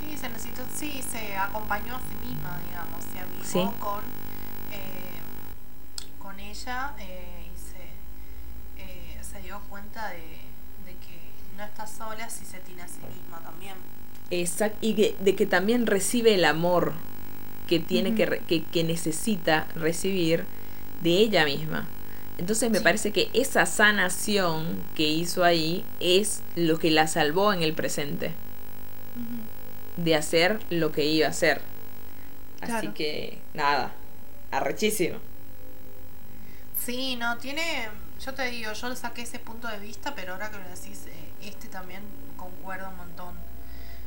Sí, 0.00 0.16
se 0.16 0.28
necesitó, 0.28 0.62
sí, 0.74 1.02
se 1.10 1.36
acompañó 1.36 1.96
a 1.96 2.00
sí 2.00 2.28
misma, 2.28 2.60
digamos, 2.68 3.02
se 3.44 3.50
Sí. 3.52 3.58
con, 3.80 4.00
eh, 4.72 5.20
con 6.18 6.38
ella 6.40 6.94
eh, 6.98 7.46
y 7.46 7.58
se, 7.58 8.82
eh, 8.82 9.18
se 9.22 9.42
dio 9.42 9.60
cuenta 9.68 10.08
de, 10.08 10.16
de 10.16 10.92
que 11.00 11.18
no 11.58 11.64
está 11.64 11.86
sola 11.86 12.28
si 12.30 12.44
se 12.44 12.58
tiene 12.60 12.82
a 12.82 12.88
sí 12.88 13.00
misma 13.14 13.38
también. 13.44 13.74
Exacto, 14.30 14.78
y 14.80 14.94
que- 14.94 15.16
de 15.20 15.34
que 15.36 15.46
también 15.46 15.86
recibe 15.86 16.34
el 16.34 16.44
amor 16.44 16.92
que 17.68 17.78
tiene 17.80 18.14
que, 18.14 18.40
que, 18.48 18.62
que 18.64 18.84
necesita 18.84 19.66
recibir 19.74 20.44
de 21.02 21.10
ella 21.10 21.44
misma. 21.44 21.86
Entonces 22.38 22.70
me 22.70 22.78
Sí. 22.78 22.84
parece 22.84 23.12
que 23.12 23.30
esa 23.32 23.64
sanación 23.66 24.82
que 24.96 25.04
hizo 25.04 25.44
ahí 25.44 25.84
es 26.00 26.42
lo 26.56 26.78
que 26.78 26.90
la 26.90 27.06
salvó 27.06 27.52
en 27.52 27.62
el 27.62 27.74
presente, 27.74 28.32
de 29.96 30.16
hacer 30.16 30.60
lo 30.70 30.92
que 30.92 31.04
iba 31.04 31.26
a 31.26 31.30
hacer. 31.30 31.60
Así 32.60 32.88
que, 32.88 33.38
nada, 33.54 33.92
arrechísimo. 34.50 35.18
Sí, 36.84 37.16
no, 37.16 37.38
tiene, 37.38 37.88
yo 38.24 38.34
te 38.34 38.44
digo, 38.50 38.72
yo 38.72 38.88
le 38.88 38.96
saqué 38.96 39.22
ese 39.22 39.38
punto 39.38 39.68
de 39.68 39.78
vista, 39.78 40.14
pero 40.14 40.32
ahora 40.32 40.50
que 40.50 40.58
lo 40.58 40.68
decís, 40.68 41.06
eh, 41.06 41.12
este 41.48 41.68
también 41.68 42.02
concuerda 42.36 42.88
un 42.88 42.96
montón. 42.96 43.34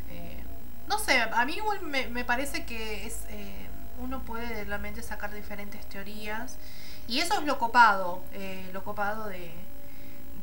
Eh, 0.10 0.44
no 0.88 1.00
sé, 1.00 1.20
a 1.22 1.46
mí 1.46 1.54
igual 1.56 1.82
me, 1.82 2.08
me 2.08 2.24
parece 2.26 2.66
que 2.66 3.06
es 3.06 3.20
eh, 3.30 3.68
uno 4.00 4.22
puede 4.24 4.64
realmente 4.66 5.02
sacar 5.02 5.34
diferentes 5.34 5.88
teorías 5.90 6.58
y 7.08 7.20
eso 7.20 7.36
es 7.40 7.46
lo 7.46 7.58
copado, 7.58 8.22
eh, 8.34 8.70
lo 8.74 8.84
copado 8.84 9.28
de, 9.28 9.52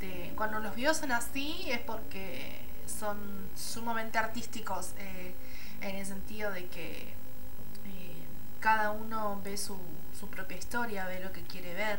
de 0.01 0.33
cuando 0.37 0.59
los 0.61 0.75
videos 0.75 0.97
son 0.97 1.13
así 1.13 1.67
es 1.71 1.81
porque 1.81 2.61
son 2.87 3.19
sumamente 3.57 4.19
artísticos 4.19 4.93
eh, 4.99 5.35
en 5.81 5.97
el 5.97 6.07
sentido 6.07 6.51
de 6.51 6.67
que 6.67 6.93
eh, 7.03 8.15
cada 8.61 8.91
uno 8.93 9.41
ve 9.45 9.57
su, 9.57 9.77
su 10.19 10.29
propia 10.29 10.57
historia, 10.57 11.07
ve 11.07 11.21
lo 11.21 11.33
que 11.33 11.43
quiere 11.43 11.75
ver. 11.75 11.99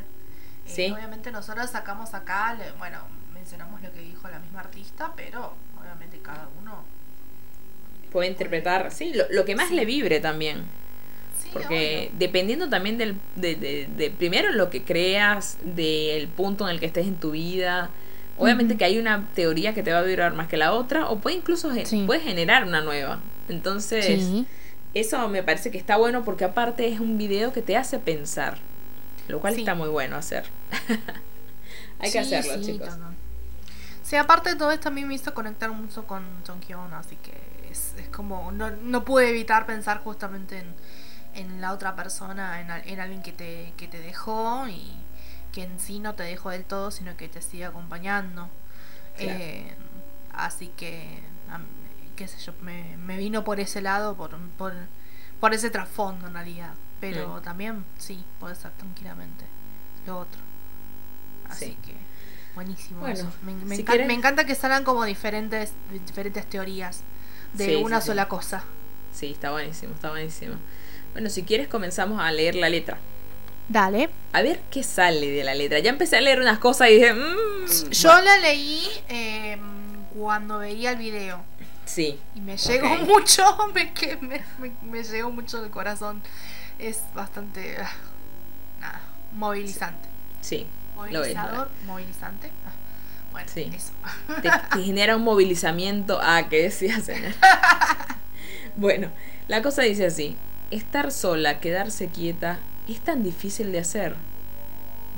Eh, 0.65 0.71
Sí. 0.73 0.91
obviamente 0.91 1.31
nosotros 1.31 1.69
sacamos 1.69 2.13
acá, 2.15 2.57
bueno, 2.79 2.99
mencionamos 3.33 3.81
lo 3.83 3.91
que 3.91 3.99
dijo 3.99 4.27
la 4.29 4.39
misma 4.39 4.61
artista, 4.61 5.13
pero 5.15 5.53
obviamente 5.79 6.19
cada 6.19 6.47
uno... 6.59 6.83
Puede 8.11 8.29
interpretar, 8.29 8.91
sí, 8.91 9.13
lo, 9.13 9.25
lo 9.29 9.45
que 9.45 9.55
más 9.55 9.67
Sí. 9.69 9.75
le 9.75 9.85
vibre 9.85 10.19
también. 10.19 10.65
Porque 11.61 12.11
dependiendo 12.17 12.67
también 12.69 12.97
del, 12.97 13.15
de, 13.35 13.55
de- 13.55 13.87
de 13.95 14.09
primero 14.11 14.51
lo 14.51 14.69
que 14.69 14.83
creas, 14.83 15.57
del 15.63 16.27
punto 16.27 16.65
en 16.67 16.73
el 16.73 16.79
que 16.79 16.85
estés 16.85 17.07
en 17.07 17.15
tu 17.15 17.31
vida, 17.31 17.89
obviamente 18.37 18.75
que 18.77 18.83
hay 18.85 18.97
una 18.99 19.27
teoría 19.35 19.73
que 19.73 19.81
te 19.81 19.93
va 19.93 19.99
a 19.99 20.03
vibrar 20.03 20.33
más 20.33 20.47
que 20.47 20.57
la 20.57 20.73
otra, 20.73 21.07
o 21.09 21.19
puede 21.19 21.37
incluso 21.37 21.71
Sí. 21.85 22.03
puede 22.05 22.19
generar 22.19 22.65
una 22.65 22.81
nueva. 22.81 23.19
Entonces, 23.47 24.05
Sí. 24.05 24.45
eso 24.93 25.27
me 25.29 25.43
parece 25.43 25.71
que 25.71 25.77
está 25.77 25.95
bueno 25.97 26.23
porque 26.25 26.43
aparte 26.43 26.87
es 26.87 26.99
un 26.99 27.17
video 27.17 27.53
que 27.53 27.61
te 27.61 27.77
hace 27.77 27.99
pensar, 27.99 28.57
lo 29.29 29.39
cual 29.39 29.53
Sí. 29.53 29.61
está 29.61 29.75
muy 29.75 29.87
bueno 29.89 30.17
hacer. 30.17 30.43
hay 31.99 32.11
que 32.11 32.19
hacerlo, 32.19 32.61
chicos. 32.61 32.89
Sí, 34.03 34.17
aparte 34.17 34.49
de 34.51 34.55
todo 34.55 34.71
esto 34.71 34.89
a 34.89 34.91
mí 34.91 35.03
me 35.03 35.15
hizo 35.15 35.33
conectar 35.33 35.71
mucho 35.71 36.05
con 36.05 36.23
Jong 36.45 36.61
Hyun, 36.67 36.93
así 36.93 37.15
que 37.23 37.31
es, 37.71 37.95
es 37.97 38.07
como, 38.09 38.51
no, 38.51 38.69
no 38.71 39.03
pude 39.03 39.29
evitar 39.29 39.65
pensar 39.65 40.01
justamente 40.03 40.59
en, 40.59 40.65
en 41.35 41.61
la 41.61 41.71
otra 41.73 41.95
persona, 41.95 42.59
en, 42.61 42.69
en 42.71 42.99
alguien 42.99 43.21
que 43.21 43.31
te, 43.31 43.73
que 43.77 43.87
te 43.87 43.99
dejó 43.99 44.67
y 44.67 44.91
que 45.51 45.63
en 45.63 45.79
sí 45.79 45.99
no 45.99 46.15
te 46.15 46.23
dejó 46.23 46.49
del 46.49 46.63
todo, 46.65 46.91
sino 46.91 47.15
que 47.17 47.27
te 47.29 47.41
sigue 47.41 47.65
acompañando. 47.65 48.49
Claro. 49.17 49.39
Eh, 49.39 49.75
así 50.33 50.67
que, 50.77 51.19
qué 52.15 52.27
sé 52.27 52.39
yo, 52.39 52.53
me, 52.61 52.97
me 52.97 53.17
vino 53.17 53.43
por 53.43 53.59
ese 53.59 53.81
lado, 53.81 54.15
por, 54.15 54.37
por, 54.57 54.73
por 55.39 55.53
ese 55.53 55.69
trasfondo 55.69 56.27
en 56.27 56.33
realidad. 56.33 56.73
pero 57.01 57.37
Mm. 57.39 57.41
también 57.43 57.85
sí, 57.97 58.23
puede 58.39 58.55
ser 58.55 58.71
tranquilamente 58.71 59.45
lo 60.07 60.19
otro. 60.19 60.39
Así 61.49 61.65
Sí. 61.65 61.77
que 61.85 61.93
buenísimo. 62.55 63.01
Bueno, 63.01 63.15
eso. 63.19 63.31
Me, 63.43 63.53
me 63.53 63.75
si 63.75 63.83
encan- 63.83 63.85
quieres- 63.85 64.07
me 64.07 64.13
encanta 64.13 64.45
que 64.45 64.55
salgan 64.55 64.83
como 64.85 65.03
diferentes, 65.03 65.73
diferentes 66.05 66.45
teorías 66.49 67.01
de 67.53 67.65
Sí, 67.65 67.75
una 67.75 67.99
sí. 68.01 68.07
sola 68.07 68.27
cosa. 68.27 68.63
Sí, 69.13 69.31
está 69.33 69.51
buenísimo, 69.51 69.93
está 69.93 70.09
buenísimo. 70.09 70.55
Bueno, 71.15 71.29
si 71.29 71.43
quieres 71.43 71.69
comenzamos 71.69 72.19
a 72.21 72.29
leer 72.31 72.55
la 72.55 72.67
letra. 72.67 72.97
Dale. 73.69 74.09
A 74.33 74.41
ver 74.41 74.59
qué 74.69 74.83
sale 74.83 75.31
de 75.31 75.45
la 75.45 75.55
letra. 75.55 75.79
Ya 75.79 75.89
empecé 75.89 76.17
a 76.17 76.21
leer 76.21 76.41
unas 76.41 76.59
cosas 76.59 76.89
y 76.89 76.95
dije, 76.95 77.13
mmm, 77.13 77.89
Yo 77.91 78.21
la 78.21 78.37
leí 78.39 78.83
eh, 79.07 79.57
cuando 80.13 80.59
veía 80.59 80.91
el 80.91 80.97
video. 80.97 81.41
Sí, 81.85 82.19
Y 82.35 82.41
me 82.41 82.57
llegó 82.57 82.89
mucho, 82.97 83.43
me, 83.73 83.93
que 83.93 84.17
me, 84.17 84.43
me, 84.59 84.71
me 84.83 85.03
llegó 85.03 85.31
mucho 85.31 85.61
del 85.61 85.71
corazón. 85.71 86.21
Es 86.79 87.01
bastante. 87.13 87.77
ah, 87.79 87.93
nada, 88.81 89.01
movilizante. 89.33 90.09
sí, 90.41 90.67
lo 90.97 91.05
es. 91.23 91.33
Movilizador, 91.33 91.69
movilizante. 91.85 92.51
Ah, 92.67 92.71
bueno, 93.31 93.49
Sí. 93.53 93.71
eso. 93.73 93.93
Te, 94.41 94.49
te 94.77 94.83
genera 94.83 95.15
un 95.15 95.23
movilizamiento. 95.23 96.19
Ah, 96.21 96.47
¿qué 96.49 96.63
decía, 96.63 96.99
señor? 96.99 97.31
bueno, 98.75 99.09
la 99.47 99.61
cosa 99.61 99.83
dice 99.83 100.07
así. 100.07 100.35
Estar 100.75 101.13
sola, 101.13 101.61
quedarse 101.61 102.09
quieta, 102.09 102.59
es 102.89 102.99
tan 102.99 103.23
difícil 103.23 103.71
de 103.71 103.79
hacer. 103.79 104.17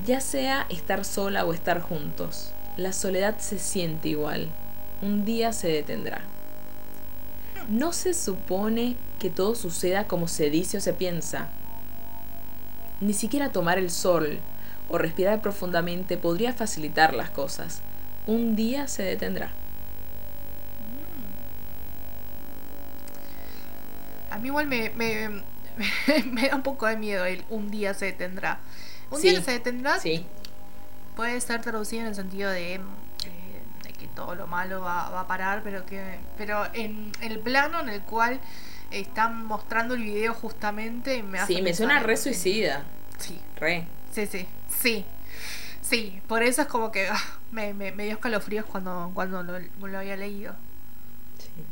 Ya 0.05 0.21
sea 0.21 0.67
estar 0.69 1.03
sola 1.03 1.45
o 1.45 1.51
estar 1.51 1.81
juntos, 1.81 2.53
la 2.77 2.93
soledad 2.93 3.39
se 3.39 3.57
siente 3.57 4.09
igual. 4.09 4.49
Un 5.01 5.25
día 5.25 5.53
se 5.53 5.69
detendrá. 5.69 6.21
No 7.69 7.91
se 7.91 8.13
supone 8.13 8.97
que 9.17 9.31
todo 9.31 9.55
suceda 9.55 10.05
como 10.05 10.27
se 10.27 10.51
dice 10.51 10.77
o 10.77 10.79
se 10.79 10.93
piensa. 10.93 11.47
Ni 13.01 13.13
siquiera 13.13 13.51
tomar 13.51 13.79
el 13.79 13.89
sol 13.89 14.37
o 14.89 14.99
respirar 14.99 15.41
profundamente 15.41 16.17
podría 16.17 16.53
facilitar 16.53 17.15
las 17.15 17.31
cosas. 17.31 17.81
Un 18.27 18.55
día 18.55 18.87
se 18.87 19.01
detendrá. 19.01 19.49
A 24.37 24.39
mí 24.39 24.47
igual 24.47 24.67
me, 24.67 24.89
me, 24.91 25.29
me 26.31 26.47
da 26.47 26.55
un 26.55 26.61
poco 26.63 26.85
de 26.85 26.95
miedo 26.97 27.25
el 27.25 27.43
un 27.49 27.69
día 27.71 27.93
se 27.93 28.05
detendrá. 28.05 28.59
Un 29.11 29.19
Sí. 29.21 29.29
día 29.29 29.41
se 29.41 29.51
detendrá 29.51 29.99
Sí, 29.99 30.25
puede 31.15 31.39
ser 31.41 31.61
traducido 31.61 32.01
en 32.03 32.07
el 32.09 32.15
sentido 32.15 32.49
de, 32.51 32.75
eh, 32.75 32.79
de 33.83 33.93
que 33.93 34.07
todo 34.07 34.35
lo 34.35 34.47
malo 34.47 34.81
va, 34.81 35.09
va 35.09 35.21
a 35.21 35.27
parar, 35.27 35.61
pero 35.63 35.85
que 35.85 36.19
pero 36.37 36.65
en 36.73 37.11
el 37.21 37.39
plano 37.39 37.79
en 37.79 37.89
el 37.89 38.01
cual 38.01 38.39
están 38.91 39.45
mostrando 39.45 39.95
el 39.95 40.03
video 40.03 40.33
justamente 40.33 41.23
me 41.23 41.39
hace 41.39 41.55
sí, 41.55 41.61
me 41.61 41.73
suena 41.73 41.97
en- 41.99 42.03
re 42.05 42.15
suicida. 42.17 42.83
Sí, 43.17 43.39
Re. 43.57 43.87
sí, 44.11 44.27
sí, 44.27 44.47
sí. 44.69 45.05
Sí, 45.81 46.21
por 46.27 46.43
eso 46.43 46.61
es 46.63 46.67
como 46.67 46.91
que 46.91 47.07
ah, 47.07 47.17
me, 47.51 47.73
me, 47.73 47.91
me 47.93 48.03
dio 48.03 48.13
escalofríos 48.15 48.65
cuando, 48.65 49.09
cuando 49.13 49.41
lo, 49.41 49.57
lo 49.59 49.97
había 49.97 50.17
leído. 50.17 50.53
Sí. 51.39 51.63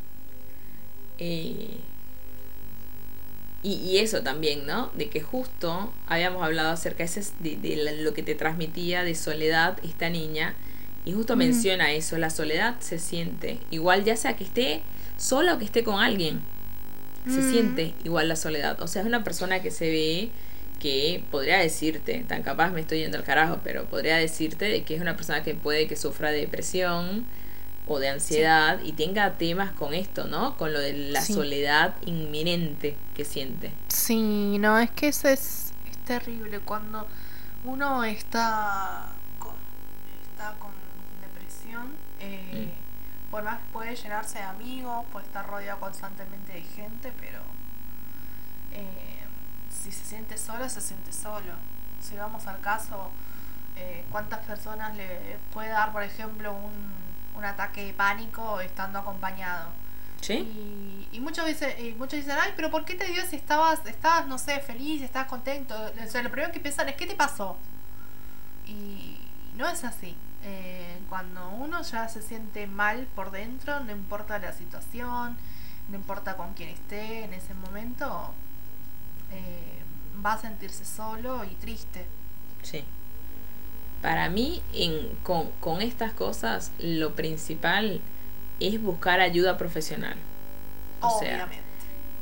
Eh, 1.18 1.80
y, 3.66 3.74
y 3.90 3.98
eso 3.98 4.22
también, 4.22 4.66
¿no? 4.66 4.92
De 4.96 5.10
que 5.10 5.22
justo 5.22 5.92
habíamos 6.08 6.44
hablado 6.44 6.70
acerca 6.72 7.04
ese 7.04 7.24
de, 7.40 7.56
de 7.58 7.76
la- 7.78 7.92
lo 7.94 8.14
que 8.14 8.22
te 8.24 8.36
transmitía 8.36 9.04
de 9.04 9.16
soledad 9.16 9.78
esta 9.84 10.10
niña. 10.10 10.54
Y 11.04 11.14
justo 11.14 11.36
menciona 11.36 11.92
eso, 11.92 12.18
la 12.18 12.30
soledad 12.30 12.76
se 12.80 12.98
siente. 13.00 13.60
Igual 13.72 14.04
ya 14.04 14.16
sea 14.16 14.36
que 14.36 14.44
esté 14.44 14.82
sola 15.18 15.54
o 15.56 15.60
que 15.60 15.66
esté 15.66 15.84
con 15.84 16.00
alguien. 16.02 16.42
Se 17.28 17.42
Mm. 17.42 17.52
siente 17.52 17.94
igual 18.04 18.28
la 18.28 18.36
soledad. 18.36 18.80
O 18.82 18.88
sea, 18.88 19.02
es 19.02 19.08
una 19.08 19.24
persona 19.24 19.62
que 19.62 19.72
se 19.72 19.90
ve 19.90 20.30
que 20.80 21.24
podría 21.32 21.58
decirte, 21.58 22.24
tan 22.28 22.44
capaz 22.44 22.70
me 22.72 22.82
estoy 22.82 23.00
yendo 23.00 23.18
al 23.18 23.24
carajo, 23.24 23.60
pero 23.64 23.86
podría 23.86 24.18
decirte 24.18 24.66
de 24.66 24.84
que 24.84 24.96
es 24.96 25.02
una 25.02 25.16
persona 25.16 25.42
que 25.42 25.56
puede 25.56 25.88
que 25.88 25.96
sufra 25.96 26.32
de 26.32 26.40
depresión 26.42 27.26
o 27.88 28.00
de 28.00 28.10
ansiedad 28.10 28.80
y 28.84 28.94
tenga 28.94 29.34
temas 29.38 29.72
con 29.72 29.94
esto, 29.94 30.26
¿no? 30.26 30.58
Con 30.58 30.74
lo 30.74 30.80
de 30.80 30.94
la 30.94 31.22
Sí. 31.22 31.34
soledad 31.34 31.94
inminente 32.06 32.98
que 33.14 33.26
siente. 33.26 33.72
Sí, 33.90 34.58
no, 34.60 34.78
es 34.80 34.90
que 34.92 35.10
eso 35.10 35.28
es, 35.28 35.72
es 35.90 35.98
terrible 36.00 36.60
cuando 36.60 37.08
uno 37.64 38.04
está 38.04 39.08
con, 39.40 39.54
está 40.32 40.56
con 40.60 40.72
depresión. 41.22 41.88
eh, 42.20 42.72
Por 43.32 43.44
más 43.44 43.60
puede 43.74 43.96
llenarse 43.96 44.38
de 44.40 44.46
amigos, 44.46 45.06
puede 45.12 45.26
estar 45.26 45.46
rodeado 45.48 45.80
constantemente 45.80 46.54
de 46.54 46.62
gente, 46.62 47.12
pero 47.20 47.40
eh, 48.72 49.24
si 49.70 49.92
se 49.92 50.06
siente 50.06 50.38
solo, 50.38 50.68
se 50.70 50.82
siente 50.82 51.12
solo. 51.12 51.54
Si 52.02 52.16
vamos 52.16 52.48
al 52.48 52.60
caso, 52.62 53.10
eh, 53.76 54.06
¿cuántas 54.12 54.40
personas 54.46 54.96
le 54.96 55.38
puede 55.54 55.70
dar, 55.70 55.92
por 55.92 56.04
ejemplo, 56.04 56.54
un, 56.54 56.72
un 57.38 57.46
ataque 57.46 57.86
de 57.86 57.94
pánico 57.94 58.60
estando 58.62 59.00
acompañado? 59.00 59.70
¿Sí? 60.22 60.34
Y, 60.34 61.18
y 61.18 61.20
muchas 61.20 61.46
veces 61.46 61.80
y 61.80 61.94
muchos 61.94 62.20
dicen, 62.20 62.38
ay, 62.42 62.54
pero 62.56 62.72
¿por 62.72 62.84
qué 62.86 62.96
te 62.96 63.06
dio 63.06 63.24
si 63.26 63.36
estabas, 63.36 63.86
estabas, 63.86 64.28
no 64.28 64.38
sé, 64.38 64.60
feliz, 64.60 65.02
estabas 65.02 65.28
contento? 65.28 65.76
O 65.76 66.10
sea, 66.10 66.24
lo 66.24 66.32
primero 66.32 66.52
que 66.52 66.60
piensan 66.60 66.90
es, 66.90 66.96
¿qué 66.96 67.06
te 67.06 67.16
pasó? 67.16 67.58
Y 68.66 69.20
no 69.56 69.70
es 69.70 69.84
así. 69.84 70.16
Eh, 70.44 71.00
cuando 71.10 71.50
uno 71.50 71.82
ya 71.82 72.08
se 72.08 72.22
siente 72.22 72.68
mal 72.68 73.08
por 73.16 73.32
dentro, 73.32 73.80
no 73.80 73.92
importa 73.92 74.38
la 74.40 74.54
situación, 74.54 75.38
no 75.90 75.96
importa 75.96 76.38
con 76.38 76.54
quién 76.54 76.70
esté 76.70 77.24
en 77.24 77.34
ese 77.34 77.54
momento, 77.54 78.34
eh, 79.32 79.84
va 80.24 80.34
a 80.34 80.38
sentirse 80.38 80.86
solo 80.86 81.44
y 81.44 81.56
triste. 81.56 82.06
Sí. 82.62 82.84
Para 84.02 84.30
mí, 84.30 84.62
en, 84.74 85.10
con, 85.24 85.50
con 85.60 85.82
estas 85.82 86.14
cosas, 86.14 86.72
lo 86.80 87.16
principal 87.16 88.02
es 88.60 88.82
buscar 88.82 89.20
ayuda 89.20 89.58
profesional. 89.58 90.16
O 91.02 91.20
sea, 91.20 91.36
Obviamente. 91.36 91.64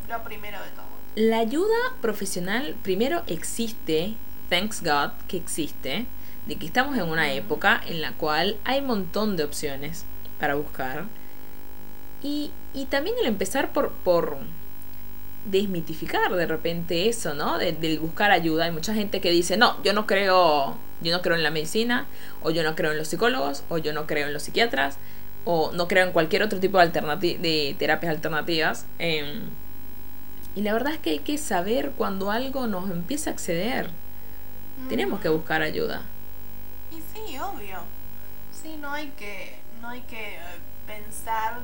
Lo 0.10 0.24
primero 0.24 0.58
de 0.60 0.70
todo. 0.72 0.84
La 1.16 1.40
ayuda 1.40 1.76
profesional 2.02 2.76
primero 2.82 3.24
existe, 3.28 4.16
thanks 4.50 4.82
God 4.82 5.12
que 5.28 5.38
existe, 5.38 6.06
de 6.48 6.56
que 6.56 6.66
estamos 6.66 6.98
en 6.98 7.04
una 7.04 7.32
época 7.34 7.82
en 7.86 8.02
la 8.02 8.14
cual 8.14 8.58
hay 8.66 8.80
un 8.80 8.88
montón 8.88 9.38
de 9.38 9.44
opciones 9.44 10.06
para 10.40 10.56
buscar. 10.56 11.06
Y, 12.22 12.52
y 12.74 12.86
también 12.86 13.16
el 13.22 13.28
empezar 13.28 13.72
por, 13.72 13.92
por 13.92 14.38
desmitificar 15.46 16.34
de 16.36 16.46
repente 16.46 17.10
eso, 17.10 17.34
¿no? 17.34 17.58
De- 17.58 17.74
del 17.74 18.00
buscar 18.00 18.32
ayuda. 18.32 18.66
Hay 18.66 18.72
mucha 18.72 18.94
gente 18.94 19.22
que 19.22 19.32
dice, 19.32 19.58
no, 19.58 19.82
yo 19.84 19.94
no 19.94 20.06
creo, 20.08 20.78
yo 21.02 21.12
no 21.16 21.22
creo 21.22 21.36
en 21.36 21.44
la 21.44 21.52
medicina, 21.52 22.06
o 22.42 22.50
yo 22.52 22.64
no 22.64 22.76
creo 22.76 22.92
en 22.92 22.98
los 22.98 23.08
psicólogos, 23.10 23.64
o 23.70 23.78
yo 23.78 23.94
no 23.94 24.08
creo 24.08 24.28
en 24.28 24.34
los 24.34 24.44
psiquiatras, 24.44 24.98
o 25.46 25.72
no 25.74 25.88
creo 25.88 26.06
en 26.06 26.14
cualquier 26.14 26.44
otro 26.44 26.60
tipo 26.60 26.78
de, 26.80 26.86
alternati- 26.92 27.38
de 27.40 27.76
terapias 27.78 28.12
alternativas. 28.16 28.86
Em, 29.00 29.42
y 30.56 30.62
la 30.62 30.74
verdad 30.74 30.94
es 30.94 31.00
que 31.00 31.10
hay 31.12 31.20
que 31.20 31.38
saber 31.38 31.92
cuando 31.98 32.32
algo 32.32 32.68
nos 32.68 32.90
empieza 32.90 33.30
a 33.30 33.34
acceder. 33.34 33.90
Tenemos 34.90 35.20
que 35.20 35.30
buscar 35.30 35.62
ayuda. 35.62 36.02
Y 36.92 36.96
sí, 36.96 37.38
obvio. 37.40 37.80
Sí, 38.52 38.78
no 38.80 38.92
hay 38.92 39.08
que, 39.18 39.56
no 39.82 39.90
hay 39.90 40.02
que 40.02 40.36
eh, 40.36 40.40
pensar 40.88 41.60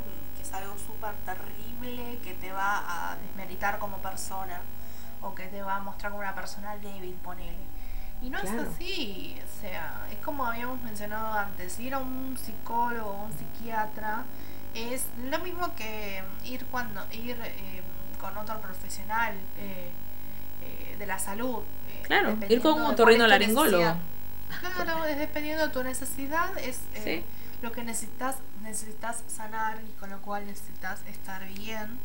es 0.50 0.54
algo 0.56 0.76
súper 0.78 1.14
terrible, 1.26 2.18
que 2.24 2.34
te 2.34 2.52
va 2.52 3.12
a 3.12 3.16
desmeritar 3.18 3.78
como 3.80 3.98
persona, 3.98 4.62
o 5.22 5.36
que 5.36 5.48
te 5.48 5.62
va 5.62 5.76
a 5.76 5.80
mostrar 5.80 6.12
como 6.12 6.22
una 6.24 6.34
persona 6.36 6.76
débil, 6.78 7.14
ponele. 7.24 7.58
Y 8.22 8.30
no 8.30 8.40
Claro. 8.42 8.64
es 8.64 8.68
así, 8.70 9.38
o 9.46 9.62
sea, 9.62 10.06
es 10.12 10.18
como 10.18 10.46
habíamos 10.46 10.82
mencionado 10.82 11.34
antes, 11.34 11.80
ir 11.80 11.94
a 11.94 12.00
un 12.00 12.38
psicólogo 12.38 13.10
o 13.10 13.24
un 13.26 13.34
psiquiatra 13.34 14.24
es 14.76 15.06
lo 15.32 15.40
mismo 15.40 15.74
que 15.76 16.22
ir 16.46 16.66
cuando 16.68 17.02
ir 17.12 17.38
eh, 17.44 17.82
con 18.20 18.38
otro 18.38 18.60
profesional 18.62 19.34
eh, 19.58 19.90
eh, 20.64 20.96
de 20.98 21.06
la 21.06 21.18
salud. 21.18 21.64
eh, 21.90 22.02
Claro, 22.04 22.38
ir 22.50 22.62
con 22.62 22.74
un 22.74 22.78
de 22.80 22.82
cuál 22.84 22.94
otorrino 22.94 23.24
es 23.24 23.28
tu 23.28 23.30
laringólogo. 23.30 23.84
necesidad. 23.84 24.76
Claro, 24.76 25.06
es 25.06 25.18
dependiendo 25.18 25.68
de 25.68 25.74
tu 25.74 25.84
necesidad, 25.84 26.58
es 26.58 26.82
eh, 26.96 27.24
lo 27.62 27.72
que 27.72 27.84
necesitas, 27.84 28.38
necesitas 28.64 29.24
sanar 29.28 29.80
y 29.88 29.92
con 30.00 30.10
lo 30.10 30.22
cual 30.22 30.46
necesitas 30.46 31.02
estar 31.08 31.46
bien 31.54 32.00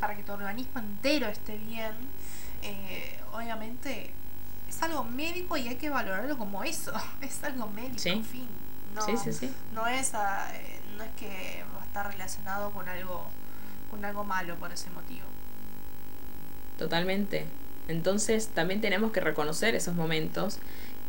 para 0.00 0.14
que 0.16 0.22
tu 0.22 0.32
organismo 0.32 0.80
entero 0.80 1.28
esté 1.28 1.56
bien. 1.58 1.92
Eh, 2.62 3.18
obviamente 3.32 4.12
es 4.68 4.82
algo 4.82 5.04
médico 5.04 5.56
y 5.56 5.68
hay 5.68 5.76
que 5.76 5.90
valorarlo 5.90 6.36
como 6.38 6.64
eso, 6.64 6.92
es 7.20 7.42
algo 7.44 7.66
médico, 7.68 7.98
Sí. 7.98 8.08
en 8.10 8.24
fin. 8.24 8.48
No, 8.94 9.02
Sí, 9.02 9.16
sí, 9.16 9.32
sí. 9.32 9.52
no 9.74 9.86
es 9.88 10.14
ah, 10.14 10.48
eh, 10.54 10.80
no 10.96 11.02
es 11.02 11.10
que 11.16 11.64
va 11.76 11.82
a 11.82 11.84
estar 11.84 12.06
relacionado 12.12 12.70
con 12.70 12.88
algo 12.88 13.24
con 13.90 14.04
algo 14.04 14.24
malo 14.24 14.54
por 14.56 14.72
ese 14.72 14.88
motivo. 14.90 15.26
Totalmente. 16.78 17.44
Entonces 17.88 18.48
también 18.48 18.80
tenemos 18.80 19.12
que 19.12 19.20
reconocer 19.20 19.74
esos 19.74 19.94
momentos 19.94 20.58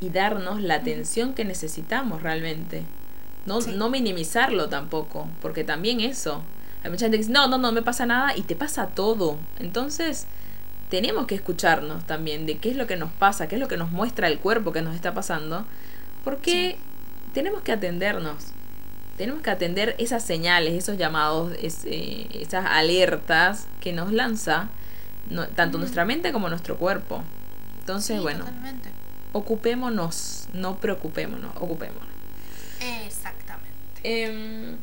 y 0.02 0.10
darnos 0.10 0.62
la 0.62 0.76
atención 0.76 1.34
que 1.34 1.46
necesitamos 1.46 2.22
realmente. 2.22 2.84
No, 3.46 3.62
Sí. 3.62 3.74
no 3.76 3.90
minimizarlo 3.90 4.70
tampoco, 4.70 5.28
porque 5.42 5.64
también 5.64 6.00
eso. 6.02 6.42
Hay 6.84 6.90
mucha 6.92 7.06
gente 7.06 7.18
que 7.18 7.24
dice, 7.24 7.32
no, 7.32 7.48
no, 7.48 7.58
no 7.58 7.72
me 7.72 7.82
pasa 7.82 8.06
nada 8.06 8.36
y 8.36 8.42
te 8.42 8.56
pasa 8.56 8.88
todo. 8.88 9.38
Entonces, 9.60 10.28
tenemos 10.90 11.26
que 11.26 11.36
escucharnos 11.36 12.06
también 12.06 12.46
de 12.46 12.58
qué 12.58 12.70
es 12.72 12.76
lo 12.76 12.86
que 12.88 12.96
nos 12.96 13.12
pasa, 13.12 13.48
qué 13.48 13.56
es 13.56 13.62
lo 13.62 13.68
que 13.68 13.78
nos 13.78 13.92
muestra 13.92 14.28
el 14.28 14.40
cuerpo 14.40 14.72
que 14.72 14.82
nos 14.82 14.96
está 14.96 15.14
pasando, 15.14 15.66
porque 16.24 16.78
tenemos 17.34 17.62
que 17.62 17.72
atendernos. 17.72 18.36
Tenemos 19.18 19.42
que 19.42 19.50
atender 19.50 19.96
esas 19.98 20.24
señales, 20.24 20.74
esos 20.74 20.98
llamados, 20.98 21.54
eh, 21.62 22.28
esas 22.34 22.66
alertas 22.66 23.68
que 23.80 23.94
nos 23.94 24.12
lanza 24.12 24.68
tanto 25.56 25.78
nuestra 25.78 26.06
mente 26.06 26.32
como 26.32 26.50
nuestro 26.50 26.78
cuerpo. 26.78 27.24
Entonces, 27.80 28.22
bueno, 28.22 28.46
ocupémonos, 29.34 30.48
no 30.54 30.76
preocupémonos, 30.78 31.52
ocupémonos. 31.56 32.04
Exactamente. 32.80 34.02
Em, 34.04 34.78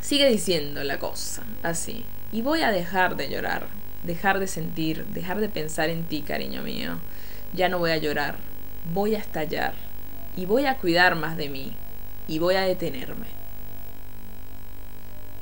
sigue 0.00 0.28
diciendo 0.28 0.84
la 0.84 0.98
cosa, 0.98 1.42
así. 1.62 2.04
Y 2.32 2.42
voy 2.42 2.62
a 2.62 2.70
dejar 2.70 3.16
de 3.16 3.28
llorar, 3.28 3.68
dejar 4.02 4.38
de 4.38 4.46
sentir, 4.46 5.04
dejar 5.06 5.40
de 5.40 5.48
pensar 5.48 5.90
en 5.90 6.04
ti, 6.04 6.22
cariño 6.22 6.62
mío. 6.62 6.98
Ya 7.52 7.68
no 7.68 7.78
voy 7.78 7.90
a 7.92 7.96
llorar, 7.96 8.36
voy 8.92 9.14
a 9.14 9.18
estallar. 9.18 9.74
Y 10.36 10.46
voy 10.46 10.66
a 10.66 10.76
cuidar 10.76 11.16
más 11.16 11.36
de 11.36 11.48
mí. 11.48 11.74
Y 12.28 12.38
voy 12.38 12.56
a 12.56 12.62
detenerme. 12.62 13.26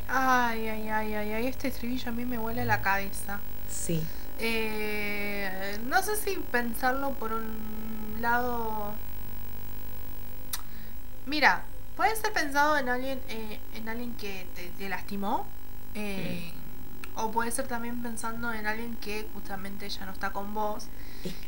Ay, 0.09 0.69
ay, 0.69 0.89
ay, 0.89 1.15
ay, 1.15 1.33
ay, 1.33 1.47
este 1.47 1.69
estribillo 1.69 2.11
a 2.11 2.13
mí 2.13 2.25
me 2.25 2.39
huele 2.39 2.65
la 2.65 2.83
cabeza. 2.83 3.41
Sí. 3.69 4.03
Eh, 4.39 5.79
no 5.87 6.03
sé 6.03 6.17
si 6.17 6.37
pensarlo 6.53 7.11
por 7.15 7.33
un 7.33 8.19
lado... 8.21 8.95
Mira, 11.27 11.63
puede 11.97 12.15
ser 12.17 12.33
pensado 12.33 12.77
en 12.77 12.89
alguien, 12.89 13.21
eh, 13.29 13.61
en 13.75 13.89
alguien 13.89 14.15
que 14.17 14.47
te, 14.79 14.89
lastimó. 14.89 15.47
Eh, 15.95 16.53
o 17.17 17.31
puede 17.31 17.51
ser 17.53 17.69
también 17.69 18.03
pensando 18.03 18.53
en 18.53 18.67
alguien 18.67 18.97
que 18.97 19.29
justamente 19.35 19.89
ya 19.89 20.05
no 20.05 20.13
está 20.13 20.33
con 20.33 20.53
vos. 20.53 20.87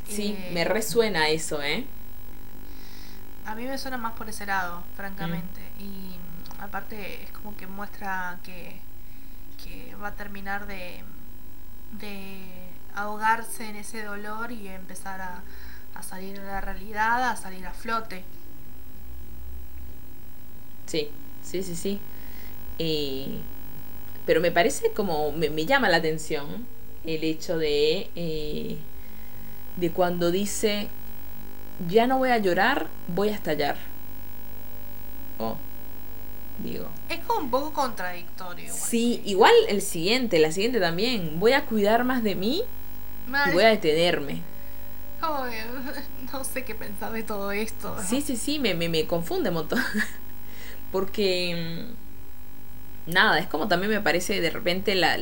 Sí, 0.09 0.39
me 0.53 0.65
resuena 0.65 1.29
eso, 1.29 1.61
¿eh? 1.63 1.87
A 3.45 3.55
mí 3.55 3.65
me 3.65 3.77
suena 3.79 3.97
más 3.97 4.13
por 4.15 4.29
ese 4.29 4.47
lado, 4.47 4.83
francamente. 4.97 5.61
Mm. 5.79 5.83
Y 5.83 6.17
aparte 6.61 7.25
es 7.25 7.31
como 7.31 7.57
que 7.57 7.67
muestra 7.67 8.39
que, 8.43 8.81
que 9.63 9.95
va 9.97 10.09
a 10.09 10.15
terminar 10.15 10.67
de, 10.67 11.03
de 11.93 12.67
ahogarse 12.95 13.69
en 13.69 13.77
ese 13.77 14.03
dolor 14.03 14.51
y 14.51 14.69
empezar 14.69 15.21
a, 15.21 15.43
salir 16.03 16.39
de 16.39 16.47
la 16.47 16.61
realidad, 16.61 17.31
a 17.31 17.37
salir 17.37 17.67
a 17.67 17.73
flote. 17.73 18.23
Sí, 20.87 21.09
sí, 21.43 21.63
sí, 21.63 21.77
sí. 21.77 22.01
Eh, 22.79 23.39
pero 24.25 24.41
me 24.41 24.51
parece 24.51 24.91
como, 24.93 25.33
me, 25.33 25.67
llama 25.67 25.89
la 25.89 25.99
atención 25.99 26.67
el 27.05 27.23
hecho 27.23 27.59
de, 27.59 28.11
eh, 28.17 28.77
de 29.77 29.91
cuando 29.91 30.31
dice, 30.31 30.89
ya 31.89 32.07
no 32.07 32.19
voy 32.19 32.31
a 32.31 32.39
llorar, 32.39 32.89
voy 33.09 33.29
a 33.29 33.35
estallar. 33.35 33.77
Oh, 35.39 35.57
digo. 36.59 36.89
Es 37.09 37.21
como 37.21 37.41
un 37.41 37.51
poco 37.51 37.73
contradictorio. 37.73 38.73
Sí, 38.73 39.23
igual 39.25 39.55
el 39.69 39.83
siguiente, 39.83 40.39
la 40.39 40.51
siguiente 40.51 40.81
también. 40.81 41.39
Voy 41.39 41.53
a 41.53 41.65
cuidar 41.67 42.05
más 42.05 42.23
de 42.23 42.35
mí 42.35 42.63
y 43.49 43.53
voy 43.53 43.65
a 43.65 43.69
detenerme. 43.69 44.43
no 46.33 46.45
sé 46.45 46.65
qué 46.65 46.75
pensar 46.75 47.13
de 47.13 47.23
todo 47.23 47.53
esto. 47.53 47.97
Sí, 48.07 48.21
sí, 48.21 48.37
sí, 48.37 48.59
me, 48.59 48.75
me, 48.75 48.89
me 48.89 49.07
confunde 49.07 49.51
un 49.51 49.57
montón. 49.57 49.83
Porque. 50.97 51.85
Mm, 53.07 53.13
nada, 53.13 53.39
es 53.39 53.47
como 53.47 53.69
también 53.69 53.93
me 53.93 54.01
parece 54.01 54.41
de 54.41 54.49
repente 54.49 54.95
la, 54.95 55.19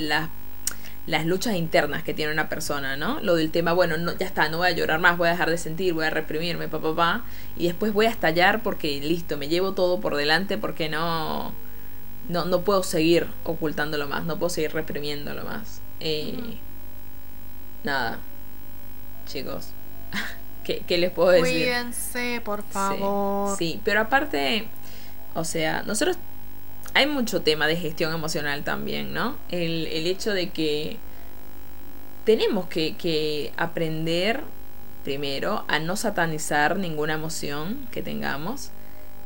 las 1.07 1.27
luchas 1.27 1.57
internas 1.57 2.05
que 2.05 2.15
tiene 2.15 2.33
una 2.33 2.49
persona, 2.49 2.97
¿no? 2.97 3.21
Lo 3.21 3.35
del 3.35 3.51
tema, 3.51 3.73
bueno, 3.73 3.97
no, 3.97 4.17
ya 4.17 4.25
está, 4.25 4.49
no 4.49 4.59
voy 4.59 4.69
a 4.69 4.71
llorar 4.71 5.01
más, 5.01 5.19
voy 5.19 5.29
a 5.29 5.33
dejar 5.33 5.51
de 5.51 5.59
sentir, 5.59 5.93
voy 5.93 6.07
a 6.07 6.11
reprimirme, 6.11 6.69
papá, 6.69 6.91
papá, 6.91 7.25
y 7.57 7.67
después 7.67 7.93
voy 7.93 8.07
a 8.07 8.11
estallar 8.11 8.63
porque 8.63 9.01
listo, 9.01 9.37
me 9.37 9.49
llevo 9.49 9.73
todo 9.73 10.01
por 10.01 10.17
delante 10.17 10.59
porque 10.59 10.89
no, 10.89 11.53
no, 12.29 12.45
no 12.45 12.61
puedo 12.61 12.85
seguir 12.85 13.27
ocultándolo 13.43 14.07
más, 14.07 14.25
no 14.25 14.39
puedo 14.39 14.51
seguir 14.51 14.73
reprimiéndolo 14.73 15.45
más. 15.45 15.81
Eh, 15.99 16.57
nada, 17.83 18.19
chicos, 19.27 19.71
¿qué, 20.65 20.99
les 20.99 21.11
puedo 21.11 21.31
decir? 21.31 21.65
Cuídense, 21.65 22.41
por 22.45 22.63
favor. 22.63 23.59
Sí, 23.59 23.81
pero 23.85 24.01
aparte, 24.01 24.69
o 25.35 25.45
sea, 25.45 25.83
nosotros 25.83 26.17
hay 26.95 27.07
mucho 27.07 27.43
tema 27.43 27.67
de 27.67 27.77
gestión 27.77 28.15
emocional 28.15 28.63
también, 28.63 29.13
¿no? 29.13 29.37
El, 29.51 29.87
el 29.89 30.07
hecho 30.07 30.33
de 30.33 30.51
que 30.51 30.99
tenemos 32.25 32.67
que, 32.67 32.97
que, 32.97 33.53
aprender 33.57 34.43
primero 35.03 35.65
a 35.69 35.79
no 35.79 35.97
satanizar 35.97 36.79
ninguna 36.79 37.15
emoción 37.15 37.87
que 37.91 38.03
tengamos 38.03 38.71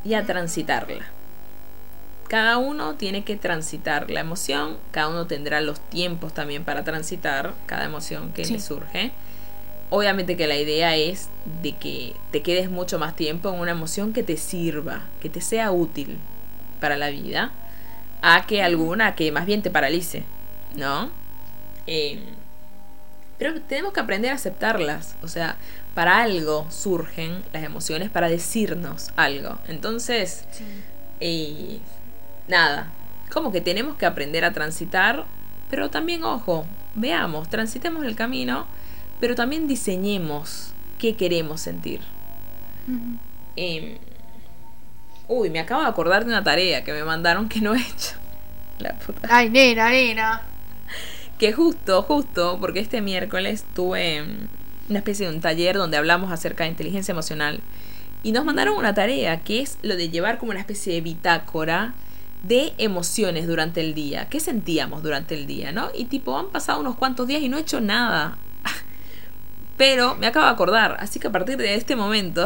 y 0.05 0.15
a 0.15 0.25
transitarla. 0.25 1.07
Cada 2.29 2.59
uno 2.59 2.95
tiene 2.95 3.25
que 3.25 3.37
transitar 3.37 4.11
la 4.11 4.21
emoción, 4.21 4.77
cada 4.91 5.09
uno 5.09 5.27
tendrá 5.27 5.61
los 5.61 5.81
tiempos 5.81 6.35
también 6.35 6.65
para 6.65 6.85
transitar 6.85 7.55
cada 7.67 7.85
emoción 7.85 8.33
que 8.33 8.45
le 8.45 8.61
surge. 8.61 9.13
Obviamente 9.91 10.37
que 10.37 10.47
la 10.47 10.57
idea 10.57 10.97
es 10.97 11.29
de 11.63 11.77
que 11.77 12.15
te 12.31 12.43
quedes 12.43 12.71
mucho 12.71 12.99
más 12.99 13.17
tiempo 13.17 13.49
en 13.49 13.59
una 13.59 13.71
emoción 13.71 14.13
que 14.13 14.23
te 14.23 14.37
sirva, 14.37 15.03
que 15.21 15.31
te 15.31 15.41
sea 15.41 15.73
útil 15.73 16.19
para 16.81 16.97
la 16.97 17.09
vida, 17.11 17.53
a 18.21 18.47
que 18.47 18.63
alguna 18.63 19.15
que 19.15 19.33
más 19.33 19.47
bien 19.47 19.63
te 19.63 19.71
paralice, 19.71 20.25
¿no? 20.77 21.11
Eh, 21.87 22.21
pero 23.39 23.61
tenemos 23.63 23.93
que 23.93 24.01
aprender 24.01 24.33
a 24.33 24.35
aceptarlas, 24.35 25.17
o 25.23 25.29
sea, 25.29 25.57
para 25.95 26.23
algo 26.23 26.67
surgen 26.71 27.43
las 27.53 27.63
emociones, 27.63 28.11
para 28.11 28.29
decirnos 28.29 29.11
algo. 29.17 29.59
Entonces, 29.69 30.45
eh, 31.21 31.79
nada, 32.49 32.93
como 33.33 33.53
que 33.53 33.61
tenemos 33.61 33.97
que 33.97 34.07
aprender 34.07 34.45
a 34.45 34.53
transitar, 34.53 35.25
pero 35.71 35.89
también, 35.89 36.25
ojo, 36.25 36.67
veamos, 36.95 37.49
transitemos 37.49 38.05
el 38.05 38.17
camino, 38.17 38.67
pero 39.21 39.35
también 39.35 39.67
diseñemos 39.67 40.73
qué 40.99 41.17
queremos 41.17 41.61
sentir. 41.61 42.01
Em, 43.57 43.99
uy, 45.27 45.51
me 45.51 45.61
acabo 45.61 45.83
de 45.83 45.89
acordar 45.89 46.25
de 46.25 46.31
una 46.31 46.45
tarea 46.45 46.85
que 46.85 46.93
me 46.93 47.05
mandaron 47.05 47.49
que 47.49 47.61
no 47.61 47.75
he 47.75 47.81
hecho. 47.81 48.17
La 48.79 48.95
puta. 48.95 49.29
Ay, 49.31 49.51
nena, 49.51 49.91
nena. 49.91 50.43
Que 51.39 51.53
justo, 51.53 52.03
justo, 52.03 52.59
porque 52.61 52.81
este 52.81 53.01
miércoles 53.01 53.65
tuve 53.75 54.25
una 54.89 54.99
especie 54.99 55.29
de 55.29 55.35
un 55.35 55.41
taller 55.41 55.77
donde 55.77 55.97
hablamos 55.97 56.33
acerca 56.33 56.65
de 56.65 56.71
inteligencia 56.71 57.13
emocional. 57.13 57.61
Y 58.23 58.33
nos 58.33 58.45
mandaron 58.45 58.77
una 58.77 58.95
tarea 58.95 59.41
que 59.41 59.61
es 59.61 59.79
lo 59.83 59.97
de 59.97 60.11
llevar 60.11 60.39
como 60.39 60.51
una 60.51 60.61
especie 60.61 60.93
de 60.95 61.01
bitácora 61.01 61.95
de 62.43 62.73
emociones 62.79 63.47
durante 63.47 63.81
el 63.81 63.95
día. 63.95 64.29
¿Qué 64.29 64.41
sentíamos 64.41 65.03
durante 65.03 65.35
el 65.35 65.47
día, 65.47 65.73
no? 65.73 65.91
Y 65.95 66.07
tipo, 66.07 66.37
han 66.37 66.49
pasado 66.49 66.81
unos 66.81 66.97
cuantos 66.97 67.27
días 67.27 67.43
y 67.43 67.49
no 67.49 67.59
he 67.59 67.61
hecho 67.61 67.81
nada. 67.81 68.39
Pero 69.79 70.17
me 70.17 70.27
acabo 70.27 70.45
de 70.45 70.53
acordar, 70.53 70.97
así 71.01 71.19
que 71.19 71.29
a 71.29 71.33
partir 71.33 71.57
de 71.57 71.75
este 71.75 71.97
momento 71.97 72.45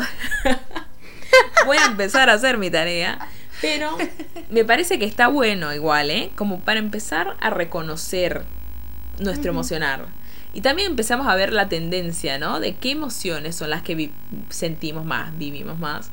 voy 1.66 1.78
a 1.78 1.86
empezar 1.86 2.30
a 2.30 2.34
hacer 2.34 2.58
mi 2.58 2.70
tarea. 2.70 3.18
Pero 3.60 3.96
me 4.50 4.64
parece 4.64 4.98
que 4.98 5.04
está 5.04 5.28
bueno 5.28 5.72
igual, 5.74 6.10
¿eh? 6.10 6.30
Como 6.36 6.60
para 6.60 6.78
empezar 6.78 7.36
a 7.40 7.50
reconocer 7.50 8.44
nuestro 9.18 9.50
emocionar. 9.50 10.06
Y 10.54 10.60
también 10.60 10.90
empezamos 10.90 11.26
a 11.26 11.34
ver 11.34 11.52
la 11.52 11.68
tendencia, 11.68 12.38
¿no? 12.38 12.60
De 12.60 12.74
qué 12.74 12.90
emociones 12.90 13.56
son 13.56 13.70
las 13.70 13.82
que 13.82 14.10
sentimos 14.50 15.04
más, 15.04 15.36
vivimos 15.38 15.78
más. 15.78 16.10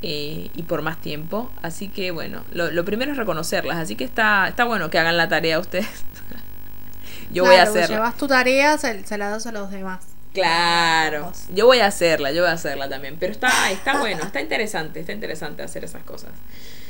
Eh, 0.00 0.50
y 0.54 0.62
por 0.62 0.82
más 0.82 1.00
tiempo. 1.00 1.50
Así 1.62 1.88
que 1.88 2.10
bueno, 2.10 2.44
lo, 2.52 2.84
primero 2.84 3.12
es 3.12 3.18
reconocerlas. 3.18 3.76
Así 3.76 3.96
que 3.96 4.04
está, 4.04 4.48
está 4.48 4.64
bueno 4.64 4.90
que 4.90 4.98
hagan 4.98 5.16
la 5.16 5.28
tarea 5.28 5.58
ustedes. 5.58 5.86
yo 7.30 7.44
voy 7.44 7.56
a 7.56 7.62
hacerla. 7.62 7.96
Llevas 7.96 8.16
tu 8.16 8.26
tarea, 8.26 8.78
se, 8.78 9.18
la 9.18 9.28
das 9.28 9.46
a 9.46 9.52
los 9.52 9.70
demás. 9.70 10.00
Claro, 10.40 11.32
yo 11.54 11.66
voy 11.66 11.80
a 11.80 11.86
hacerla, 11.86 12.32
yo 12.32 12.42
voy 12.42 12.50
a 12.50 12.54
hacerla 12.54 12.88
también. 12.88 13.16
Pero 13.18 13.32
está, 13.32 13.70
está 13.70 13.98
bueno, 13.98 14.24
está 14.24 14.40
interesante, 14.40 15.00
está 15.00 15.12
interesante 15.12 15.62
hacer 15.62 15.84
esas 15.84 16.02
cosas. 16.02 16.30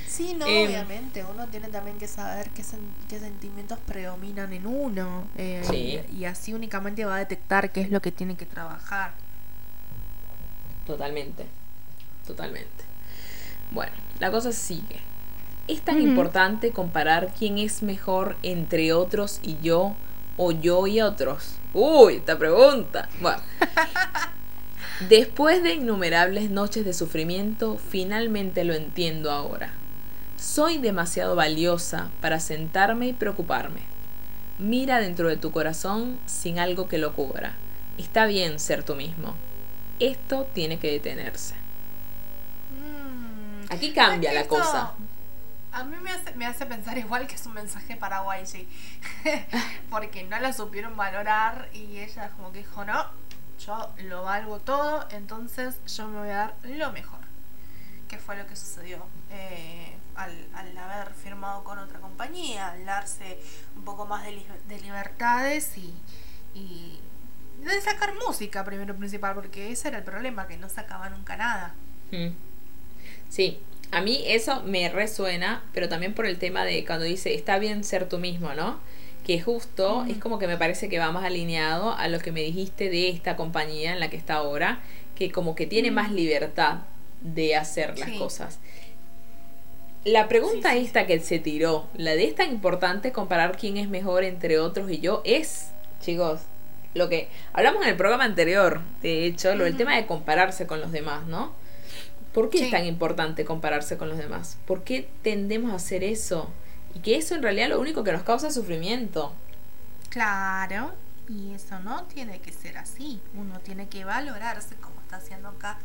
Sí, 0.07 0.35
no, 0.35 0.47
em, 0.47 0.67
obviamente. 0.67 1.25
Uno 1.25 1.47
tiene 1.47 1.69
también 1.69 1.97
que 1.99 2.09
saber 2.09 2.51
qué, 2.51 2.65
qué 3.09 3.19
sentimientos 3.21 3.79
predominan 3.87 4.53
en 4.53 4.67
uno. 4.67 5.29
Eh, 5.37 6.03
y, 6.11 6.17
y 6.17 6.25
así 6.25 6.55
únicamente 6.55 7.05
va 7.05 7.17
a 7.17 7.19
detectar 7.19 7.71
qué 7.71 7.83
es 7.83 7.91
lo 7.91 8.03
que 8.03 8.11
tiene 8.11 8.37
que 8.37 8.47
trabajar. 8.47 9.13
Totalmente, 10.87 11.47
totalmente. 12.27 12.85
Bueno, 13.71 13.93
la 14.19 14.31
cosa 14.31 14.53
sigue. 14.53 15.01
¿Es 15.69 15.83
tan 15.83 16.01
importante 16.01 16.73
comparar 16.73 17.35
quién 17.39 17.59
es 17.59 17.83
mejor 17.83 18.37
entre 18.43 18.95
otros 18.95 19.39
y 19.43 19.59
yo 19.61 19.95
o 20.39 20.51
yo 20.51 20.87
y 20.87 21.03
otros? 21.03 21.57
Uy, 21.75 22.17
esta 22.17 22.39
pregunta. 22.39 23.09
Bueno. 23.21 23.41
Después 25.09 25.63
de 25.63 25.75
innumerables 25.75 26.51
noches 26.51 26.85
de 26.85 26.93
sufrimiento, 26.93 27.79
finalmente 27.79 28.65
lo 28.65 28.75
entiendo 28.75 29.31
ahora. 29.31 29.73
Soy 30.37 30.79
demasiado 30.79 31.37
valiosa 31.37 32.11
para 32.21 32.41
sentarme 32.41 33.09
y 33.09 33.13
preocuparme. 33.13 33.83
Mira 34.59 34.99
dentro 35.01 35.29
de 35.29 35.37
tu 35.37 35.53
corazón 35.53 36.19
sin 36.27 36.59
algo 36.59 36.89
que 36.89 36.99
lo 36.99 37.13
cubra. 37.13 37.55
está 37.97 38.27
bien 38.27 38.59
ser 38.59 38.83
tú 38.83 38.97
mismo. 38.97 39.35
Esto 40.01 40.49
tiene 40.53 40.79
que 40.79 40.91
detenerse. 40.91 41.55
Mm. 42.71 43.73
Aquí 43.73 43.93
cambia 43.93 44.33
la 44.33 44.47
cosa. 44.47 44.95
A 45.73 45.85
mí 45.85 45.97
me 46.03 46.11
hace, 46.11 46.35
me 46.35 46.47
hace 46.47 46.67
pensar 46.67 46.97
igual 46.99 47.27
que 47.27 47.35
es 47.35 47.47
un 47.47 47.55
mensaje 47.55 47.97
para 47.97 48.23
YG. 48.23 48.67
Porque 49.91 50.25
no 50.25 50.39
la 50.39 50.53
supieron 50.53 50.97
valorar 50.97 51.69
y 51.73 51.99
ella 51.99 52.31
como 52.31 52.53
que 52.53 52.59
dijo, 52.59 52.85
no, 52.85 53.07
yo 53.65 53.93
lo 54.05 54.23
valgo 54.23 54.61
todo, 54.61 55.07
entonces 55.11 55.81
yo 55.87 56.09
me 56.09 56.21
voy 56.21 56.31
a 56.31 56.37
dar 56.37 56.55
lo 56.65 56.93
mejor. 56.93 57.19
Que 58.09 58.19
fue 58.19 58.37
lo 58.37 58.47
que 58.47 58.57
sucedió 58.57 59.05
eh, 59.31 59.97
al, 60.15 60.49
al 60.55 60.79
haber 60.79 61.13
firmado 61.13 61.63
con 61.65 61.79
otra 61.79 62.01
compañía, 62.01 62.69
al 62.69 62.85
darse 62.87 63.39
un 63.77 63.85
poco 63.85 64.07
más 64.07 64.25
de, 64.25 64.43
de 64.67 64.81
libertades 64.81 65.77
y, 65.77 65.95
y 66.55 66.99
de 67.63 67.81
sacar 67.81 68.15
música 68.27 68.65
primero 68.65 68.97
principal, 68.97 69.35
porque 69.35 69.71
ese 69.71 69.89
era 69.89 69.99
el 69.99 70.05
problema, 70.05 70.47
que 70.47 70.57
no 70.57 70.69
sacaba 70.69 71.11
nunca 71.11 71.37
nada. 71.37 71.75
Mm. 72.11 72.29
Sí, 73.29 73.61
a 73.91 74.01
mí 74.01 74.23
eso 74.27 74.63
me 74.65 74.89
resuena, 74.89 75.63
pero 75.73 75.89
también 75.89 76.15
por 76.15 76.27
el 76.27 76.39
tema 76.39 76.65
de 76.65 76.85
cuando 76.85 77.05
dice 77.05 77.35
está 77.35 77.59
bien 77.59 77.85
ser 77.85 78.09
tú 78.09 78.19
mismo, 78.19 78.55
¿no? 78.55 78.79
Que 79.27 79.41
justo 79.41 80.05
es 80.09 80.19
como 80.19 80.39
que 80.39 80.47
me 80.47 80.57
parece 80.57 80.89
que 80.89 80.99
va 80.99 81.11
más 81.13 81.25
alineado 81.25 81.93
a 81.93 82.09
lo 82.09 82.19
que 82.19 82.33
me 82.33 82.41
dijiste 82.43 82.91
de 82.91 83.09
esta 83.09 83.37
compañía 83.37 83.93
en 83.93 84.01
la 84.01 84.11
que 84.11 84.17
está 84.17 84.35
ahora, 84.35 84.81
que 85.15 85.31
como 85.33 85.55
que 85.55 85.67
tiene 85.67 85.91
más 85.91 86.13
libertad 86.13 86.79
de 87.21 87.57
hacer 87.57 87.99
las 87.99 88.09
Sí. 88.11 88.19
cosas. 88.19 88.59
La 90.05 90.29
pregunta 90.29 90.73
Sí, 90.73 90.79
sí, 90.81 90.85
esta 90.87 91.07
que 91.07 91.19
se 91.21 91.39
tiró, 91.39 91.87
la 91.97 92.13
de 92.15 92.25
es 92.25 92.35
tan 92.35 92.51
importante 92.51 93.13
comparar 93.13 93.57
quién 93.59 93.77
es 93.77 93.89
mejor 93.89 94.25
entre 94.25 94.59
otros 94.59 94.91
y 94.91 95.01
yo, 95.01 95.23
es, 95.25 95.71
chicos, 96.01 96.41
lo 96.95 97.09
que 97.09 97.29
hablamos 97.53 97.83
en 97.83 97.89
el 97.91 97.97
programa 97.97 98.25
anterior, 98.25 98.81
de 99.03 99.27
hecho, 99.27 99.55
lo 99.55 99.65
del 99.65 99.77
tema 99.77 99.97
de 99.97 100.07
compararse 100.07 100.67
con 100.67 100.81
los 100.81 100.93
demás, 100.93 101.27
¿no? 101.27 101.53
¿Por 102.39 102.51
qué 102.51 102.59
es 102.59 102.65
Sí. 102.67 102.71
tan 102.71 102.85
importante 102.85 103.45
compararse 103.45 103.99
con 103.99 104.09
los 104.09 104.17
demás? 104.17 104.59
¿Por 104.65 104.85
qué 104.85 105.11
tendemos 105.23 105.73
a 105.73 105.75
hacer 105.75 106.05
eso? 106.05 106.49
Y 106.95 107.01
que 107.01 107.17
eso 107.17 107.35
en 107.35 107.43
realidad 107.43 107.69
lo 107.69 107.81
único 107.81 108.05
que 108.05 108.13
nos 108.13 108.23
causa 108.23 108.47
es 108.47 108.55
sufrimiento. 108.55 109.35
Claro, 110.09 110.95
y 111.29 111.53
eso 111.53 111.81
no 111.81 112.05
tiene 112.05 112.41
que 112.41 112.53
ser 112.53 112.79
así. 112.79 113.21
Uno 113.35 113.59
tiene 113.61 113.89
que 113.89 114.05
valorarse 114.05 114.77
como 114.77 115.01
está 115.01 115.17
haciendo 115.17 115.49
acá 115.49 115.79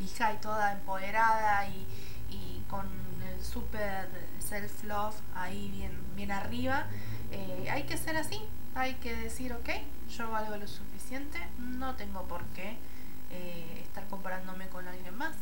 hija 0.00 0.32
y 0.32 0.36
toda 0.38 0.72
empoderada 0.72 1.66
y, 1.68 1.86
y 2.30 2.62
con 2.70 2.86
el 3.36 3.44
super 3.44 4.08
self-love 4.40 5.14
ahí 5.34 5.68
bien, 5.70 5.92
bien 6.16 6.30
arriba. 6.30 6.86
Eh, 7.32 7.68
hay 7.70 7.82
que 7.82 7.98
ser 7.98 8.16
así, 8.16 8.40
hay 8.74 8.94
que 8.94 9.14
decir, 9.14 9.52
ok, 9.52 9.68
yo 10.16 10.30
valgo 10.30 10.56
lo 10.56 10.66
suficiente, 10.66 11.38
no 11.58 11.96
tengo 11.96 12.22
por 12.24 12.42
qué 12.54 12.76
eh, 13.30 13.80
estar 13.82 14.06
comparándome 14.08 14.68
con 14.68 14.88
alguien 14.88 15.14
más. 15.18 15.36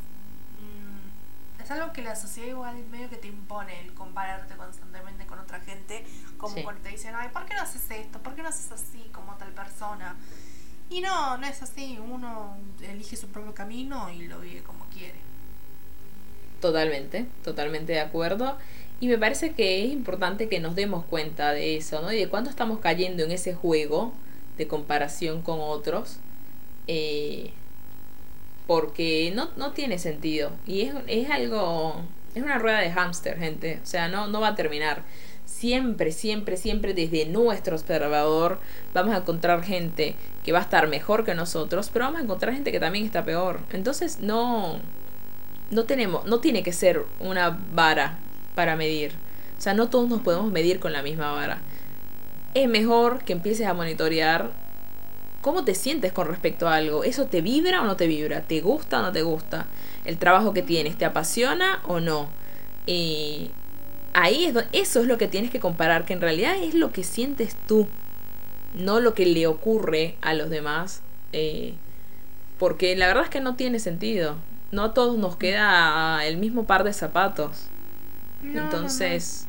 Es 1.66 1.72
algo 1.72 1.92
que 1.92 2.00
la 2.00 2.14
sociedad 2.14 2.48
igual 2.48 2.76
medio 2.92 3.10
que 3.10 3.16
te 3.16 3.26
impone 3.26 3.80
el 3.80 3.92
compararte 3.92 4.54
constantemente 4.54 5.26
con 5.26 5.40
otra 5.40 5.58
gente, 5.58 6.04
como 6.38 6.54
Sí. 6.54 6.62
cuando 6.62 6.80
te 6.80 6.90
dicen, 6.90 7.12
ay, 7.16 7.28
¿por 7.32 7.44
qué 7.44 7.54
no 7.54 7.62
haces 7.62 7.90
esto? 7.90 8.20
¿Por 8.20 8.36
qué 8.36 8.42
no 8.42 8.50
haces 8.50 8.70
así 8.70 9.10
como 9.12 9.34
tal 9.34 9.50
persona? 9.50 10.14
Y 10.90 11.00
no, 11.00 11.36
no 11.38 11.44
es 11.44 11.60
así, 11.64 11.98
uno 11.98 12.56
elige 12.80 13.16
su 13.16 13.26
propio 13.26 13.52
camino 13.52 14.08
y 14.10 14.28
lo 14.28 14.38
vive 14.38 14.62
como 14.62 14.84
quiere. 14.94 15.18
Totalmente, 16.60 17.26
totalmente 17.42 17.94
de 17.94 18.00
acuerdo. 18.00 18.56
Y 19.00 19.08
me 19.08 19.18
parece 19.18 19.52
que 19.52 19.84
es 19.84 19.90
importante 19.92 20.48
que 20.48 20.60
nos 20.60 20.76
demos 20.76 21.04
cuenta 21.04 21.50
de 21.50 21.76
eso, 21.76 22.00
¿no? 22.00 22.12
Y 22.12 22.18
de 22.20 22.28
cuándo 22.28 22.48
estamos 22.48 22.78
cayendo 22.78 23.24
en 23.24 23.32
ese 23.32 23.54
juego 23.54 24.12
de 24.56 24.68
comparación 24.68 25.42
con 25.42 25.58
otros. 25.60 26.18
eh, 26.86 27.52
porque 28.66 29.32
no, 29.34 29.50
no 29.56 29.72
tiene 29.72 29.98
sentido. 29.98 30.50
Y 30.66 30.82
es, 30.82 30.94
es 31.06 31.30
algo. 31.30 32.02
Es 32.34 32.42
una 32.42 32.58
rueda 32.58 32.80
de 32.80 32.90
hámster, 32.90 33.38
gente. 33.38 33.80
O 33.82 33.86
sea, 33.86 34.08
no, 34.08 34.26
no 34.26 34.40
va 34.40 34.48
a 34.48 34.54
terminar. 34.54 35.02
Siempre, 35.46 36.12
siempre, 36.12 36.56
siempre 36.56 36.92
desde 36.92 37.24
nuestro 37.26 37.76
observador 37.76 38.58
vamos 38.92 39.14
a 39.14 39.18
encontrar 39.18 39.62
gente 39.62 40.16
que 40.44 40.52
va 40.52 40.58
a 40.58 40.62
estar 40.62 40.86
mejor 40.88 41.24
que 41.24 41.34
nosotros, 41.34 41.88
pero 41.92 42.04
vamos 42.04 42.20
a 42.20 42.24
encontrar 42.24 42.52
gente 42.52 42.72
que 42.72 42.80
también 42.80 43.06
está 43.06 43.24
peor. 43.24 43.60
Entonces 43.72 44.20
no, 44.20 44.80
no 45.70 45.84
tenemos, 45.84 46.26
no 46.26 46.40
tiene 46.40 46.62
que 46.62 46.72
ser 46.72 47.04
una 47.20 47.58
vara 47.72 48.18
para 48.54 48.76
medir. 48.76 49.12
O 49.56 49.60
sea, 49.60 49.72
no 49.72 49.88
todos 49.88 50.08
nos 50.08 50.20
podemos 50.20 50.50
medir 50.52 50.78
con 50.78 50.92
la 50.92 51.02
misma 51.02 51.32
vara. 51.32 51.58
Es 52.52 52.68
mejor 52.68 53.24
que 53.24 53.32
empieces 53.32 53.66
a 53.66 53.72
monitorear 53.72 54.50
cómo 55.46 55.62
te 55.62 55.76
sientes 55.76 56.12
con 56.12 56.26
respecto 56.26 56.66
a 56.66 56.74
algo. 56.74 57.04
¿Eso 57.04 57.26
te 57.26 57.40
vibra 57.40 57.80
o 57.80 57.84
no 57.84 57.94
te 57.94 58.08
vibra? 58.08 58.40
¿Te 58.40 58.60
gusta 58.60 58.98
o 58.98 59.02
no 59.02 59.12
te 59.12 59.22
gusta? 59.22 59.66
¿El 60.04 60.18
trabajo 60.18 60.52
que 60.52 60.62
tienes 60.62 60.98
te 60.98 61.04
apasiona 61.04 61.78
o 61.86 62.00
no? 62.00 62.26
Y 62.84 63.52
ahí 64.12 64.46
es 64.46 64.54
donde, 64.54 64.68
eso 64.72 64.98
es 65.00 65.06
lo 65.06 65.18
que 65.18 65.28
tienes 65.28 65.52
que 65.52 65.60
comparar, 65.60 66.04
que 66.04 66.14
en 66.14 66.20
realidad 66.20 66.56
es 66.60 66.74
lo 66.74 66.90
que 66.90 67.04
sientes 67.04 67.54
tú, 67.68 67.86
no 68.74 68.98
lo 68.98 69.14
que 69.14 69.24
le 69.24 69.46
ocurre 69.46 70.16
a 70.20 70.34
los 70.34 70.50
demás. 70.50 71.02
eh, 71.32 71.74
porque 72.58 72.96
la 72.96 73.06
verdad 73.06 73.22
es 73.24 73.30
que 73.30 73.40
no 73.40 73.54
tiene 73.54 73.78
sentido. 73.78 74.34
No 74.72 74.82
a 74.82 74.94
todos 74.94 75.16
nos 75.16 75.36
queda 75.36 76.26
el 76.26 76.38
mismo 76.38 76.64
par 76.64 76.82
de 76.82 76.92
zapatos. 76.92 77.66
No, 78.42 78.62
Entonces, 78.62 79.46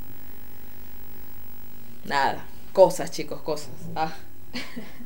nada, 2.05 2.45
cosas, 2.71 3.09
chicos, 3.09 3.41
cosas. 3.41 3.71
Ah, 3.95 4.13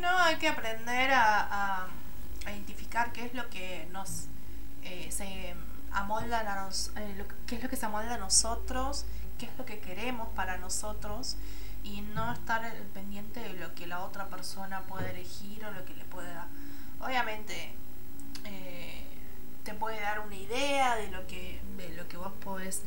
No, 0.00 0.18
hay 0.18 0.36
que 0.36 0.48
aprender 0.48 1.10
a, 1.12 1.82
a- 1.82 1.88
identificar 2.46 3.12
qué 3.12 3.26
es 3.26 3.34
lo 3.34 3.48
que 3.50 3.86
nos 3.92 4.24
eh, 4.82 5.08
se 5.12 5.54
amolda 5.92 6.40
a 6.40 6.64
nos, 6.64 6.90
eh, 6.96 7.24
qué 7.46 7.56
es 7.56 7.62
lo 7.62 7.68
que 7.68 7.76
se 7.76 7.86
amolda 7.86 8.14
a 8.14 8.18
nosotros, 8.18 9.04
qué 9.38 9.46
es 9.46 9.52
lo 9.58 9.64
que 9.64 9.78
queremos 9.78 10.28
para 10.30 10.56
nosotros 10.58 11.36
y 11.84 12.00
no 12.00 12.32
estar 12.32 12.72
pendiente 12.94 13.40
de 13.40 13.52
lo 13.54 13.74
que 13.76 13.86
la 13.86 14.00
otra 14.00 14.26
persona 14.28 14.80
puede 14.82 15.10
elegir 15.10 15.64
o 15.64 15.70
lo 15.70 15.84
que 15.84 15.94
le 15.94 16.04
pueda. 16.04 16.48
Obviamente 17.00 17.72
eh, 18.44 19.04
te 19.62 19.74
puede 19.74 20.00
dar 20.00 20.18
una 20.20 20.34
idea 20.34 20.96
de 20.96 21.10
lo 21.12 21.26
que 21.28 21.60
de 21.76 21.90
lo 21.90 22.08
que 22.08 22.16
vos 22.16 22.32
podés 22.44 22.82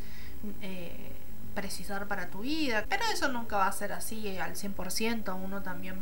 precisar 1.56 2.08
para 2.08 2.28
tu 2.30 2.40
vida, 2.42 2.86
pero 2.88 3.04
eso 3.14 3.30
nunca 3.30 3.58
va 3.58 3.68
a 3.68 3.72
ser 3.72 3.94
así 3.94 4.38
al 4.38 4.56
100%, 4.56 5.34
uno 5.42 5.64
también 5.64 5.96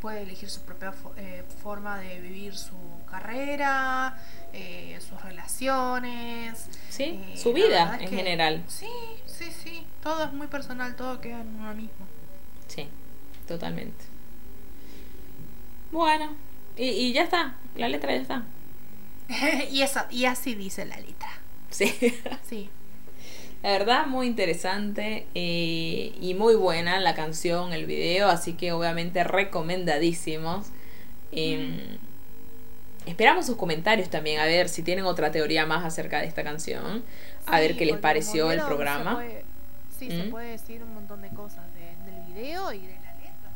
puede 0.00 0.22
elegir 0.22 0.48
su 0.50 0.60
propia 0.62 0.94
eh, 1.16 1.42
forma 1.62 1.98
de 1.98 2.20
vivir 2.20 2.54
su 2.56 2.76
carrera, 3.10 4.16
eh, 4.52 4.96
sus 5.00 5.20
relaciones. 5.22 6.68
sí, 6.90 7.20
eh, 7.32 7.36
su 7.36 7.52
vida 7.52 7.96
en 8.00 8.08
que- 8.10 8.16
general. 8.16 8.62
Sí, 8.68 8.86
sí, 9.26 9.46
sí, 9.50 9.86
todo 10.02 10.24
es 10.24 10.32
muy 10.32 10.46
personal, 10.46 10.94
todo 10.94 11.20
queda 11.20 11.40
en 11.40 11.48
uno 11.56 11.74
mismo. 11.74 12.06
Sí, 12.68 12.86
totalmente. 13.48 14.04
Bueno, 15.90 16.32
y, 16.76 16.84
y 16.90 17.12
ya 17.12 17.22
está, 17.24 17.54
la 17.76 17.88
letra 17.88 18.14
ya 18.14 18.20
está. 18.22 18.42
y 19.70 19.82
eso, 19.82 20.00
y 20.10 20.26
así 20.26 20.54
dice 20.54 20.84
la 20.84 20.96
letra. 20.98 21.30
Sí. 21.70 21.94
Sí. 22.48 22.70
La 23.62 23.70
verdad, 23.70 24.06
muy 24.06 24.26
interesante 24.28 25.26
eh, 25.34 26.16
y 26.20 26.34
muy 26.34 26.54
buena 26.54 27.00
la 27.00 27.14
canción, 27.14 27.72
el 27.72 27.86
video, 27.86 28.28
así 28.28 28.52
que 28.54 28.72
obviamente 28.72 29.24
recomendadísimos. 29.24 30.68
Eh, 31.32 31.98
Esperamos 33.06 33.46
sus 33.46 33.56
comentarios 33.56 34.10
también, 34.10 34.38
a 34.38 34.44
ver 34.44 34.68
si 34.68 34.82
tienen 34.82 35.06
otra 35.06 35.30
teoría 35.32 35.64
más 35.64 35.82
acerca 35.82 36.20
de 36.20 36.26
esta 36.26 36.44
canción, 36.44 37.02
a 37.46 37.58
ver 37.58 37.74
qué 37.74 37.86
les 37.86 37.96
pareció 37.96 38.52
el 38.52 38.60
programa. 38.60 39.14
puede- 39.14 39.44
sí, 39.98 40.10
se 40.10 40.24
¿Mm? 40.24 40.30
puede 40.30 40.50
decir 40.50 40.82
un 40.82 40.92
montón 40.92 41.22
de 41.22 41.28
cosas 41.30 41.64
de- 41.74 42.10
del 42.10 42.20
video 42.26 42.70
y 42.70 42.80
de 42.80 42.92
la 42.96 43.14
letra. 43.14 43.50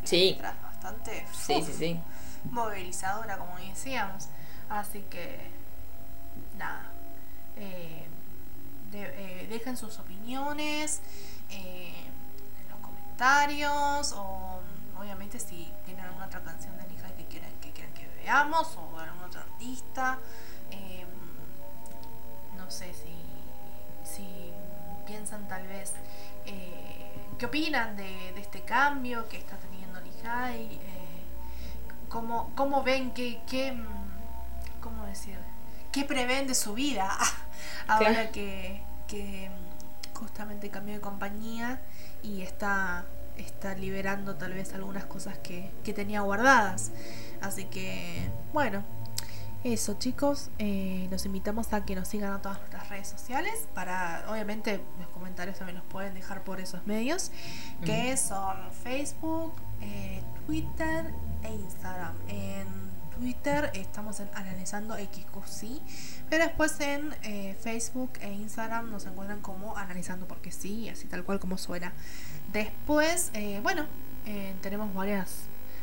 La 0.00 0.06
Sí. 0.06 0.30
letra 0.32 0.50
es 0.56 0.62
bastante 0.62 1.24
Sí, 1.32 1.54
uf, 1.60 1.66
sí, 1.68 1.72
sí. 1.78 2.00
movilizadora, 2.50 3.38
como 3.38 3.56
decíamos. 3.58 4.26
Así 4.68 5.04
que, 5.08 5.36
nada. 6.58 6.90
Eh, 7.56 8.06
de- 8.90 9.42
eh, 9.44 9.46
dejen 9.48 9.76
sus 9.76 9.98
opiniones 9.98 11.00
eh, 11.50 11.92
en 12.62 12.70
los 12.70 12.80
comentarios 12.80 14.12
o 14.12 14.60
obviamente 14.98 15.38
si 15.40 15.72
tienen 15.84 16.04
alguna 16.04 16.26
otra 16.26 16.40
canción 16.42 16.76
de 16.76 16.86
Lija 16.88 17.08
que 17.16 17.24
quieran 17.26 17.50
que 17.60 17.70
que 17.72 18.08
veamos 18.22 18.76
o 18.76 18.98
algún 18.98 19.22
otro 19.24 19.40
artista. 19.40 20.18
Eh, 20.70 21.04
no 22.56 22.70
sé 22.70 22.92
si, 22.94 23.14
si 24.10 24.26
piensan 25.06 25.46
tal 25.48 25.66
vez 25.66 25.92
eh, 26.46 27.12
qué 27.38 27.46
opinan 27.46 27.96
de, 27.96 28.32
de 28.32 28.40
este 28.40 28.62
cambio 28.62 29.28
que 29.28 29.38
está 29.38 29.56
teniendo 29.56 30.00
Lihai, 30.00 30.64
eh, 30.74 31.22
cómo, 32.08 32.52
cómo 32.54 32.82
ven 32.82 33.12
que, 33.12 33.40
qué, 33.48 33.72
mm, 33.72 34.80
cómo 34.80 35.04
decir, 35.06 35.38
qué 35.92 36.04
prevén 36.04 36.46
de 36.46 36.54
su 36.54 36.74
vida 36.74 37.16
ahora 37.88 38.12
Claro. 38.12 38.32
que, 38.32 38.82
que 39.06 39.50
justamente 40.14 40.70
cambió 40.70 40.94
de 40.94 41.00
compañía 41.00 41.80
y 42.22 42.42
está 42.42 43.04
está 43.36 43.74
liberando 43.74 44.34
tal 44.34 44.52
vez 44.52 44.74
algunas 44.74 45.06
cosas 45.06 45.38
que, 45.38 45.70
que 45.82 45.94
tenía 45.94 46.20
guardadas. 46.20 46.90
Así 47.40 47.64
que, 47.64 48.28
bueno, 48.52 48.84
eso 49.64 49.94
chicos, 49.94 50.50
eh, 50.58 51.08
los 51.10 51.24
invitamos 51.24 51.72
a 51.72 51.84
que 51.86 51.94
nos 51.94 52.08
sigan 52.08 52.32
a 52.32 52.42
todas 52.42 52.58
nuestras 52.58 52.88
redes 52.90 53.08
sociales 53.08 53.66
para, 53.74 54.24
obviamente 54.28 54.82
los 54.98 55.08
comentarios 55.08 55.56
también 55.56 55.76
los 55.78 55.86
pueden 55.86 56.12
dejar 56.12 56.42
por 56.44 56.60
esos 56.60 56.86
medios, 56.86 57.30
que 57.84 58.14
son 58.18 58.56
Facebook, 58.84 59.54
eh, 59.80 60.22
Twitter 60.46 61.12
e 61.42 61.54
Instagram. 61.54 62.14
En 62.28 62.89
Twitter 63.20 63.70
estamos 63.74 64.18
en 64.20 64.28
analizando 64.34 64.94
XQC, 64.94 65.80
pero 66.30 66.44
después 66.44 66.80
en 66.80 67.14
eh, 67.22 67.54
Facebook 67.60 68.12
e 68.22 68.32
Instagram 68.32 68.90
nos 68.90 69.04
encuentran 69.04 69.40
como 69.40 69.76
analizando 69.76 70.26
porque 70.26 70.50
sí, 70.50 70.88
así 70.88 71.06
tal 71.06 71.22
cual 71.22 71.38
como 71.38 71.58
suena. 71.58 71.92
Después, 72.52 73.30
bueno, 73.62 73.84
tenemos 74.60 74.92
varias 74.92 75.42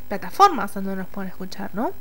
plataformas 0.10 0.74
donde 0.74 0.96
nos 0.96 1.08
pueden 1.08 1.30
escuchar, 1.30 1.74
¿no? 1.74 1.92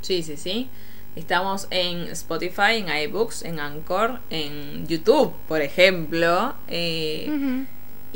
Sí, 0.00 0.22
sí, 0.22 0.36
sí. 0.36 0.68
Estamos 1.16 1.66
en 1.70 2.08
Spotify, 2.08 2.76
en 2.76 2.88
iBooks, 2.88 3.42
en 3.42 3.58
Anchor, 3.58 4.20
en 4.30 4.86
YouTube, 4.86 5.32
por 5.48 5.62
ejemplo. 5.62 6.54
Eh, 6.68 7.66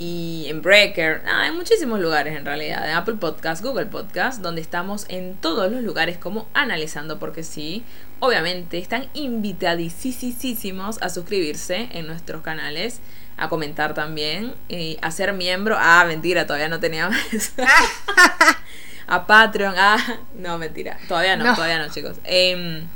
y 0.00 0.46
en 0.48 0.62
Breaker. 0.62 1.20
Ah, 1.26 1.46
en 1.46 1.56
muchísimos 1.56 2.00
lugares 2.00 2.34
en 2.34 2.46
realidad. 2.46 2.88
En 2.88 2.96
Apple 2.96 3.16
Podcast, 3.16 3.62
Google 3.62 3.84
Podcast, 3.84 4.40
donde 4.40 4.62
estamos 4.62 5.04
en 5.10 5.34
todos 5.34 5.70
los 5.70 5.82
lugares 5.82 6.16
como 6.16 6.48
analizando 6.54 7.18
porque 7.18 7.42
sí. 7.42 7.84
Obviamente 8.18 8.78
están 8.78 9.08
invitadísimos 9.12 11.02
a 11.02 11.10
suscribirse 11.10 11.90
en 11.92 12.06
nuestros 12.06 12.40
canales, 12.40 13.00
a 13.36 13.50
comentar 13.50 13.92
también, 13.92 14.54
a 15.02 15.10
ser 15.10 15.34
miembro. 15.34 15.76
Ah, 15.78 16.06
mentira, 16.06 16.46
todavía 16.46 16.70
no 16.70 16.80
teníamos 16.80 17.16
a 19.06 19.26
Patreon, 19.26 19.74
ah, 19.76 19.98
no, 20.34 20.56
mentira, 20.56 20.96
todavía 21.08 21.36
no, 21.36 21.54
todavía 21.54 21.78
no, 21.78 21.92
chicos. 21.92 22.16
Em, 22.24 22.86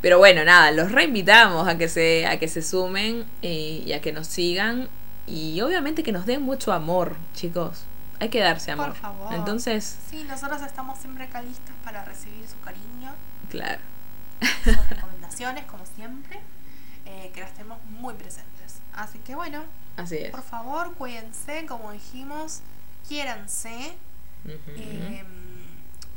pero 0.00 0.18
bueno, 0.18 0.44
nada, 0.44 0.72
los 0.72 0.90
reinvitamos 0.90 1.68
a 1.68 1.78
que 1.78 1.88
se, 1.88 2.26
a 2.26 2.40
que 2.40 2.48
se 2.48 2.62
sumen 2.62 3.24
eh, 3.42 3.84
y 3.86 3.92
a 3.92 4.00
que 4.00 4.10
nos 4.10 4.26
sigan 4.26 4.88
y 5.30 5.60
obviamente 5.60 6.02
que 6.02 6.12
nos 6.12 6.26
den 6.26 6.42
mucho 6.42 6.72
amor, 6.72 7.16
chicos. 7.34 7.84
Hay 8.18 8.28
que 8.28 8.40
darse 8.40 8.72
amor. 8.72 8.88
Por 8.88 8.96
favor. 8.96 9.32
Entonces. 9.32 9.98
Sí, 10.10 10.24
nosotros 10.24 10.60
estamos 10.62 10.98
siempre 10.98 11.28
calistas 11.28 11.74
para 11.84 12.04
recibir 12.04 12.46
su 12.46 12.58
cariño. 12.60 13.14
Claro. 13.48 13.80
Sus 14.64 14.88
recomendaciones, 14.90 15.64
como 15.64 15.86
siempre, 15.86 16.40
eh, 17.06 17.30
que 17.32 17.40
las 17.40 17.52
tenemos 17.54 17.78
muy 17.98 18.14
presentes. 18.14 18.80
Así 18.92 19.18
que 19.20 19.34
bueno. 19.34 19.62
Así 19.96 20.16
es. 20.16 20.30
Por 20.30 20.42
favor, 20.42 20.94
cuídense, 20.94 21.64
como 21.66 21.92
dijimos, 21.92 22.60
quiéranse. 23.08 23.94
Em, 24.76 25.26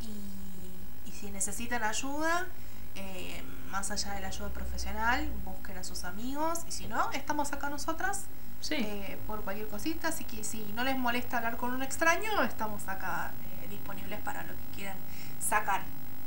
y, 0.02 1.12
si 1.12 1.30
necesitan 1.32 1.84
ayuda, 1.84 2.48
em, 2.96 3.46
más 3.70 3.92
allá 3.92 4.14
de 4.14 4.22
la 4.22 4.28
ayuda 4.28 4.50
profesional, 4.50 5.32
busquen 5.46 5.78
a 5.78 5.84
sus 5.84 6.04
amigos. 6.04 6.62
Y 6.68 6.72
si 6.72 6.88
no, 6.88 7.12
estamos 7.12 7.54
acá 7.54 7.70
nosotras 7.70 8.26
eh, 8.72 9.18
por 9.28 9.42
cualquier 9.44 9.68
cosita. 9.68 10.10
Así 10.10 10.24
que 10.24 10.44
si 10.44 10.66
no 10.76 10.84
les 10.84 10.98
molesta 10.98 11.38
hablar 11.38 11.58
con 11.58 11.74
un 11.74 11.84
extraño, 11.84 12.44
estamos 12.44 12.88
acá 12.88 13.32
eh, 13.64 13.68
disponibles 13.70 14.20
para 14.22 14.44
lo 14.44 14.54
que 14.54 14.76
quieran 14.76 14.98
sacar. 15.40 15.82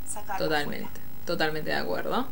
sacar 0.07 0.39
totalmente, 0.39 1.01
totalmente 1.24 1.70
de 1.70 1.76
acuerdo. 1.76 2.28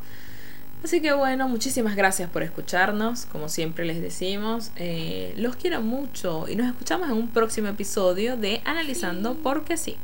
Así 0.85 1.01
que 1.01 1.15
bueno, 1.15 1.49
muchísimas 1.49 1.97
gracias 1.97 2.29
por 2.29 2.43
escucharnos. 2.43 3.25
Como 3.25 3.49
siempre 3.49 3.87
les 3.87 4.03
decimos, 4.03 4.71
eh, 4.77 5.33
los 5.39 5.57
quiero 5.57 5.81
mucho 5.81 6.47
y 6.47 6.57
nos 6.57 6.67
escuchamos 6.67 7.09
en 7.09 7.17
un 7.17 7.29
próximo 7.29 7.69
episodio 7.69 8.37
de 8.37 8.61
Analizando 8.67 9.35
porque 9.43 9.79
sí. 9.79 9.97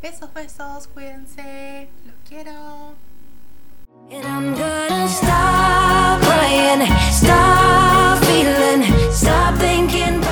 Besos, 0.00 0.32
besos, 0.32 0.86
cuídense, 0.86 1.88
los 2.06 2.14
quiero. 2.28 2.94
And 4.10 4.24
I'm 4.24 4.54
gonna 4.54 5.06
stop 5.06 6.22
crying, 6.22 6.86
stop 7.12 8.24
feeling, 8.24 9.12
stop 9.12 9.58
thinking 9.58 10.22